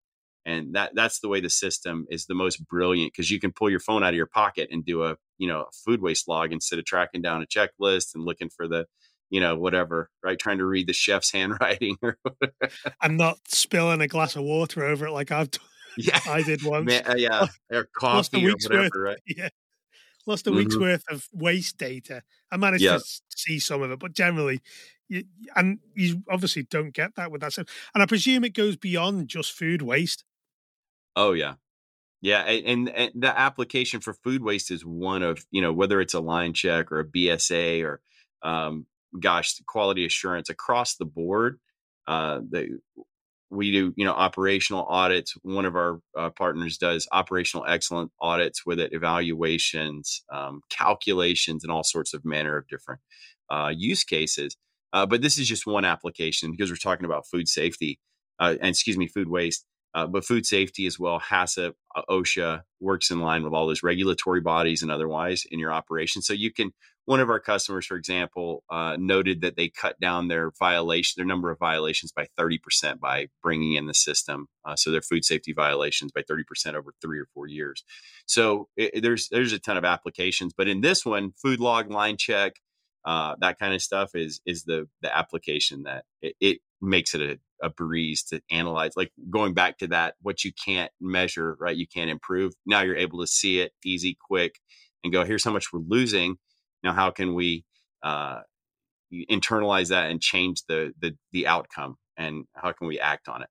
And 0.49 0.75
that 0.75 0.91
that's 0.95 1.19
the 1.19 1.27
way 1.27 1.41
the 1.41 1.49
system 1.49 2.05
is 2.09 2.25
the 2.25 2.35
most 2.35 2.65
brilliant 2.67 3.11
because 3.11 3.29
you 3.29 3.39
can 3.39 3.51
pull 3.51 3.69
your 3.69 3.81
phone 3.81 4.03
out 4.03 4.09
of 4.09 4.15
your 4.15 4.27
pocket 4.27 4.69
and 4.71 4.85
do 4.85 5.03
a 5.03 5.17
you 5.37 5.47
know 5.47 5.61
a 5.61 5.71
food 5.85 6.01
waste 6.01 6.27
log 6.27 6.53
instead 6.53 6.79
of 6.79 6.85
tracking 6.85 7.21
down 7.21 7.41
a 7.41 7.45
checklist 7.45 8.15
and 8.15 8.23
looking 8.23 8.49
for 8.49 8.67
the 8.67 8.85
you 9.29 9.39
know, 9.39 9.55
whatever, 9.55 10.09
right? 10.23 10.39
Trying 10.39 10.59
to 10.59 10.65
read 10.65 10.87
the 10.87 10.93
chef's 10.93 11.31
handwriting 11.33 11.97
or 12.01 12.17
and 13.01 13.17
not 13.17 13.39
spilling 13.47 14.01
a 14.01 14.07
glass 14.07 14.35
of 14.35 14.43
water 14.43 14.85
over 14.85 15.07
it 15.07 15.11
like 15.11 15.31
I've 15.31 15.51
done. 15.51 15.63
Yeah, 15.99 16.19
I 16.27 16.43
did 16.43 16.63
once. 16.63 16.85
Man, 16.85 17.01
uh, 17.07 17.15
yeah, 17.17 17.47
or 17.71 17.87
coffee 17.91 18.47
or 18.47 18.51
whatever, 18.51 18.83
worth, 18.83 18.91
right? 18.95 19.17
Yeah, 19.25 19.49
lost 20.27 20.45
a 20.45 20.51
week's 20.51 20.75
mm-hmm. 20.75 20.83
worth 20.83 21.03
of 21.09 21.27
waste 21.33 21.79
data. 21.79 22.21
I 22.51 22.57
managed 22.57 22.83
yep. 22.83 22.99
to 22.99 23.05
see 23.35 23.57
some 23.57 23.81
of 23.81 23.89
it, 23.89 23.97
but 23.97 24.13
generally, 24.13 24.61
you, 25.07 25.23
and 25.55 25.79
you 25.95 26.23
obviously 26.29 26.63
don't 26.63 26.93
get 26.93 27.15
that 27.15 27.31
with 27.31 27.41
that. 27.41 27.53
So, 27.53 27.63
and 27.93 28.03
I 28.03 28.05
presume 28.05 28.43
it 28.43 28.53
goes 28.53 28.75
beyond 28.75 29.27
just 29.27 29.51
food 29.51 29.81
waste. 29.81 30.23
Oh 31.15 31.33
yeah, 31.33 31.55
yeah, 32.21 32.41
and, 32.41 32.89
and 32.89 33.11
the 33.15 33.37
application 33.37 34.01
for 34.01 34.13
food 34.13 34.43
waste 34.43 34.71
is 34.71 34.85
one 34.85 35.23
of 35.23 35.45
you 35.51 35.61
know 35.61 35.73
whether 35.73 36.01
it's 36.01 36.13
a 36.13 36.19
line 36.19 36.53
check 36.53 36.91
or 36.91 36.99
a 36.99 37.05
BSA 37.05 37.83
or 37.83 38.01
um, 38.43 38.85
gosh, 39.19 39.59
quality 39.65 40.05
assurance 40.05 40.49
across 40.49 40.95
the 40.95 41.05
board. 41.05 41.59
Uh, 42.07 42.39
the, 42.49 42.79
we 43.49 43.71
do, 43.71 43.93
you 43.95 44.05
know, 44.05 44.13
operational 44.13 44.85
audits. 44.85 45.33
One 45.41 45.65
of 45.65 45.75
our 45.75 46.01
uh, 46.17 46.29
partners 46.31 46.77
does 46.77 47.07
operational 47.11 47.65
excellent 47.65 48.11
audits 48.19 48.65
with 48.65 48.79
it, 48.79 48.93
evaluations, 48.93 50.23
um, 50.31 50.61
calculations, 50.69 51.63
and 51.63 51.71
all 51.71 51.83
sorts 51.83 52.13
of 52.13 52.25
manner 52.25 52.57
of 52.57 52.67
different 52.67 52.99
uh, 53.49 53.71
use 53.75 54.03
cases. 54.03 54.57
Uh, 54.93 55.05
but 55.05 55.21
this 55.21 55.37
is 55.37 55.47
just 55.47 55.67
one 55.67 55.85
application 55.85 56.51
because 56.51 56.69
we're 56.69 56.77
talking 56.77 57.05
about 57.05 57.27
food 57.27 57.47
safety 57.47 57.99
uh, 58.39 58.55
and 58.59 58.69
excuse 58.69 58.97
me, 58.97 59.07
food 59.07 59.29
waste. 59.29 59.65
Uh, 59.93 60.05
but 60.05 60.23
food 60.23 60.45
safety 60.45 60.85
as 60.85 60.99
well, 60.99 61.19
HACCP, 61.19 61.73
uh, 61.95 62.01
OSHA 62.09 62.61
works 62.79 63.09
in 63.09 63.19
line 63.19 63.43
with 63.43 63.53
all 63.53 63.65
those 63.65 63.81
regulatory 63.81 64.41
bodies 64.41 64.83
and 64.83 64.91
otherwise 64.91 65.45
in 65.49 65.59
your 65.59 65.73
operation. 65.73 66.21
So 66.21 66.33
you 66.33 66.51
can 66.51 66.71
one 67.05 67.21
of 67.21 67.29
our 67.29 67.39
customers, 67.39 67.85
for 67.85 67.95
example, 67.95 68.65
uh, 68.69 68.97
noted 68.99 69.39
that 69.39 69.55
they 69.55 69.69
cut 69.69 69.97
down 69.97 70.27
their 70.27 70.51
violation, 70.59 71.13
their 71.15 71.25
number 71.25 71.49
of 71.49 71.57
violations 71.57 72.11
by 72.11 72.27
30% 72.37 72.99
by 72.99 73.27
bringing 73.41 73.75
in 73.75 73.87
the 73.87 73.93
system. 73.93 74.47
Uh, 74.65 74.75
so 74.75 74.91
their 74.91 75.01
food 75.01 75.23
safety 75.23 75.53
violations 75.53 76.11
by 76.11 76.21
30% 76.21 76.75
over 76.75 76.93
three 77.01 77.17
or 77.17 77.25
four 77.33 77.47
years. 77.47 77.85
So 78.25 78.67
it, 78.75 79.01
there's 79.01 79.29
there's 79.29 79.53
a 79.53 79.59
ton 79.59 79.77
of 79.77 79.85
applications, 79.85 80.53
but 80.55 80.67
in 80.67 80.81
this 80.81 81.05
one, 81.05 81.31
food 81.41 81.61
log, 81.61 81.89
line 81.89 82.17
check, 82.17 82.55
uh, 83.07 83.35
that 83.39 83.57
kind 83.57 83.73
of 83.73 83.81
stuff 83.81 84.11
is 84.13 84.41
is 84.45 84.65
the 84.65 84.87
the 85.01 85.15
application 85.15 85.83
that 85.83 86.03
it, 86.21 86.35
it 86.39 86.59
makes 86.81 87.15
it 87.15 87.21
a, 87.21 87.65
a 87.65 87.69
breeze 87.69 88.23
to 88.25 88.41
analyze. 88.51 88.91
Like 88.95 89.11
going 89.29 89.55
back 89.55 89.79
to 89.79 89.87
that, 89.87 90.15
what 90.21 90.43
you 90.43 90.51
can't 90.53 90.91
measure, 91.01 91.57
right? 91.59 91.75
You 91.75 91.87
can't 91.87 92.11
improve. 92.11 92.53
Now 92.65 92.81
you're 92.81 92.97
able 92.97 93.21
to 93.21 93.27
see 93.27 93.61
it 93.61 93.71
easy, 93.83 94.17
quick, 94.19 94.59
and 95.03 95.11
go. 95.11 95.25
Here's 95.25 95.43
how 95.43 95.51
much 95.51 95.73
we're 95.73 95.79
losing 95.79 96.37
now 96.83 96.93
how 96.93 97.11
can 97.11 97.33
we 97.33 97.65
uh, 98.03 98.41
internalize 99.31 99.89
that 99.89 100.09
and 100.09 100.21
change 100.21 100.63
the, 100.67 100.93
the 101.01 101.15
the 101.31 101.47
outcome 101.47 101.97
and 102.17 102.45
how 102.55 102.71
can 102.71 102.87
we 102.87 102.99
act 102.99 103.27
on 103.27 103.41
it 103.41 103.49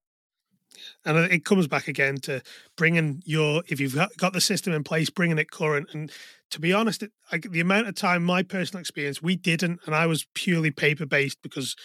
and 1.04 1.16
it 1.32 1.44
comes 1.44 1.66
back 1.66 1.88
again 1.88 2.16
to 2.18 2.42
bringing 2.76 3.22
your 3.24 3.62
if 3.68 3.80
you've 3.80 3.98
got 4.16 4.32
the 4.32 4.40
system 4.40 4.72
in 4.72 4.84
place 4.84 5.10
bringing 5.10 5.38
it 5.38 5.50
current 5.50 5.88
and 5.92 6.10
to 6.50 6.60
be 6.60 6.72
honest 6.72 7.02
it, 7.02 7.12
I, 7.30 7.38
the 7.38 7.60
amount 7.60 7.88
of 7.88 7.94
time 7.94 8.24
my 8.24 8.42
personal 8.42 8.80
experience 8.80 9.22
we 9.22 9.36
didn't 9.36 9.80
and 9.86 9.94
i 9.94 10.06
was 10.06 10.26
purely 10.34 10.70
paper 10.70 11.06
based 11.06 11.38
because 11.42 11.76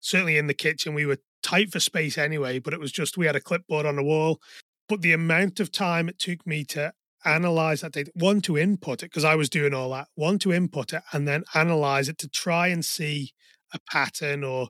certainly 0.00 0.36
in 0.36 0.46
the 0.46 0.54
kitchen 0.54 0.94
we 0.94 1.06
were 1.06 1.18
tight 1.42 1.70
for 1.70 1.80
space 1.80 2.16
anyway 2.16 2.58
but 2.58 2.72
it 2.72 2.80
was 2.80 2.92
just 2.92 3.16
we 3.16 3.26
had 3.26 3.36
a 3.36 3.40
clipboard 3.40 3.86
on 3.86 3.96
the 3.96 4.02
wall 4.02 4.40
but 4.88 5.02
the 5.02 5.12
amount 5.12 5.60
of 5.60 5.72
time 5.72 6.08
it 6.08 6.18
took 6.18 6.46
me 6.46 6.64
to 6.64 6.92
analyze 7.24 7.80
that 7.80 7.92
data, 7.92 8.10
one 8.14 8.40
to 8.42 8.58
input 8.58 9.02
it, 9.02 9.06
because 9.06 9.24
I 9.24 9.34
was 9.34 9.48
doing 9.48 9.74
all 9.74 9.90
that, 9.90 10.08
one 10.14 10.38
to 10.40 10.52
input 10.52 10.92
it 10.92 11.02
and 11.12 11.26
then 11.26 11.44
analyze 11.54 12.08
it 12.08 12.18
to 12.18 12.28
try 12.28 12.68
and 12.68 12.84
see 12.84 13.32
a 13.72 13.78
pattern 13.90 14.44
or, 14.44 14.68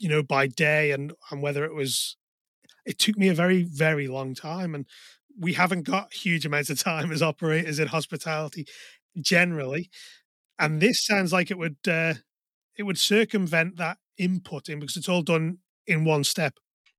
you 0.00 0.08
know, 0.08 0.22
by 0.22 0.46
day 0.46 0.90
and, 0.90 1.12
and 1.30 1.42
whether 1.42 1.64
it 1.64 1.74
was, 1.74 2.16
it 2.84 2.98
took 2.98 3.16
me 3.16 3.28
a 3.28 3.34
very, 3.34 3.62
very 3.62 4.08
long 4.08 4.34
time. 4.34 4.74
And 4.74 4.86
we 5.38 5.52
haven't 5.54 5.82
got 5.82 6.12
huge 6.12 6.46
amounts 6.46 6.70
of 6.70 6.78
time 6.78 7.12
as 7.12 7.22
operators 7.22 7.78
in 7.78 7.88
hospitality 7.88 8.66
generally. 9.20 9.90
And 10.58 10.80
this 10.80 11.04
sounds 11.04 11.32
like 11.32 11.50
it 11.50 11.58
would, 11.58 11.76
uh, 11.88 12.14
it 12.76 12.84
would 12.84 12.98
circumvent 12.98 13.76
that 13.76 13.98
inputting 14.20 14.80
because 14.80 14.96
it's 14.96 15.08
all 15.08 15.22
done 15.22 15.58
in 15.86 16.04
one 16.04 16.24
step 16.24 16.54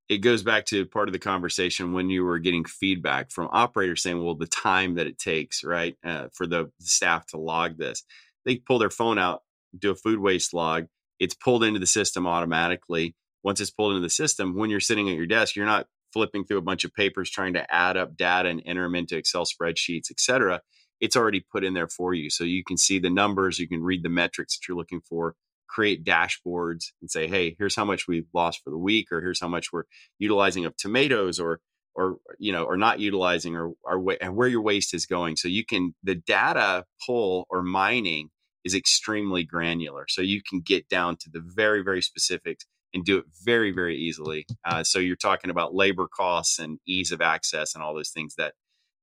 it 0.10 0.19
goes 0.19 0.41
back 0.41 0.65
to 0.65 0.86
part 0.86 1.10
of 1.10 1.13
the 1.13 1.19
conversation 1.19 1.91
when 1.91 2.10
you 2.10 2.23
were 2.23 2.39
getting 2.39 2.63
feedback 2.63 3.32
from 3.32 3.50
operators 3.52 4.02
saying, 4.02 4.23
well, 4.23 4.36
the 4.36 4.47
time 4.47 4.95
that 4.95 5.08
it 5.08 5.17
takes, 5.17 5.63
right, 5.63 5.95
uh, 6.04 6.28
for 6.34 6.47
the 6.47 6.71
staff 6.80 7.26
to 7.28 7.38
log 7.38 7.78
this. 7.78 8.04
They 8.45 8.58
pull 8.58 8.80
their 8.80 8.89
phone 8.89 9.17
out, 9.17 9.41
do 9.78 9.91
a 9.91 9.95
food 9.95 10.19
waste 10.19 10.54
log. 10.54 10.86
It's 11.19 11.34
pulled 11.34 11.63
into 11.63 11.80
the 11.80 11.88
system 11.88 12.26
automatically. 12.26 13.15
Once 13.43 13.60
it's 13.60 13.71
pulled 13.71 13.93
into 13.93 14.02
the 14.02 14.10
system, 14.10 14.56
when 14.56 14.69
you're 14.69 14.80
sitting 14.80 15.10
at 15.10 15.15
your 15.15 15.26
desk, 15.26 15.56
you're 15.56 15.65
not 15.65 15.88
flipping 16.13 16.46
through 16.46 16.58
a 16.58 16.62
bunch 16.62 16.84
of 16.84 16.93
papers 16.93 17.30
trying 17.30 17.54
to 17.54 17.74
add 17.74 17.98
up 17.98 18.17
data 18.17 18.50
and 18.50 18.62
enter 18.65 18.84
them 18.84 18.96
into 18.96 19.17
Excel 19.17 19.46
spreadsheets, 19.46 20.12
et 20.12 20.20
cetera. 20.20 20.62
It's 21.00 21.15
already 21.15 21.46
put 21.52 21.63
in 21.63 21.74
there 21.74 21.88
for 21.88 22.13
you. 22.13 22.30
So 22.30 22.43
you 22.43 22.63
can 22.63 22.78
see 22.78 23.00
the 23.00 23.10
numbers, 23.10 23.60
you 23.60 23.67
can 23.67 23.84
read 23.84 24.04
the 24.04 24.10
metrics 24.10 24.58
that 24.58 24.67
you're 24.67 24.78
looking 24.78 25.02
for 25.02 25.36
create 25.67 26.04
dashboards 26.04 26.86
and 27.02 27.12
say, 27.12 27.28
hey, 27.28 27.56
here's 27.60 27.76
how 27.76 27.86
much 27.86 28.08
we've 28.08 28.28
lost 28.34 28.62
for 28.63 28.70
the 28.70 28.78
week, 28.78 29.12
or 29.12 29.22
here's 29.22 29.39
how 29.39 29.48
much 29.48 29.72
we're 29.72 29.84
utilizing 30.17 30.65
of 30.65 30.76
tomatoes, 30.78 31.39
or 31.39 31.60
or 31.93 32.17
you 32.39 32.52
know, 32.52 32.63
or 32.63 32.78
not 32.78 33.00
utilizing, 33.00 33.56
or, 33.56 33.74
or 33.84 34.15
and 34.22 34.36
where 34.36 34.48
your 34.48 34.62
waste 34.62 34.93
is 34.93 35.06
going. 35.06 35.36
So 35.36 35.48
you 35.48 35.65
can 35.65 35.93
the 36.04 36.15
data 36.15 36.86
pull 37.06 37.46
or 37.50 37.63
mining 37.63 38.30
is 38.63 38.76
extremely 38.76 39.43
granular, 39.43 40.06
so 40.08 40.22
you 40.22 40.41
can 40.48 40.62
get 40.62 40.89
down 40.89 41.17
to 41.17 41.30
the 41.30 41.41
very 41.43 41.84
very 41.84 42.02
specifics 42.02 42.65
and 42.93 43.04
do 43.06 43.17
it 43.17 43.26
very 43.43 43.71
very 43.71 43.97
easily. 43.97 44.45
Uh, 44.65 44.84
so 44.84 45.00
you're 45.00 45.15
talking 45.15 45.52
about 45.52 45.76
labor 45.76 46.08
costs 46.08 46.60
and 46.60 46.80
ease 46.88 47.12
of 47.12 47.21
access 47.21 47.76
and 47.76 47.84
all 47.84 47.93
those 47.93 48.12
things 48.12 48.36
that 48.36 48.54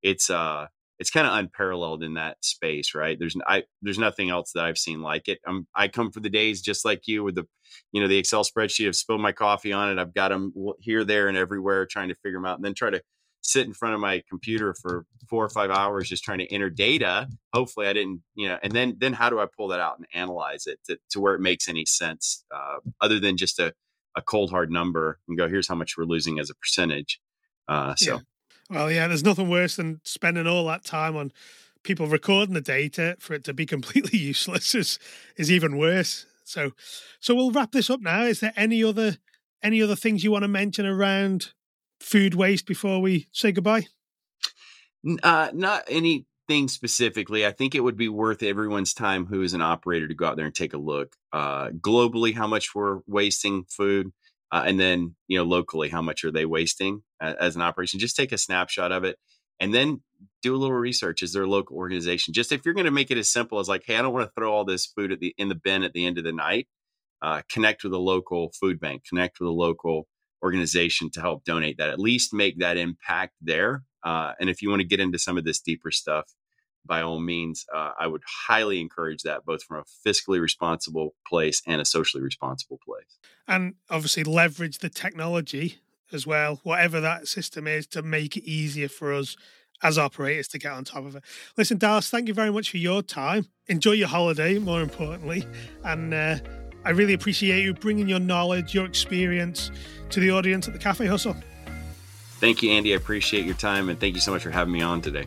it's 0.03 0.31
uh 0.31 0.66
it's 0.99 1.11
kind 1.11 1.27
of 1.27 1.35
unparalleled 1.35 2.03
in 2.03 2.14
that 2.14 2.37
space, 2.44 2.94
right? 2.94 3.18
There's 3.18 3.37
I 3.47 3.64
there's 3.83 3.99
nothing 3.99 4.31
else 4.31 4.53
that 4.53 4.64
I've 4.64 4.79
seen 4.79 5.03
like 5.03 5.29
it. 5.29 5.40
I'm, 5.47 5.66
I 5.75 5.88
come 5.88 6.11
for 6.12 6.20
the 6.20 6.31
days 6.31 6.62
just 6.62 6.85
like 6.85 7.09
you 7.09 7.25
with 7.25 7.35
the, 7.35 7.47
you 7.92 8.01
know, 8.01 8.09
the 8.09 8.18
Excel 8.18 8.44
spreadsheet. 8.44 8.87
I've 8.87 8.97
spilled 8.97 9.20
my 9.20 9.33
coffee 9.33 9.73
on 9.73 9.90
it. 9.90 10.01
I've 10.01 10.14
got 10.14 10.29
them 10.29 10.53
here, 10.79 11.05
there, 11.05 11.29
and 11.29 11.37
everywhere, 11.37 11.87
trying 11.87 12.09
to 12.11 12.14
figure 12.16 12.38
them 12.38 12.47
out, 12.47 12.57
and 12.57 12.64
then 12.64 12.75
try 12.75 12.90
to 12.90 13.03
sit 13.45 13.67
in 13.67 13.73
front 13.73 13.95
of 13.95 14.01
my 14.01 14.23
computer 14.29 14.75
for 14.81 15.07
four 15.29 15.45
or 15.45 15.49
five 15.49 15.71
hours 15.71 16.09
just 16.09 16.25
trying 16.25 16.39
to 16.39 16.53
enter 16.53 16.71
data. 16.71 17.29
Hopefully, 17.53 17.87
I 17.87 17.93
didn't, 17.93 18.23
you 18.35 18.49
know, 18.49 18.59
and 18.63 18.73
then 18.73 18.97
then 18.99 19.13
how 19.13 19.31
do 19.31 19.39
I 19.39 19.47
pull 19.57 19.69
that 19.69 19.81
out 19.81 19.99
and 19.99 20.07
analyze 20.15 20.67
it 20.67 20.79
to, 20.87 20.99
to 21.11 21.21
where 21.21 21.35
it 21.35 21.41
makes 21.41 21.69
any 21.69 21.85
sense, 21.85 22.45
uh, 22.55 22.77
other 23.01 23.21
than 23.21 23.37
just 23.37 23.59
a 23.59 23.73
a 24.17 24.23
cold 24.23 24.51
hard 24.51 24.71
number 24.71 25.19
and 25.29 25.37
go, 25.37 25.49
here's 25.49 25.67
how 25.67 25.75
much 25.75 25.97
we're 25.99 26.05
losing 26.05 26.39
as 26.39 26.49
a 26.49 26.55
percentage. 26.55 27.21
Uh, 27.69 27.95
so. 27.97 28.15
Yeah 28.15 28.21
well, 28.71 28.91
yeah, 28.91 29.09
there's 29.09 29.25
nothing 29.25 29.49
worse 29.49 29.77
than 29.77 30.01
spending 30.05 30.47
all 30.47 30.67
that 30.67 30.85
time 30.85 31.17
on 31.17 31.33
people 31.83 32.07
recording 32.07 32.55
the 32.55 32.61
data 32.61 33.17
for 33.19 33.35
it 33.35 33.45
to 33.45 33.53
be 33.55 33.67
completely 33.75 34.19
useless 34.19 34.75
is 34.75 34.99
is 35.37 35.51
even 35.51 35.77
worse. 35.77 36.27
So, 36.47 36.73
so 37.21 37.35
we'll 37.35 37.53
wrap 37.53 37.73
this 37.73 37.89
up 37.89 38.01
now. 38.01 38.23
Is 38.23 38.41
there 38.41 38.53
any 38.57 38.83
other 38.85 39.19
any 39.63 39.83
other 39.83 39.97
things 39.97 40.25
you 40.25 40.31
want 40.31 40.42
to 40.42 40.49
mention 40.49 40.87
around 40.87 41.53
food 42.05 42.35
waste 42.35 42.67
before 42.67 43.00
we 43.00 43.29
say 43.33 43.52
goodbye? 43.52 43.87
Uh, 45.23 45.50
not 45.52 45.85
anything 45.88 46.69
specifically. 46.69 47.44
I 47.44 47.52
think 47.52 47.75
it 47.75 47.81
would 47.81 47.96
be 47.96 48.09
worth 48.09 48.42
everyone's 48.42 48.94
time 48.94 49.27
who 49.27 49.42
is 49.42 49.55
an 49.55 49.63
operator 49.63 50.09
to 50.09 50.15
go 50.15 50.27
out 50.27 50.37
there 50.37 50.46
and 50.46 50.55
take 50.55 50.75
a 50.75 50.79
look. 50.79 51.17
Uh, 51.33 51.71
globally, 51.71 52.35
how 52.35 52.46
much 52.46 52.75
we're 52.75 53.00
wasting 53.07 53.65
food 53.65 54.13
uh, 54.55 54.63
and 54.67 54.79
then 54.79 55.17
you 55.27 55.37
know 55.37 55.44
locally 55.44 55.88
how 55.88 56.00
much 56.00 56.25
are 56.25 56.31
they 56.31 56.46
wasting 56.46 57.02
as, 57.21 57.35
as 57.35 57.57
an 57.57 57.63
operation 57.63 57.98
just 57.98 58.17
take 58.17 58.31
a 58.33 58.38
snapshot 58.38 58.92
of 58.92 59.02
it 59.02 59.19
and 59.59 59.75
then 59.75 60.00
do 60.42 60.55
a 60.55 60.57
little 60.57 60.77
research 60.77 61.23
is 61.23 61.33
there 61.33 61.42
a 61.42 61.48
local 61.48 61.77
organization 61.77 62.33
just 62.33 62.52
if 62.52 62.65
you're 62.65 62.75
going 62.75 62.85
to 62.85 62.92
make 62.92 63.11
it 63.11 63.19
as 63.19 63.29
simple 63.29 63.59
as 63.59 63.69
like 63.69 63.83
hey 63.85 63.96
i 63.96 64.02
don't 64.02 64.15
want 64.15 64.27
to 64.27 64.33
throw 64.37 64.52
all 64.52 64.65
this 64.65 64.87
food 64.87 65.11
at 65.11 65.19
the 65.19 65.35
in 65.38 65.48
the 65.48 65.55
bin 65.57 65.83
at 65.83 65.92
the 65.92 66.07
end 66.07 66.19
of 66.19 66.25
the 66.25 66.33
night 66.33 66.69
uh, 67.21 67.42
connect 67.50 67.83
with 67.83 67.92
a 67.92 67.98
local 67.98 68.52
food 68.61 68.79
bank 68.79 69.02
connect 69.09 69.40
with 69.40 69.48
a 69.48 69.52
local 69.52 70.07
organization 70.45 71.11
to 71.11 71.21
help 71.21 71.45
donate 71.45 71.79
that 71.79 71.88
at 71.88 71.99
least 71.99 72.33
make 72.33 72.59
that 72.59 72.77
impact 72.77 73.33
there 73.40 73.83
uh, 74.05 74.33
and 74.38 74.51
if 74.51 74.63
you 74.63 74.69
want 74.69 74.81
to 74.81 74.87
get 74.87 75.01
into 75.01 75.19
some 75.19 75.38
of 75.38 75.45
this 75.45 75.61
deeper 75.61 75.90
stuff 75.90 76.27
by 76.87 77.03
all 77.03 77.19
means, 77.19 77.65
uh, 77.75 77.92
I 77.99 78.07
would 78.07 78.23
highly 78.47 78.81
encourage 78.81 79.23
that, 79.23 79.45
both 79.45 79.63
from 79.63 79.79
a 79.79 80.09
fiscally 80.09 80.40
responsible 80.40 81.15
place 81.27 81.63
and 81.67 81.81
a 81.81 81.85
socially 81.85 82.23
responsible 82.23 82.79
place. 82.87 83.19
And 83.49 83.75
obviously, 83.90 84.25
leverage 84.25 84.79
the 84.79 84.90
technology 84.90 85.79
as 86.13 86.27
well, 86.27 86.61
whatever 86.63 87.01
that 87.01 87.27
system 87.27 87.67
is, 87.67 87.87
to 87.88 88.03
make 88.03 88.37
it 88.37 88.45
easier 88.45 88.88
for 88.88 89.15
us 89.15 89.37
as 89.83 89.99
operators 89.99 90.49
to 90.49 90.59
get 90.59 90.73
on 90.73 90.85
top 90.85 91.05
of 91.05 91.17
it. 91.17 91.25
Listen, 91.57 91.79
Dallas, 91.79 92.11
thank 92.11 92.29
you 92.29 92.35
very 92.35 92.53
much 92.53 92.71
for 92.71 92.77
your 92.77 93.03
time. 93.03 93.47
Enjoy 93.67 93.92
your 93.92 94.09
holiday, 94.09 94.59
more 94.59 94.83
importantly. 94.83 95.47
And 95.83 96.15
uh, 96.15 96.37
I 96.85 96.91
really 96.91 97.15
appreciate 97.15 97.63
you 97.63 97.75
bringing 97.75 98.09
your 98.09 98.21
knowledge, 98.21 98.75
your 98.75 98.85
experience 98.85 99.71
to 100.11 100.21
the 100.21 100.31
audience 100.31 100.67
at 100.67 100.75
the 100.75 100.79
Cafe 100.79 101.07
Hustle. 101.07 101.37
Thank 102.41 102.63
you, 102.63 102.73
Andy. 102.73 102.93
I 102.93 102.97
appreciate 102.97 103.47
your 103.47 103.55
time 103.55 103.89
and 103.89 103.99
thank 103.99 104.15
you 104.15 104.21
so 104.21 104.33
much 104.33 104.43
for 104.43 104.51
having 104.51 104.73
me 104.73 104.83
on 104.83 105.01
today. 105.01 105.27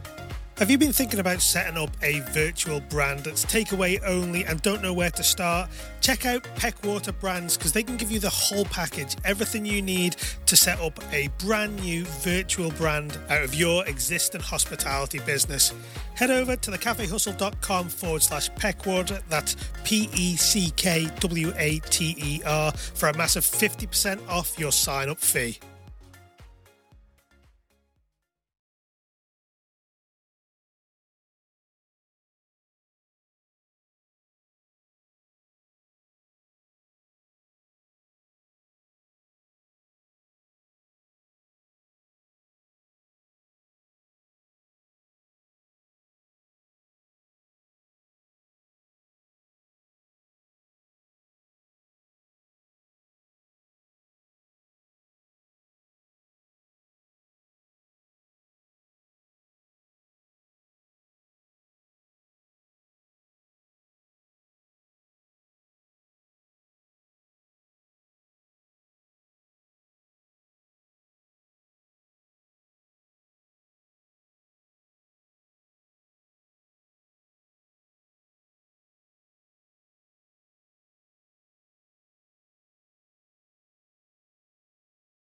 Have 0.58 0.72
you 0.72 0.80
been 0.80 0.91
thinking 0.91 1.20
about 1.20 1.39
setting 1.39 1.78
up 1.78 1.91
a 2.01 2.22
virtual 2.32 2.80
brand 2.80 3.20
that's 3.20 3.45
takeaway 3.45 4.01
only 4.03 4.43
and 4.43 4.60
don't 4.64 4.82
know 4.82 4.91
where 4.91 5.12
to 5.12 5.22
start? 5.22 5.70
Check 6.01 6.26
out 6.26 6.47
Peckwater 6.55 7.12
Brands 7.12 7.55
because 7.55 7.74
they 7.74 7.84
can 7.84 7.95
give 7.95 8.10
you 8.10 8.18
the 8.18 8.32
whole 8.32 8.66
package, 8.66 9.16
everything 9.24 9.68
you 9.68 9.84
need 9.84 10.16
to 10.47 10.58
set 10.58 10.82
up 10.82 10.99
a 11.14 11.28
brand 11.38 11.76
new 11.76 12.05
virtual 12.05 12.72
brand 12.72 13.20
out 13.30 13.43
of 13.43 13.53
your 13.53 13.86
existing 13.86 14.41
hospitality 14.41 15.20
business. 15.28 15.76
Head 16.16 16.32
over 16.32 16.55
to 16.55 16.72
thecafehustle.com 16.72 17.89
forward 17.89 18.24
slash 18.24 18.49
Peckwater, 18.55 19.20
that's 19.30 19.55
P 19.84 20.10
E 20.16 20.36
C 20.38 20.72
K 20.76 21.08
W 21.20 21.53
A 21.55 21.78
T 21.91 22.16
E 22.18 22.41
R, 22.47 22.72
for 22.72 23.10
a 23.10 23.16
massive 23.16 23.43
50% 23.43 24.28
off 24.28 24.58
your 24.58 24.72
sign 24.72 25.10
up 25.10 25.20
fee. 25.20 25.60